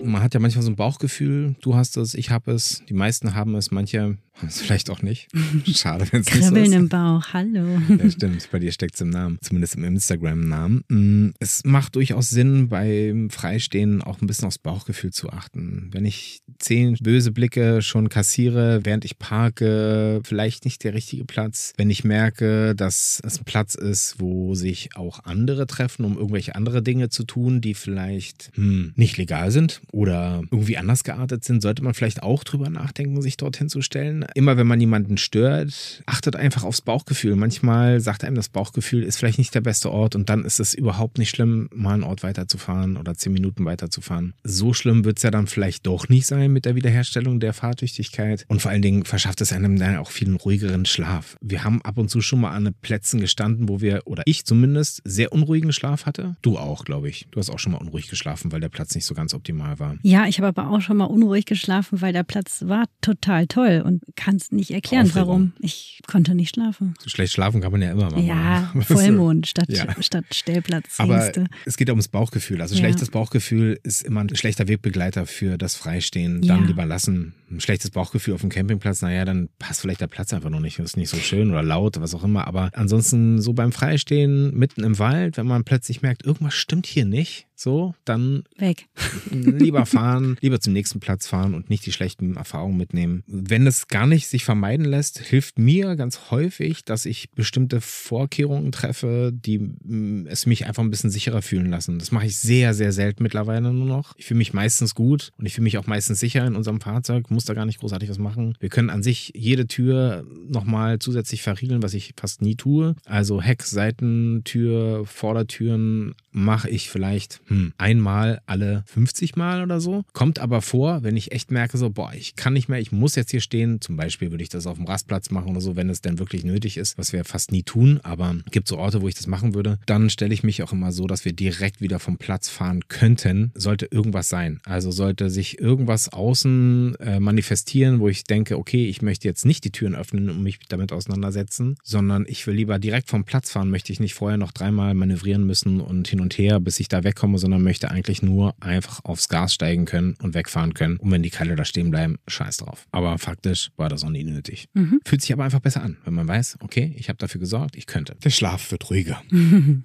man 0.08 0.24
hat 0.24 0.34
ja 0.34 0.40
manchmal 0.40 0.64
so 0.64 0.72
ein 0.72 0.76
Bauchgefühl, 0.76 1.56
du 1.62 1.76
hast 1.76 1.98
es, 1.98 2.14
ich 2.14 2.32
habe 2.32 2.52
es, 2.52 2.82
die 2.90 2.94
meisten 2.94 3.36
haben 3.36 3.56
es, 3.56 3.72
manche 3.72 4.18
Vielleicht 4.50 4.90
auch 4.90 5.02
nicht. 5.02 5.28
Schade, 5.66 6.06
wenn 6.12 6.22
es 6.22 6.28
nicht 6.28 6.36
so 6.36 6.40
ist. 6.40 6.54
Kribbeln 6.54 6.74
im 6.74 6.90
Bauch, 6.90 7.34
hallo. 7.34 7.82
Ja, 7.90 8.10
stimmt. 8.10 8.48
Bei 8.52 8.60
dir 8.60 8.72
steckt 8.72 8.96
es 8.96 9.02
im 9.02 9.10
Namen, 9.10 9.40
zumindest 9.42 9.76
im 9.76 9.84
Instagram-Namen. 9.84 10.84
Mm, 10.90 11.30
es 11.40 11.64
macht 11.66 11.96
durchaus 11.96 12.30
Sinn, 12.30 12.70
beim 12.70 13.30
Freistehen 13.30 14.02
auch 14.02 14.22
ein 14.22 14.28
bisschen 14.28 14.48
aufs 14.48 14.60
Bauchgefühl 14.60 15.12
zu 15.12 15.30
achten. 15.32 15.90
Wenn 15.92 16.06
ich 16.06 16.42
zehn 16.60 16.96
böse 17.02 17.32
Blicke 17.32 17.82
schon 17.82 18.10
kassiere, 18.10 18.82
während 18.84 19.06
ich 19.06 19.18
parke, 19.18 20.22
vielleicht 20.24 20.66
nicht 20.66 20.84
der 20.84 20.94
richtige 20.94 21.26
Platz. 21.26 21.74
Wenn 21.78 21.90
ich 21.90 22.04
merke, 22.04 22.76
dass 22.76 23.20
es 23.26 23.40
ein 23.40 23.46
Platz 23.46 23.76
ist, 23.76 24.16
wo 24.20 24.54
sich 24.54 24.96
auch 24.96 25.24
andere 25.24 25.66
treffen, 25.68 26.06
um 26.06 26.16
irgendwelche 26.16 26.56
andere 26.56 26.84
Dinge 26.84 27.10
zu 27.10 27.24
tun, 27.24 27.62
die 27.62 27.74
vielleicht 27.74 28.52
hm, 28.54 28.94
nicht 28.96 29.18
legal 29.18 29.52
sind 29.52 29.82
oder 29.92 30.44
irgendwie 30.52 30.78
anders 30.78 31.04
geartet 31.04 31.44
sind, 31.44 31.62
sollte 31.62 31.84
man 31.84 31.94
vielleicht 31.94 32.22
auch 32.22 32.44
drüber 32.44 32.70
nachdenken, 32.70 33.22
sich 33.22 33.38
dorthin 33.38 33.70
zu 33.70 33.82
stellen 33.82 34.27
immer 34.36 34.58
wenn 34.58 34.68
man 34.68 34.80
jemanden 34.80 35.18
stört, 35.18 36.04
achtet 36.06 36.36
einfach 36.36 36.64
aufs 36.64 36.82
Bauchgefühl. 36.82 37.36
Manchmal 37.36 38.00
sagt 38.00 38.24
einem 38.24 38.36
das 38.36 38.50
Bauchgefühl, 38.50 39.04
ist 39.04 39.18
vielleicht 39.18 39.38
nicht 39.38 39.56
der 39.56 39.62
beste 39.62 39.92
Ort 39.92 40.16
und 40.16 40.30
dann 40.30 40.46
ist 40.46 40.60
es 40.60 40.74
überhaupt 40.74 41.18
nicht 41.18 41.30
schlimm, 41.30 41.70
mal 41.74 41.94
einen 41.94 42.04
Ort 42.04 42.24
weiterzufahren 42.24 42.98
oder 42.98 43.16
zehn 43.16 43.34
Minuten 43.34 43.66
weiterzufahren. 43.66 44.34
So 44.44 44.74
schlimm 44.74 45.06
wird 45.06 45.18
es 45.18 45.24
ja 45.24 45.32
dann 45.32 45.48
vielleicht 45.48 45.86
doch 45.88 46.10
nicht 46.10 46.28
sein 46.28 46.52
mit 46.52 46.66
der 46.66 46.76
Wiederherstellung 46.76 47.40
der 47.40 47.54
Fahrtüchtigkeit 47.54 48.46
und 48.48 48.62
vor 48.62 48.72
allen 48.72 48.82
Dingen 48.82 49.06
verschafft 49.06 49.42
es 49.42 49.54
einem 49.54 49.78
dann 49.78 49.98
auch 49.98 50.12
viel 50.12 50.28
ruhigeren 50.36 50.86
Schlaf. 50.86 51.38
Wir 51.42 51.64
haben 51.64 51.82
ab 51.82 51.98
und 51.98 52.10
zu 52.10 52.22
schon 52.22 52.42
mal 52.42 52.52
an 52.52 52.74
Plätzen 52.82 53.20
gestanden, 53.20 53.70
wo 53.70 53.82
wir, 53.82 54.02
oder 54.06 54.24
ich 54.26 54.46
zumindest, 54.46 55.02
sehr 55.04 55.32
unruhigen 55.32 55.72
Schlaf 55.72 56.06
hatte. 56.06 56.36
Du 56.42 56.58
auch, 56.58 56.86
glaube 56.86 57.10
ich. 57.10 57.28
Du 57.32 57.40
hast 57.40 57.50
auch 57.50 57.60
schon 57.60 57.72
mal 57.72 57.80
unruhig 57.80 58.08
geschlafen, 58.08 58.52
weil 58.52 58.60
der 58.60 58.70
Platz 58.70 58.96
nicht 58.96 59.06
so 59.06 59.14
ganz 59.14 59.34
optimal 59.34 59.80
war. 59.80 59.96
Ja, 60.04 60.28
ich 60.28 60.40
habe 60.40 60.48
aber 60.48 60.70
auch 60.70 60.82
schon 60.82 60.98
mal 60.98 61.06
unruhig 61.06 61.46
geschlafen, 61.46 62.02
weil 62.02 62.14
der 62.14 62.24
Platz 62.24 62.64
war 62.66 62.86
total 63.02 63.48
toll 63.48 63.84
und 63.86 64.04
kannst 64.18 64.52
nicht 64.52 64.72
erklären, 64.72 65.06
Aufregung. 65.06 65.28
warum. 65.28 65.54
Ich 65.60 66.02
konnte 66.06 66.36
nicht 66.36 66.56
schlafen. 66.56 66.96
So 67.00 67.10
schlecht 67.10 67.32
schlafen 67.32 67.62
kann 67.62 67.72
man 67.72 67.82
ja 67.82 67.92
immer 67.92 68.12
mal. 68.12 68.22
Ja, 68.22 68.74
Vollmond 68.82 69.48
statt, 69.48 69.68
ja. 69.70 69.86
statt 70.02 70.26
Stellplatz. 70.32 71.00
Aber 71.00 71.32
es 71.66 71.78
geht 71.78 71.88
ja 71.88 71.94
ums 71.94 72.10
Bauchgefühl. 72.10 72.62
Also 72.62 72.76
ja. 72.76 72.82
schlechtes 72.82 73.10
Bauchgefühl 73.10 73.80
ist 73.84 74.04
immer 74.04 74.22
ein 74.22 74.36
schlechter 74.36 74.68
Wegbegleiter 74.68 75.26
für 75.26 75.58
das 75.58 75.76
Freistehen. 75.76 76.42
Dann 76.42 76.62
ja. 76.62 76.68
lieber 76.68 76.86
lassen. 76.86 77.34
Ein 77.50 77.62
schlechtes 77.62 77.92
Bauchgefühl 77.92 78.34
auf 78.34 78.42
dem 78.42 78.50
Campingplatz, 78.50 79.02
naja, 79.02 79.24
dann 79.24 79.48
passt 79.60 79.82
vielleicht 79.82 80.02
der 80.02 80.08
Platz 80.08 80.34
einfach 80.34 80.50
noch 80.50 80.60
nicht. 80.60 80.80
Ist 80.80 80.98
nicht 80.98 81.10
so 81.10 81.18
schön 81.18 81.50
oder 81.52 81.64
laut, 81.64 82.00
was 82.02 82.14
auch 82.14 82.24
immer. 82.24 82.48
Aber 82.48 82.72
ansonsten 82.74 83.40
so 83.42 83.54
beim 83.54 83.72
Freistehen 83.72 84.54
mitten 84.58 84.84
im 84.84 85.00
Wald, 85.00 85.38
wenn 85.38 85.48
man 85.48 85.64
plötzlich 85.64 86.02
merkt, 86.02 86.26
irgendwas 86.26 86.56
stimmt 86.56 86.88
hier 86.88 87.06
nicht, 87.06 87.47
so, 87.60 87.96
dann 88.06 88.44
weg. 88.58 88.88
lieber 89.32 89.86
fahren, 89.88 90.38
lieber 90.42 90.60
zum 90.60 90.74
nächsten 90.74 91.00
Platz 91.00 91.28
fahren 91.28 91.56
und 91.56 91.72
nicht 91.72 91.86
die 91.88 91.92
schlechten 91.92 92.38
Erfahrungen 92.38 92.78
mitnehmen. 92.78 93.24
Wenn 93.26 93.66
es 93.66 93.88
gar 93.88 94.06
nicht 94.06 94.28
sich 94.28 94.46
vermeiden 94.46 94.86
lässt, 94.86 95.20
hilft 95.20 95.58
mir 95.58 95.96
ganz 95.96 96.30
häufig, 96.30 96.86
dass 96.86 97.06
ich 97.06 97.32
bestimmte 97.32 97.82
Vorkehrungen 97.82 98.72
treffe, 98.72 99.32
die 99.34 99.58
mm, 99.58 100.28
es 100.28 100.46
mich 100.46 100.68
einfach 100.68 100.84
ein 100.84 100.92
bisschen 100.92 101.10
sicherer 101.10 101.42
fühlen 101.42 101.72
lassen. 101.72 101.98
Das 101.98 102.12
mache 102.12 102.28
ich 102.28 102.38
sehr, 102.38 102.76
sehr 102.76 102.92
selten 102.92 103.24
mittlerweile 103.24 103.74
nur 103.74 103.88
noch. 103.88 104.14
Ich 104.18 104.26
fühle 104.26 104.38
mich 104.38 104.54
meistens 104.54 104.94
gut 104.94 105.32
und 105.38 105.48
ich 105.48 105.56
fühle 105.56 105.64
mich 105.64 105.80
auch 105.80 105.88
meistens 105.88 106.20
sicher 106.20 106.46
in 106.46 106.56
unserem 106.56 106.80
Fahrzeug, 106.80 107.32
muss 107.32 107.46
da 107.46 107.56
gar 107.56 107.66
nicht 107.66 107.80
großartig 107.80 108.10
was 108.10 108.20
machen. 108.20 108.56
Wir 108.60 108.70
können 108.70 108.92
an 108.92 109.02
sich 109.02 109.32
jede 109.36 109.66
Tür 109.66 110.26
nochmal 110.48 111.00
zusätzlich 111.00 111.42
verriegeln, 111.42 111.82
was 111.82 111.96
ich 111.96 112.14
fast 112.18 112.44
nie 112.44 112.56
tue. 112.56 112.96
Also 113.06 113.42
Heck, 113.42 113.64
Seitentür, 113.64 115.06
Vordertüren 115.06 116.14
mache 116.32 116.70
ich 116.70 116.90
vielleicht 116.90 117.42
hm, 117.48 117.74
einmal 117.78 118.42
alle 118.46 118.84
50 118.88 119.36
Mal 119.36 119.64
oder 119.64 119.80
so. 119.80 120.04
Kommt 120.14 120.40
aber 120.40 120.62
vor, 120.62 121.04
wenn 121.04 121.18
ich 121.18 121.32
echt 121.32 121.52
merke, 121.52 121.78
so, 121.78 121.90
boah, 121.90 122.12
ich 122.14 122.36
kann 122.36 122.54
nicht 122.54 122.70
mehr, 122.70 122.80
ich 122.80 122.92
muss 122.92 123.16
jetzt 123.16 123.32
hier 123.32 123.42
stehen. 123.42 123.82
Zum 123.82 123.96
Beispiel 123.96 124.32
würde 124.32 124.44
ich 124.44 124.50
das 124.50 124.68
auf 124.68 124.78
dem 124.78 124.86
Rastplatz 124.86 125.32
machen 125.32 125.52
oder 125.52 125.62
so, 125.62 125.76
wenn 125.76 125.90
es 125.90 126.02
denn 126.02 126.20
wirklich 126.20 126.44
nötig 126.44 126.78
ist, 126.78 126.98
was 126.98 127.14
wir 127.14 127.24
fast 127.24 127.52
nie 127.52 127.64
tun, 127.64 128.00
aber 128.04 128.36
gibt 128.52 128.68
so 128.68 128.78
Orte, 128.78 129.02
wo 129.02 129.08
ich 129.08 129.16
das 129.16 129.28
machen 129.28 129.54
würde. 129.54 129.80
Dann 129.86 130.10
stelle 130.10 130.34
ich 130.34 130.44
mich 130.44 130.62
auch 130.64 130.74
immer 130.74 130.92
so, 130.92 131.08
dass 131.08 131.26
wir 131.26 131.34
direkt 131.34 131.82
wieder 131.82 132.00
vom 132.00 132.18
Platz 132.18 132.50
fahren 132.50 132.88
könnten, 132.88 133.52
sollte 133.56 133.86
irgendwas 133.86 134.30
sein. 134.30 134.60
Also 134.66 134.92
sollte 134.92 135.30
sich 135.30 135.60
irgendwas 135.60 136.10
außen 136.10 136.96
äh, 136.96 137.20
manifestieren, 137.20 138.00
wo 138.00 138.10
ich 138.10 138.24
denke, 138.24 138.58
okay, 138.58 138.88
ich 138.88 139.02
möchte 139.02 139.28
jetzt 139.28 139.46
nicht 139.46 139.64
die 139.64 139.72
Türen 139.72 139.96
öffnen 139.96 140.30
und 140.30 140.44
mich 140.44 140.60
damit 140.68 140.92
auseinandersetzen, 140.92 141.78
sondern 141.84 142.26
ich 142.28 142.46
will 142.48 142.56
lieber 142.56 142.80
direkt 142.80 143.10
vom 143.10 143.24
Platz 143.24 143.52
fahren, 143.52 143.70
möchte 143.70 143.94
ich 143.94 144.00
nicht 144.00 144.14
vorher 144.14 144.38
noch 144.38 144.52
dreimal 144.52 144.94
manövrieren 144.94 145.46
müssen 145.46 145.80
und 145.80 146.08
hin 146.08 146.20
und 146.20 146.38
her, 146.38 146.60
bis 146.60 146.80
ich 146.80 146.88
da 146.88 147.04
wegkomme 147.04 147.37
komme, 147.38 147.40
sondern 147.40 147.64
möchte 147.64 147.90
eigentlich 147.92 148.22
nur 148.22 148.56
einfach 148.60 149.06
aufs 149.06 149.30
Gas 149.30 149.54
steigen 149.54 149.86
können 149.86 150.16
und 150.22 150.34
wegfahren 150.34 150.74
können. 150.74 150.98
Und 150.98 151.12
wenn 151.12 151.24
die 151.24 151.30
Keile 151.30 151.56
da 151.56 151.64
stehen 151.66 151.92
bleiben, 151.92 152.18
scheiß 152.28 152.58
drauf. 152.58 152.88
Aber 152.92 153.18
faktisch 153.18 153.70
war 153.78 153.88
das 153.90 154.04
auch 154.04 154.10
nie 154.10 154.24
nötig. 154.24 154.68
Mhm. 154.74 155.00
Fühlt 155.06 155.22
sich 155.22 155.32
aber 155.34 155.44
einfach 155.44 155.60
besser 155.60 155.84
an, 155.84 155.98
wenn 156.04 156.14
man 156.14 156.28
weiß, 156.28 156.58
okay, 156.62 156.94
ich 156.98 157.10
habe 157.10 157.18
dafür 157.18 157.40
gesorgt, 157.40 157.76
ich 157.76 157.86
könnte. 157.86 158.16
Der 158.24 158.30
Schlaf 158.30 158.72
wird 158.72 158.90
ruhiger. 158.90 159.22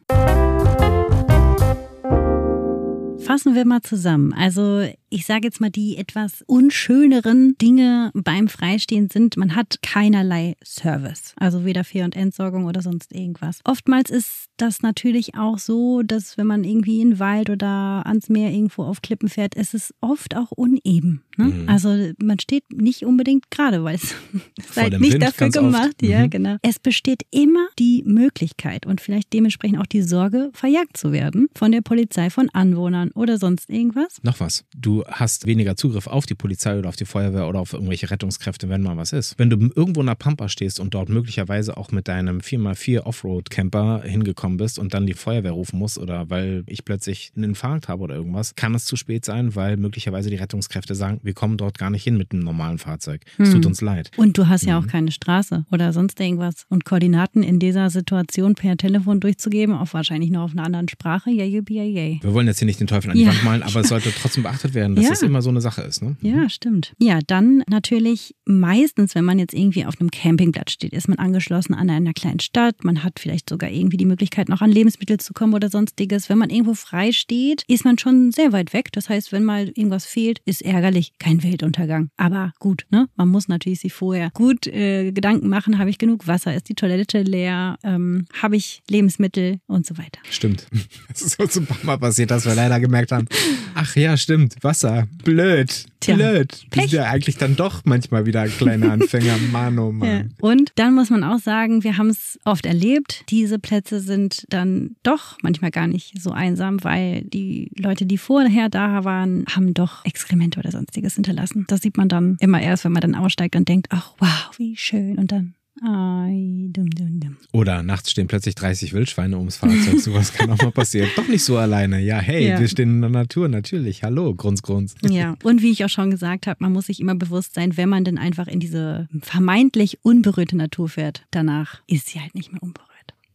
Fassen 3.25 3.55
wir 3.55 3.65
mal 3.65 3.83
zusammen. 3.83 4.33
Also 4.33 4.85
ich 5.13 5.27
sage 5.27 5.45
jetzt 5.45 5.61
mal, 5.61 5.71
die 5.71 5.99
etwas 5.99 6.43
unschöneren 6.47 7.57
Dinge 7.59 8.11
beim 8.15 8.49
Freistehen 8.49 9.11
sind, 9.11 9.37
man 9.37 9.55
hat 9.55 9.81
keinerlei 9.83 10.55
Service. 10.65 11.35
Also 11.37 11.65
weder 11.67 11.85
Fehl- 11.85 12.05
und 12.05 12.17
Entsorgung 12.17 12.65
oder 12.65 12.81
sonst 12.81 13.13
irgendwas. 13.13 13.61
Oftmals 13.65 14.11
ist 14.11 14.47
das 14.57 14.81
natürlich 14.81 15.35
auch 15.35 15.59
so, 15.59 16.03
dass 16.03 16.39
wenn 16.39 16.47
man 16.47 16.65
irgendwie 16.65 17.01
in 17.01 17.11
den 17.11 17.19
Wald 17.19 17.51
oder 17.51 18.07
ans 18.07 18.31
Meer 18.31 18.51
irgendwo 18.51 18.85
auf 18.85 19.03
Klippen 19.03 19.29
fährt, 19.29 19.55
ist 19.55 19.75
es 19.75 19.93
oft 20.01 20.35
auch 20.35 20.51
uneben. 20.51 21.23
Ne? 21.37 21.45
Mhm. 21.45 21.69
Also 21.69 22.13
man 22.23 22.39
steht 22.39 22.65
nicht 22.73 23.05
unbedingt 23.05 23.51
gerade, 23.51 23.85
weil 23.85 23.97
es 23.97 24.15
ist 24.59 24.77
halt 24.77 24.99
nicht 24.99 25.15
Wind 25.15 25.23
dafür 25.23 25.51
gemacht. 25.51 26.01
Mhm. 26.01 26.09
Ja, 26.09 26.27
genau. 26.27 26.57
Es 26.63 26.79
besteht 26.79 27.23
immer 27.31 27.67
die 27.79 28.03
Möglichkeit 28.07 28.87
und 28.87 29.01
vielleicht 29.01 29.33
dementsprechend 29.33 29.79
auch 29.79 29.87
die 29.87 30.03
Sorge, 30.03 30.51
verjagt 30.55 30.97
zu 30.97 31.13
werden 31.13 31.49
von 31.55 31.73
der 31.73 31.83
Polizei, 31.83 32.31
von 32.31 32.49
Anwohnern 32.51 33.11
oder 33.13 33.37
sonst 33.37 33.69
irgendwas. 33.69 34.23
Noch 34.23 34.41
was. 34.41 34.65
Du 34.75 35.02
du 35.05 35.11
hast 35.11 35.47
weniger 35.47 35.77
Zugriff 35.77 36.07
auf 36.07 36.27
die 36.27 36.35
Polizei 36.35 36.79
oder 36.79 36.89
auf 36.89 36.97
die 36.97 37.05
Feuerwehr 37.05 37.49
oder 37.49 37.61
auf 37.61 37.73
irgendwelche 37.73 38.11
Rettungskräfte, 38.11 38.69
wenn 38.69 38.83
mal 38.83 38.97
was 38.97 39.13
ist. 39.13 39.39
Wenn 39.39 39.51
du 39.51 39.57
irgendwo 39.75 40.01
in 40.01 40.07
der 40.07 40.15
Pampa 40.15 40.49
stehst 40.49 40.81
und 40.81 40.95
dort 40.95 41.09
möglicherweise 41.09 41.77
auch 41.77 41.91
mit 41.93 42.09
deinem 42.09 42.39
4x4 42.41 43.01
Offroad-Camper 43.01 44.03
hingekommen 44.05 44.57
bist 44.59 44.79
und 44.79 44.95
dann 44.95 45.07
die 45.07 45.15
Feuerwehr 45.15 45.53
rufen 45.53 45.79
musst 45.79 45.99
oder 45.99 46.31
weil 46.31 46.65
ich 46.67 46.85
plötzlich 46.85 47.33
einen 47.35 47.45
Infarkt 47.45 47.89
habe 47.89 48.03
oder 48.03 48.15
irgendwas, 48.15 48.55
kann 48.55 48.75
es 48.75 48.85
zu 48.85 48.97
spät 48.97 49.25
sein, 49.25 49.55
weil 49.55 49.77
möglicherweise 49.77 50.31
die 50.31 50.37
Rettungskräfte 50.37 50.95
sagen, 50.95 51.21
wir 51.23 51.35
kommen 51.35 51.57
dort 51.57 51.79
gar 51.79 51.91
nicht 51.91 52.05
hin 52.05 52.17
mit 52.17 52.33
einem 52.33 52.43
normalen 52.43 52.79
Fahrzeug. 52.79 53.23
Es 53.39 53.49
Hm. 53.49 53.55
tut 53.55 53.67
uns 53.67 53.81
leid. 53.81 54.11
Und 54.17 54.39
du 54.39 54.49
hast 54.49 54.65
ja 54.65 54.79
Mhm. 54.79 54.85
auch 54.87 54.91
keine 54.91 55.11
Straße 55.13 55.65
oder 55.73 55.93
sonst 55.93 56.19
irgendwas. 56.21 56.67
Und 56.69 56.85
Koordinaten 56.85 57.43
in 57.43 57.59
dieser 57.59 57.91
Situation 57.91 58.55
per 58.55 58.77
Telefon 58.77 59.21
durchzugeben, 59.21 59.75
auch 59.75 59.93
wahrscheinlich 59.93 60.31
nur 60.31 60.43
auf 60.43 60.53
einer 60.53 60.65
anderen 60.65 60.89
Sprache, 60.89 61.31
ja, 61.31 61.45
yippie, 61.45 61.77
ja, 61.77 61.83
yay. 61.85 62.19
Wir 62.23 62.35
wollen 62.35 62.47
jetzt 62.47 62.59
hier 62.59 62.67
nicht 62.67 62.81
den 62.81 62.87
Teufel 62.87 63.11
an 63.11 63.17
die 63.17 63.23
Ja. 63.25 63.29
Wand 63.31 63.45
malen, 63.45 63.63
aber 63.63 63.81
es 63.81 63.89
sollte 63.93 64.13
trotzdem 64.13 64.43
beachtet 64.43 64.75
werden, 64.75 64.92
dass 64.95 65.05
Ja. 65.05 65.11
das 65.11 65.23
immer 65.23 65.43
so 65.43 65.51
eine 65.51 65.61
Sache 65.61 65.83
ist. 65.83 66.03
Ne? 66.03 66.17
Ja, 66.23 66.49
stimmt. 66.49 66.95
Ja, 66.99 67.19
dann 67.27 67.63
natürlich 67.69 68.35
meistens, 68.45 69.15
wenn 69.15 69.25
man 69.25 69.39
jetzt 69.39 69.55
irgendwie 69.55 69.85
auf 69.85 70.01
einem 70.01 70.11
Campingplatz 70.11 70.73
steht, 70.73 70.93
ist 70.93 71.09
man 71.09 71.19
angeschlossen 71.19 71.75
an 71.75 71.91
einer 71.91 72.13
kleinen 72.13 72.41
Stadt. 72.41 72.85
Man 72.85 73.03
hat 73.05 73.19
vielleicht 73.19 73.49
sogar 73.51 73.71
irgendwie 73.71 73.97
die 73.97 74.05
Möglichkeit, 74.05 74.49
noch 74.49 74.61
an 74.61 74.71
Lebensmittel 74.71 75.19
zu 75.19 75.33
kommen 75.33 75.55
oder 75.55 75.69
sonstiges. 75.71 76.29
Wenn 76.29 76.39
man 76.39 76.51
irgendwo 76.51 76.75
frei 76.75 77.13
steht, 77.13 77.63
ist 77.69 77.85
man 77.85 77.99
schon 77.99 78.33
sehr 78.33 78.53
weit 78.53 78.73
weg. 78.73 78.91
Das 78.93 79.09
heißt, 79.09 79.33
wenn 79.33 79.45
mal 79.45 79.69
irgendwas 79.75 80.05
fehlt, 80.07 80.41
ist 80.45 80.63
ärgerlich. 80.63 81.13
Kein 81.19 81.43
Weltuntergang. 81.43 82.11
Aber 82.17 82.53
gut, 82.59 82.87
ne? 82.91 83.09
Man 83.17 83.29
muss 83.29 83.49
natürlich 83.49 83.81
sich 83.81 83.93
vorher 83.93 84.31
gut 84.35 84.67
äh, 84.67 85.13
Gedanken 85.13 85.49
machen. 85.49 85.79
Habe 85.79 85.91
ich 85.91 85.99
genug 85.99 86.27
Wasser? 86.27 86.55
Ist 86.55 86.69
die 86.69 86.75
Toilette 86.75 87.23
leer? 87.23 87.79
Ähm, 87.83 88.27
Habe 88.41 88.57
ich 88.57 88.83
Lebensmittel 88.89 89.59
und 89.67 89.87
so 89.87 89.97
weiter? 89.99 90.21
Stimmt. 90.31 90.67
Es 91.15 91.21
ist 91.23 91.39
uns 91.41 91.57
ein 91.59 91.67
paar 91.67 91.79
Mal 91.85 91.99
passiert, 91.99 92.31
dass 92.31 92.45
wir 92.47 92.55
leider 92.55 92.81
gemerkt 92.81 93.13
haben, 93.13 93.27
ach 93.75 93.95
ja, 93.97 94.17
stimmt, 94.17 94.57
Wasser, 94.83 95.07
blöd, 95.25 95.85
Tja, 96.01 96.17
blöd. 96.17 96.67
Pech. 96.71 96.83
sind 96.91 96.93
ja 96.93 97.05
eigentlich 97.11 97.37
dann 97.37 97.55
doch 97.57 97.83
manchmal 97.85 98.27
wieder 98.27 98.47
kleine 98.49 98.91
Anfänger, 98.91 99.37
Mann, 99.53 99.79
oh 99.79 99.91
Ja. 99.91 99.93
Mann. 99.93 100.35
Und 100.41 100.73
dann 100.75 100.95
muss 100.95 101.11
man 101.11 101.23
auch 101.23 101.39
sagen, 101.39 101.85
wir 101.85 101.99
haben 101.99 102.11
es 102.11 102.39
oft 102.45 102.67
erlebt, 102.67 103.25
diese 103.31 103.59
Plätze 103.59 104.01
sind 104.01 104.45
dann 104.51 104.97
doch 105.03 105.39
manchmal 105.43 105.71
gar 105.71 105.87
nicht 105.87 106.21
so 106.21 106.31
einsam, 106.33 106.83
weil 106.83 107.23
die 107.23 107.71
Leute, 107.79 108.07
die 108.07 108.19
vorher 108.19 108.69
da 108.69 109.05
waren, 109.05 109.45
haben 109.55 109.75
doch 109.75 110.05
Exkremente 110.05 110.59
oder 110.59 110.71
sonstiges 110.73 111.15
hinterlassen. 111.15 111.65
Das 111.69 111.81
sieht 111.81 111.97
man 111.97 112.09
dann 112.09 112.37
immer 112.41 112.61
erst, 112.61 112.85
wenn 112.85 112.93
man 112.93 113.03
dann 113.03 113.15
aussteigt 113.15 113.55
und 113.57 113.69
denkt, 113.69 113.87
ach 113.91 114.15
wow, 114.19 114.51
wie 114.59 114.77
schön. 114.77 115.19
Und 115.19 115.31
dann, 115.31 115.55
dum, 115.85 116.91
dum, 116.91 117.21
dum. 117.21 117.37
Oder 117.53 117.83
nachts 117.83 118.11
stehen 118.11 118.29
plötzlich 118.29 118.55
30 118.55 118.93
Wildschweine 118.93 119.37
ums 119.37 119.57
Fahrzeug, 119.57 119.99
sowas 120.01 120.33
kann 120.33 120.51
auch 120.51 120.59
mal 120.59 120.71
passieren. 120.71 121.09
Doch 121.17 121.27
nicht 121.29 121.45
so 121.45 121.57
alleine. 121.59 122.01
Ja, 122.01 122.19
hey, 122.19 122.49
Ja. 122.49 122.61
wir 122.61 122.69
stehen 122.69 122.91
in 122.97 123.01
der 123.01 123.11
Natur, 123.11 123.49
natürlich. 123.49 124.03
Hallo, 124.03 124.35
Grunz, 124.35 124.63
Grunz. 124.63 124.95
Ja, 125.03 125.37
und 125.43 125.63
wie 125.63 125.71
ich 125.71 125.85
auch 125.85 125.89
schon 125.89 126.11
gesagt 126.11 126.47
habe, 126.47 126.59
man 126.63 126.73
muss 126.73 126.87
sich 126.87 127.01
immer 127.01 127.15
bewusst 127.15 127.55
sein, 127.55 127.77
wenn 127.77 127.89
man 127.89 128.05
denn 128.05 128.19
einfach 128.19 128.47
in 128.47 128.61
diese 128.61 129.09
vermeintlich 129.21 129.99
unberührte 130.03 130.57
Natur 130.57 130.89
fährt, 130.89 131.25
danach 131.31 131.81
ist 131.89 132.09
sie 132.09 132.21
halt 132.21 132.35
nicht 132.35 132.53
mehr 132.53 132.63
unberührt. 132.63 132.89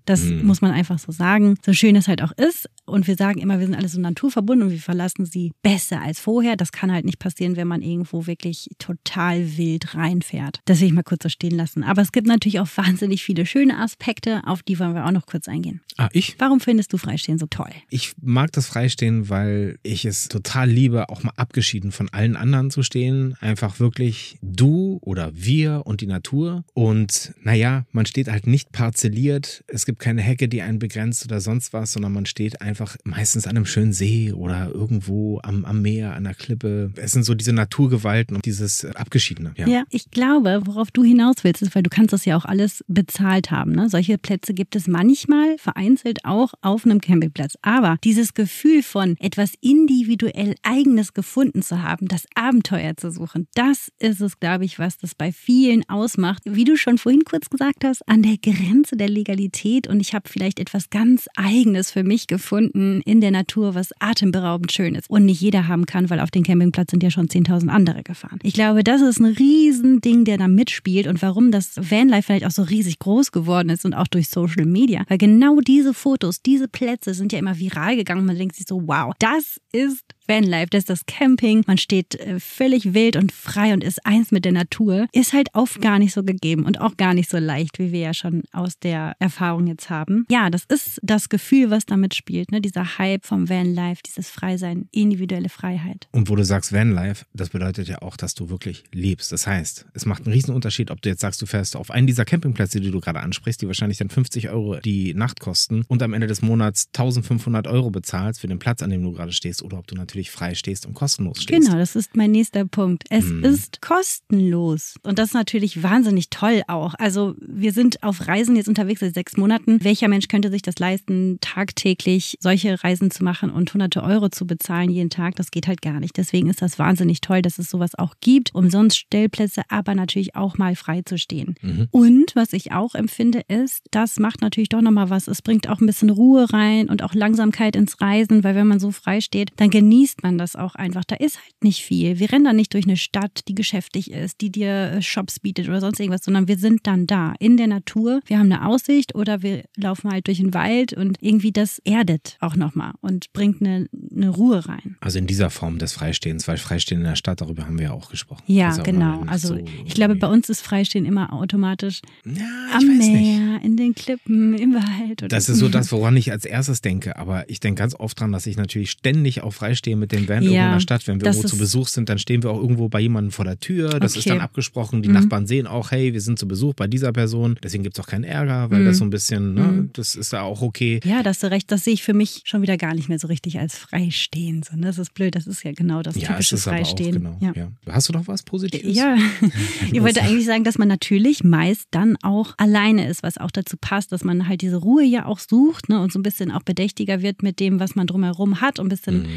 Das 0.07 0.23
Mhm. 0.23 0.45
muss 0.45 0.61
man 0.61 0.71
einfach 0.71 0.97
so 0.97 1.11
sagen. 1.11 1.55
So 1.63 1.73
schön 1.73 1.95
es 1.95 2.07
halt 2.07 2.23
auch 2.23 2.31
ist. 2.31 2.67
Und 2.85 3.05
wir 3.07 3.15
sagen 3.15 3.39
immer, 3.39 3.59
wir 3.59 3.65
sind 3.67 3.75
alle 3.75 3.89
so 3.89 3.99
naturverbunden 3.99 4.67
und 4.67 4.73
wir 4.73 4.79
verlassen 4.79 5.25
sie 5.25 5.51
besser 5.61 6.01
als 6.01 6.19
vorher. 6.19 6.55
Das 6.55 6.71
kann 6.71 6.91
halt 6.91 7.05
nicht 7.05 7.19
passieren, 7.19 7.55
wenn 7.57 7.67
man 7.67 7.81
irgendwo 7.81 8.25
wirklich 8.25 8.69
total 8.79 9.57
wild 9.57 9.93
reinfährt. 9.93 10.61
Das 10.65 10.79
will 10.79 10.87
ich 10.87 10.93
mal 10.93 11.03
kurz 11.03 11.23
so 11.23 11.29
stehen 11.29 11.55
lassen. 11.55 11.83
Aber 11.83 12.01
es 12.01 12.11
gibt 12.11 12.25
natürlich 12.27 12.59
auch 12.59 12.69
wahnsinnig 12.75 13.23
viele 13.23 13.45
schöne 13.45 13.77
Aspekte, 13.77 14.41
auf 14.45 14.63
die 14.63 14.79
wollen 14.79 14.95
wir 14.95 15.05
auch 15.05 15.11
noch 15.11 15.25
kurz 15.25 15.47
eingehen. 15.47 15.81
Ah, 15.97 16.09
ich? 16.13 16.35
Warum 16.39 16.59
findest 16.61 16.93
du 16.93 16.97
Freistehen 16.97 17.37
so 17.39 17.45
toll? 17.49 17.71
Ich 17.89 18.13
mag 18.21 18.51
das 18.53 18.67
Freistehen, 18.67 19.29
weil 19.29 19.77
ich 19.83 20.05
es 20.05 20.29
total 20.29 20.69
liebe, 20.69 21.09
auch 21.09 21.23
mal 21.23 21.33
abgeschieden 21.35 21.91
von 21.91 22.07
allen 22.09 22.35
anderen 22.37 22.71
zu 22.71 22.83
stehen. 22.83 23.35
Einfach 23.41 23.79
wirklich 23.81 24.37
du 24.41 24.99
oder 25.01 25.31
wir 25.33 25.81
und 25.85 25.99
die 26.01 26.07
Natur. 26.07 26.63
Und 26.73 27.33
naja, 27.41 27.85
man 27.91 28.05
steht 28.05 28.29
halt 28.29 28.47
nicht 28.47 28.71
parzelliert. 28.71 29.63
Es 29.67 29.85
gibt 29.85 29.96
keine 29.99 30.21
Hecke, 30.21 30.47
die 30.47 30.62
einen 30.62 30.79
begrenzt 30.79 31.25
oder 31.25 31.41
sonst 31.41 31.73
was, 31.73 31.93
sondern 31.93 32.13
man 32.13 32.25
steht 32.25 32.62
einfach 32.62 32.97
meistens 33.03 33.45
an 33.47 33.55
einem 33.55 33.65
schönen 33.65 33.93
See 33.93 34.31
oder 34.31 34.69
irgendwo 34.73 35.39
am, 35.43 35.65
am 35.65 35.81
Meer, 35.81 36.13
an 36.13 36.23
der 36.23 36.33
Klippe. 36.33 36.91
Es 36.95 37.12
sind 37.12 37.23
so 37.23 37.33
diese 37.33 37.53
Naturgewalten 37.53 38.36
und 38.36 38.45
dieses 38.45 38.86
Abgeschiedene. 38.86 39.53
Ja. 39.57 39.67
Ja. 39.67 39.83
ich 39.89 40.12
glaube, 40.12 40.62
worauf 40.65 40.91
du 40.91 41.03
hinaus 41.03 41.43
willst, 41.43 41.62
ist, 41.62 41.75
weil 41.75 41.83
du 41.83 41.89
kannst 41.89 42.13
das 42.13 42.25
ja 42.25 42.38
auch 42.38 42.45
alles 42.45 42.83
bezahlt 42.88 43.51
haben. 43.51 43.71
Ne? 43.71 43.89
Solche 43.89 44.17
Plätze 44.17 44.53
gibt 44.53 44.75
es 44.75 44.88
manchmal 44.88 45.57
vereinzelt 45.57 46.25
auch 46.25 46.53
auf 46.62 46.86
einem 46.86 47.01
Campingplatz. 47.01 47.55
Aber 47.62 47.97
dieses 48.03 48.33
Gefühl 48.33 48.83
von 48.83 49.15
etwas 49.19 49.53
individuell 49.62 50.55
Eigenes 50.63 51.13
gefunden 51.13 51.62
zu 51.62 51.81
haben, 51.81 52.07
das 52.07 52.25
Abenteuer 52.36 52.95
zu 52.97 53.12
suchen, 53.12 53.47
das 53.53 53.91
ist 53.99 54.21
es, 54.21 54.39
glaube 54.39 54.65
ich, 54.65 54.79
was 54.79 54.97
das 54.97 55.15
bei 55.15 55.31
vielen 55.31 55.88
ausmacht. 55.89 56.43
Wie 56.45 56.63
du 56.63 56.77
schon 56.77 56.97
vorhin 56.97 57.23
kurz 57.25 57.49
gesagt 57.49 57.83
hast, 57.83 58.07
an 58.07 58.23
der 58.23 58.38
Grenze 58.38 58.95
der 58.97 59.10
Legalität 59.10 59.87
und 59.88 60.00
ich 60.00 60.13
habe 60.13 60.30
vielleicht 60.30 60.60
etwas 60.60 60.89
ganz 60.89 61.28
Eigenes 61.36 61.91
für 61.91 62.04
mich 62.04 62.28
gefunden 62.28 63.02
in 63.02 63.21
der 63.21 63.32
Natur, 63.32 63.76
was 63.76 63.89
atemberaubend 64.00 64.71
schön 64.71 64.95
ist 64.95 65.10
und 65.10 65.26
nicht 65.26 65.41
jeder 65.41 65.67
haben 65.67 65.86
kann, 65.86 66.10
weil 66.10 66.19
auf 66.19 66.32
den 66.32 66.43
Campingplatz 66.43 66.91
sind 66.91 67.04
ja 67.04 67.12
schon 67.12 67.28
10.000 67.28 67.69
andere 67.69 68.04
gefahren. 68.04 68.39
Ich 68.43 68.54
glaube, 68.54 68.84
das 68.84 69.02
ist 69.02 69.19
ein 69.19 69.26
Riesending, 69.26 70.26
der 70.26 70.38
da 70.38 70.47
mitspielt 70.47 71.08
und 71.08 71.21
warum 71.21 71.52
das 71.52 71.76
Vanlife 71.78 72.28
vielleicht 72.28 72.45
auch 72.45 72.52
so 72.52 72.63
riesig 72.63 73.00
groß 73.00 73.32
geworden 73.32 73.69
ist 73.69 73.86
und 73.86 73.93
auch 73.93 74.08
durch 74.08 74.30
Social 74.30 74.65
Media. 74.65 75.04
Weil 75.08 75.17
genau 75.17 75.60
diese 75.62 75.93
Fotos, 75.93 76.41
diese 76.41 76.67
Plätze 76.67 77.13
sind 77.13 77.32
ja 77.32 77.39
immer 77.39 77.58
viral 77.58 77.95
gegangen 77.95 78.21
und 78.21 78.28
man 78.28 78.38
denkt 78.38 78.56
sich 78.56 78.67
so, 78.67 78.82
wow, 78.86 79.13
das 79.19 79.60
ist 79.71 80.04
Vanlife, 80.27 80.67
das 80.69 80.79
ist 80.79 80.89
das 80.89 81.05
Camping. 81.05 81.63
Man 81.67 81.77
steht 81.77 82.15
äh, 82.15 82.39
völlig 82.39 82.93
wild 82.93 83.15
und 83.15 83.31
frei 83.31 83.73
und 83.73 83.83
ist 83.83 84.05
eins 84.05 84.31
mit 84.31 84.45
der 84.45 84.51
Natur. 84.51 85.07
Ist 85.13 85.33
halt 85.33 85.49
oft 85.53 85.81
gar 85.81 85.99
nicht 85.99 86.13
so 86.13 86.23
gegeben 86.23 86.65
und 86.65 86.79
auch 86.81 86.97
gar 86.97 87.13
nicht 87.13 87.29
so 87.29 87.37
leicht, 87.37 87.79
wie 87.79 87.91
wir 87.91 87.99
ja 87.99 88.13
schon 88.13 88.43
aus 88.51 88.79
der 88.79 89.15
Erfahrung 89.19 89.67
jetzt 89.67 89.89
haben. 89.89 90.25
Ja, 90.29 90.49
das 90.49 90.63
ist 90.65 90.99
das 91.03 91.29
Gefühl, 91.29 91.69
was 91.69 91.85
damit 91.85 92.15
spielt, 92.15 92.51
ne? 92.51 92.61
Dieser 92.61 92.97
Hype 92.97 93.25
vom 93.25 93.49
Vanlife, 93.49 94.01
dieses 94.05 94.29
Freisein, 94.29 94.87
individuelle 94.91 95.49
Freiheit. 95.49 96.07
Und 96.11 96.29
wo 96.29 96.35
du 96.35 96.43
sagst 96.43 96.73
Vanlife, 96.73 97.25
das 97.33 97.49
bedeutet 97.49 97.87
ja 97.87 98.01
auch, 98.01 98.17
dass 98.17 98.33
du 98.33 98.49
wirklich 98.49 98.83
lebst. 98.93 99.31
Das 99.31 99.47
heißt, 99.47 99.85
es 99.93 100.05
macht 100.05 100.25
einen 100.25 100.33
riesen 100.33 100.53
Unterschied, 100.53 100.91
ob 100.91 101.01
du 101.01 101.09
jetzt 101.09 101.21
sagst, 101.21 101.41
du 101.41 101.45
fährst 101.45 101.75
auf 101.75 101.91
einen 101.91 102.07
dieser 102.07 102.25
Campingplätze, 102.25 102.79
die 102.79 102.91
du 102.91 102.99
gerade 102.99 103.19
ansprichst, 103.19 103.61
die 103.61 103.67
wahrscheinlich 103.67 103.97
dann 103.97 104.09
50 104.09 104.49
Euro 104.49 104.77
die 104.77 105.13
Nacht 105.13 105.39
kosten 105.39 105.83
und 105.87 106.03
am 106.03 106.13
Ende 106.13 106.27
des 106.27 106.41
Monats 106.41 106.87
1500 106.87 107.67
Euro 107.67 107.91
bezahlst 107.91 108.41
für 108.41 108.47
den 108.47 108.59
Platz, 108.59 108.81
an 108.81 108.89
dem 108.89 109.03
du 109.03 109.11
gerade 109.11 109.31
stehst, 109.31 109.63
oder 109.63 109.77
ob 109.77 109.87
du 109.87 109.95
natürlich 109.95 110.16
frei 110.25 110.56
stehst 110.56 110.86
und 110.86 110.93
kostenlos 110.93 111.41
stehst. 111.41 111.65
Genau, 111.67 111.77
das 111.77 111.95
ist 111.95 112.15
mein 112.15 112.32
nächster 112.32 112.65
Punkt. 112.65 113.03
Es 113.10 113.25
Mhm. 113.25 113.43
ist 113.43 113.82
kostenlos. 113.82 114.95
Und 115.03 115.19
das 115.19 115.30
ist 115.30 115.34
natürlich 115.34 115.84
wahnsinnig 115.84 116.30
toll 116.30 116.62
auch. 116.67 116.93
Also 116.97 117.36
wir 117.39 117.71
sind 117.71 118.03
auf 118.03 118.27
Reisen 118.27 118.56
jetzt 118.56 118.67
unterwegs 118.67 118.99
seit 119.01 119.13
sechs 119.13 119.38
Monaten. 119.38 119.84
Welcher 119.84 120.08
Mensch 120.08 120.27
könnte 120.27 120.49
sich 120.49 120.62
das 120.62 120.80
leisten, 120.80 121.38
tagtäglich 121.41 122.38
solche 122.39 122.84
Reisen 122.84 123.12
zu 123.12 123.23
machen 123.23 123.49
und 123.49 123.73
hunderte 123.73 124.03
Euro 124.03 124.30
zu 124.30 124.47
bezahlen 124.47 124.89
jeden 124.89 125.10
Tag? 125.10 125.36
Das 125.36 125.51
geht 125.51 125.67
halt 125.67 125.82
gar 125.82 125.99
nicht. 125.99 126.17
Deswegen 126.17 126.49
ist 126.49 126.62
das 126.62 126.80
wahnsinnig 126.80 127.21
toll, 127.21 127.41
dass 127.41 127.60
es 127.60 127.69
sowas 127.69 127.95
auch 127.95 128.15
gibt. 128.21 128.53
Umsonst 128.56 128.97
Stellplätze, 128.97 129.62
aber 129.69 129.95
natürlich 129.95 130.36
auch 130.36 130.58
mal 130.58 130.75
frei 130.75 131.01
zu 131.03 131.17
stehen. 131.17 131.56
Mhm. 131.62 131.88
Und 131.91 132.36
was 132.36 132.53
ich 132.53 132.71
auch 132.71 132.95
empfinde, 132.95 133.41
ist, 133.47 133.82
das 133.91 134.17
macht 134.19 134.41
natürlich 134.41 134.69
doch 134.69 134.82
nochmal 134.82 135.10
was. 135.10 135.27
Es 135.27 135.41
bringt 135.41 135.69
auch 135.69 135.80
ein 135.80 135.86
bisschen 135.86 136.10
Ruhe 136.10 136.51
rein 136.51 136.89
und 136.89 137.03
auch 137.03 137.13
Langsamkeit 137.13 137.75
ins 137.75 138.01
Reisen, 138.01 138.43
weil 138.43 138.56
wenn 138.56 138.67
man 138.67 138.80
so 138.80 138.91
frei 138.91 139.21
steht, 139.21 139.51
dann 139.58 139.69
genießt 139.69 140.06
man 140.23 140.37
das 140.37 140.55
auch 140.55 140.75
einfach. 140.75 141.03
Da 141.05 141.15
ist 141.15 141.37
halt 141.37 141.63
nicht 141.63 141.83
viel. 141.83 142.19
Wir 142.19 142.31
rennen 142.31 142.45
da 142.45 142.53
nicht 142.53 142.73
durch 142.73 142.85
eine 142.85 142.97
Stadt, 142.97 143.41
die 143.47 143.55
geschäftig 143.55 144.11
ist, 144.11 144.41
die 144.41 144.51
dir 144.51 144.91
äh, 144.91 145.01
Shops 145.01 145.39
bietet 145.39 145.67
oder 145.67 145.81
sonst 145.81 145.99
irgendwas, 145.99 146.23
sondern 146.23 146.47
wir 146.47 146.57
sind 146.57 146.87
dann 146.87 147.07
da 147.07 147.33
in 147.39 147.57
der 147.57 147.67
Natur. 147.67 148.21
Wir 148.25 148.39
haben 148.39 148.51
eine 148.51 148.65
Aussicht 148.65 149.15
oder 149.15 149.41
wir 149.41 149.63
laufen 149.75 150.11
halt 150.11 150.27
durch 150.27 150.37
den 150.37 150.53
Wald 150.53 150.93
und 150.93 151.17
irgendwie 151.21 151.51
das 151.51 151.79
erdet 151.79 152.37
auch 152.39 152.55
nochmal 152.55 152.93
und 153.01 153.31
bringt 153.33 153.61
eine, 153.61 153.87
eine 154.15 154.29
Ruhe 154.29 154.67
rein. 154.67 154.97
Also 154.99 155.19
in 155.19 155.27
dieser 155.27 155.49
Form 155.49 155.79
des 155.79 155.93
Freistehens, 155.93 156.47
weil 156.47 156.57
Freistehen 156.57 157.01
in 157.01 157.07
der 157.07 157.15
Stadt, 157.15 157.41
darüber 157.41 157.65
haben 157.65 157.77
wir 157.77 157.85
ja 157.85 157.91
auch 157.91 158.09
gesprochen. 158.09 158.43
Ja, 158.47 158.73
auch 158.73 158.83
genau. 158.83 159.23
Also 159.27 159.49
so 159.49 159.65
ich 159.85 159.93
glaube, 159.93 160.15
bei 160.15 160.27
uns 160.27 160.49
ist 160.49 160.61
Freistehen 160.61 161.05
immer 161.05 161.33
automatisch 161.33 162.01
Ja, 162.25 162.31
am 162.73 162.87
weiß 162.87 163.07
nicht. 163.07 163.11
Meer, 163.11 163.61
in 163.63 163.77
den 163.77 163.95
Klippen, 163.95 164.53
im 164.55 164.73
Wald. 164.73 165.31
Das 165.31 165.49
ist 165.49 165.59
so 165.59 165.69
das, 165.69 165.91
woran 165.91 166.15
ich 166.15 166.31
als 166.31 166.45
erstes 166.45 166.81
denke. 166.81 167.17
Aber 167.17 167.49
ich 167.49 167.59
denke 167.59 167.79
ganz 167.79 167.95
oft 167.95 168.19
dran, 168.19 168.31
dass 168.31 168.45
ich 168.45 168.57
natürlich 168.57 168.91
ständig 168.91 169.41
auch 169.41 169.53
freistehe 169.53 169.95
mit 169.97 170.12
dem 170.12 170.27
Van 170.27 170.43
Ja, 170.43 170.49
irgendwo 170.49 170.65
in 170.65 170.71
der 170.73 170.79
Stadt. 170.79 171.07
Wenn 171.07 171.19
wir 171.19 171.27
irgendwo 171.27 171.47
zu 171.47 171.55
ist- 171.55 171.60
Besuch 171.60 171.88
sind, 171.88 172.10
dann 172.10 172.19
stehen 172.19 172.43
wir 172.43 172.51
auch 172.51 172.60
irgendwo 172.62 172.89
bei 172.89 172.99
jemandem 172.99 173.31
vor 173.31 173.45
der 173.45 173.60
Tür. 173.60 173.89
Das 173.99 174.12
ist 174.15 174.19
Okay. 174.25 174.29
dann 174.29 174.39
abgesprochen. 174.41 175.01
Die 175.01 175.10
Mhm. 175.10 175.15
Nachbarn 175.15 175.47
sehen 175.47 175.67
auch, 175.67 175.91
hey, 175.91 176.13
wir 176.13 176.21
sind 176.21 176.39
zu 176.39 176.47
Besuch 176.47 176.73
bei 176.73 176.88
dieser 176.88 177.12
Person. 177.12 177.57
Deswegen 177.63 177.83
gibt 177.83 177.97
es 177.97 178.03
auch 178.03 178.07
keinen 178.07 178.23
Ärger, 178.23 178.69
weil 178.71 178.81
Mhm. 178.81 178.86
das 178.86 178.97
so 178.97 179.03
ein 179.05 179.10
bisschen, 179.10 179.53
ne, 179.53 179.62
Mhm. 179.63 179.89
das 179.93 180.15
ist 180.15 180.33
ja 180.33 180.41
auch 180.43 180.62
okay. 180.62 180.99
Ja, 181.03 181.23
da 181.23 181.29
hast 181.31 181.43
du 181.43 181.51
recht. 181.51 181.71
Das 181.71 181.83
sehe 181.83 181.93
ich 181.93 182.04
für 182.04 182.13
mich 182.13 182.41
schon 182.45 182.62
wieder 182.62 182.77
gar 182.77 182.93
nicht 182.93 183.10
mehr 183.10 183.19
so 183.19 183.27
richtig 183.27 183.60
als 183.60 183.77
Freistehen. 183.77 184.63
So, 184.63 184.75
ne? 184.75 184.87
Das 184.87 184.98
ist 185.00 185.13
blöd. 185.13 185.35
Das 185.35 185.48
ist 185.48 185.63
ja 185.63 185.71
genau 185.71 186.02
das 186.02 186.15
Ja, 186.15 186.21
es 186.21 186.27
typische 186.27 186.56
ist 186.56 186.67
aber 186.67 186.77
auch 186.77 186.81
Freistehen. 186.81 187.12
genau. 187.13 187.37
ja. 187.41 187.52
Ja. 187.56 187.71
Hast 187.93 188.10
du 188.10 188.13
noch 188.13 188.27
was 188.27 188.43
Positives? 188.43 188.95
Ja, 188.95 189.15
ich 189.91 190.02
wollte 190.02 190.21
eigentlich 190.21 190.45
sagen, 190.45 190.63
dass 190.63 190.77
man 190.77 190.87
natürlich 190.87 191.43
meist 191.43 191.87
dann 191.91 192.17
auch 192.23 192.54
alleine 192.58 193.08
ist, 193.08 193.23
was 193.23 193.37
auch 193.37 193.52
dazu 193.52 193.77
passt, 193.79 194.12
dass 194.12 194.23
man 194.23 194.48
halt 194.48 194.62
diese 194.62 194.77
Ruhe 194.77 195.04
ja 195.04 195.25
auch 195.25 195.39
sucht 195.39 195.89
ne, 195.89 196.00
und 196.00 196.12
so 196.12 196.19
ein 196.19 196.23
bisschen 196.23 196.52
auch 196.52 196.63
bedächtiger 196.63 197.21
wird 197.21 197.43
mit 197.43 197.60
dem, 197.60 197.79
was 197.79 197.95
man 197.95 198.08
drumherum 198.08 198.62
hat 198.62 198.79
und 198.79 198.87
ein 198.87 198.89
bisschen 198.89 199.21
Mhm. 199.23 199.27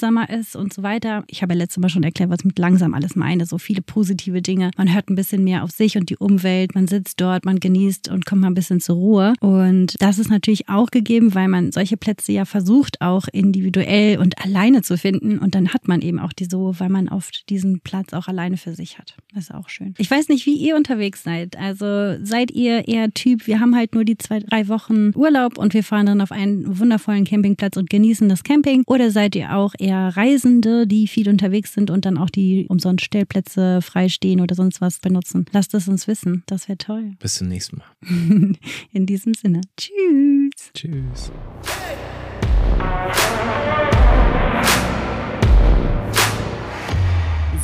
Langsamer 0.00 0.30
ist 0.30 0.56
und 0.56 0.72
so 0.72 0.82
weiter. 0.82 1.24
Ich 1.26 1.42
habe 1.42 1.52
ja 1.52 1.58
letztes 1.58 1.80
Mal 1.80 1.88
schon 1.88 2.02
erklärt, 2.02 2.30
was 2.30 2.40
ich 2.40 2.46
mit 2.46 2.58
langsam 2.58 2.94
alles 2.94 3.16
meine. 3.16 3.44
So 3.46 3.58
viele 3.58 3.82
positive 3.82 4.40
Dinge. 4.40 4.70
Man 4.76 4.92
hört 4.92 5.10
ein 5.10 5.14
bisschen 5.14 5.44
mehr 5.44 5.62
auf 5.62 5.70
sich 5.70 5.96
und 5.96 6.08
die 6.08 6.16
Umwelt. 6.16 6.74
Man 6.74 6.88
sitzt 6.88 7.20
dort, 7.20 7.44
man 7.44 7.60
genießt 7.60 8.08
und 8.08 8.24
kommt 8.24 8.40
mal 8.40 8.48
ein 8.48 8.54
bisschen 8.54 8.80
zur 8.80 8.96
Ruhe. 8.96 9.34
Und 9.40 9.96
das 10.00 10.18
ist 10.18 10.30
natürlich 10.30 10.68
auch 10.68 10.90
gegeben, 10.90 11.34
weil 11.34 11.48
man 11.48 11.72
solche 11.72 11.96
Plätze 11.96 12.32
ja 12.32 12.44
versucht, 12.44 13.00
auch 13.00 13.28
individuell 13.32 14.18
und 14.18 14.42
alleine 14.42 14.82
zu 14.82 14.96
finden. 14.96 15.38
Und 15.38 15.54
dann 15.54 15.74
hat 15.74 15.86
man 15.86 16.00
eben 16.00 16.18
auch 16.18 16.32
die 16.32 16.46
so, 16.46 16.74
weil 16.78 16.88
man 16.88 17.08
oft 17.08 17.48
diesen 17.50 17.80
Platz 17.80 18.12
auch 18.12 18.28
alleine 18.28 18.56
für 18.56 18.74
sich 18.74 18.98
hat. 18.98 19.16
Das 19.34 19.44
ist 19.44 19.54
auch 19.54 19.68
schön. 19.68 19.94
Ich 19.98 20.10
weiß 20.10 20.28
nicht, 20.28 20.46
wie 20.46 20.54
ihr 20.54 20.76
unterwegs 20.76 21.22
seid. 21.22 21.56
Also 21.56 22.16
seid 22.24 22.50
ihr 22.50 22.88
eher 22.88 23.10
Typ, 23.12 23.46
wir 23.46 23.60
haben 23.60 23.76
halt 23.76 23.94
nur 23.94 24.04
die 24.04 24.16
zwei, 24.16 24.40
drei 24.40 24.68
Wochen 24.68 25.10
Urlaub 25.14 25.58
und 25.58 25.74
wir 25.74 25.84
fahren 25.84 26.06
dann 26.06 26.20
auf 26.20 26.32
einen 26.32 26.78
wundervollen 26.78 27.24
Campingplatz 27.24 27.76
und 27.76 27.90
genießen 27.90 28.28
das 28.28 28.42
Camping? 28.42 28.82
Oder 28.86 29.10
seid 29.10 29.36
ihr 29.36 29.54
auch 29.54 29.74
eher 29.78 29.89
Reisende, 29.90 30.86
die 30.86 31.06
viel 31.06 31.28
unterwegs 31.28 31.74
sind 31.74 31.90
und 31.90 32.04
dann 32.04 32.18
auch 32.18 32.30
die 32.30 32.66
umsonst 32.68 33.04
Stellplätze 33.04 33.82
freistehen 33.82 34.40
oder 34.40 34.54
sonst 34.54 34.80
was 34.80 34.98
benutzen? 34.98 35.46
Lasst 35.52 35.74
es 35.74 35.88
uns 35.88 36.06
wissen. 36.06 36.42
Das 36.46 36.68
wäre 36.68 36.78
toll. 36.78 37.12
Bis 37.18 37.34
zum 37.34 37.48
nächsten 37.48 37.78
Mal. 37.78 38.56
In 38.92 39.06
diesem 39.06 39.34
Sinne. 39.34 39.60
Tschüss. 39.76 40.72
Tschüss. 40.74 41.32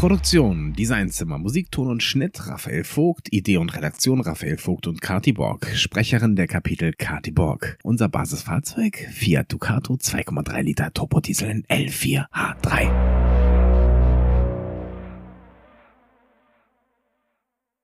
Produktion, 0.00 0.72
Designzimmer, 0.72 1.36
Musikton 1.36 1.88
und 1.88 2.02
Schnitt 2.02 2.46
Raphael 2.48 2.84
Vogt, 2.84 3.30
Idee 3.34 3.58
und 3.58 3.76
Redaktion 3.76 4.22
Raphael 4.22 4.56
Vogt 4.56 4.86
und 4.86 5.02
Kati 5.02 5.34
Borg, 5.34 5.66
Sprecherin 5.74 6.36
der 6.36 6.46
Kapitel 6.46 6.94
Kati 6.94 7.32
Borg. 7.32 7.76
Unser 7.82 8.08
Basisfahrzeug 8.08 8.96
Fiat 9.12 9.52
Ducato 9.52 9.92
2,3 9.96 10.62
Liter 10.62 10.90
Turbodiesel 10.94 11.50
in 11.50 11.64
L4H3. 11.64 13.19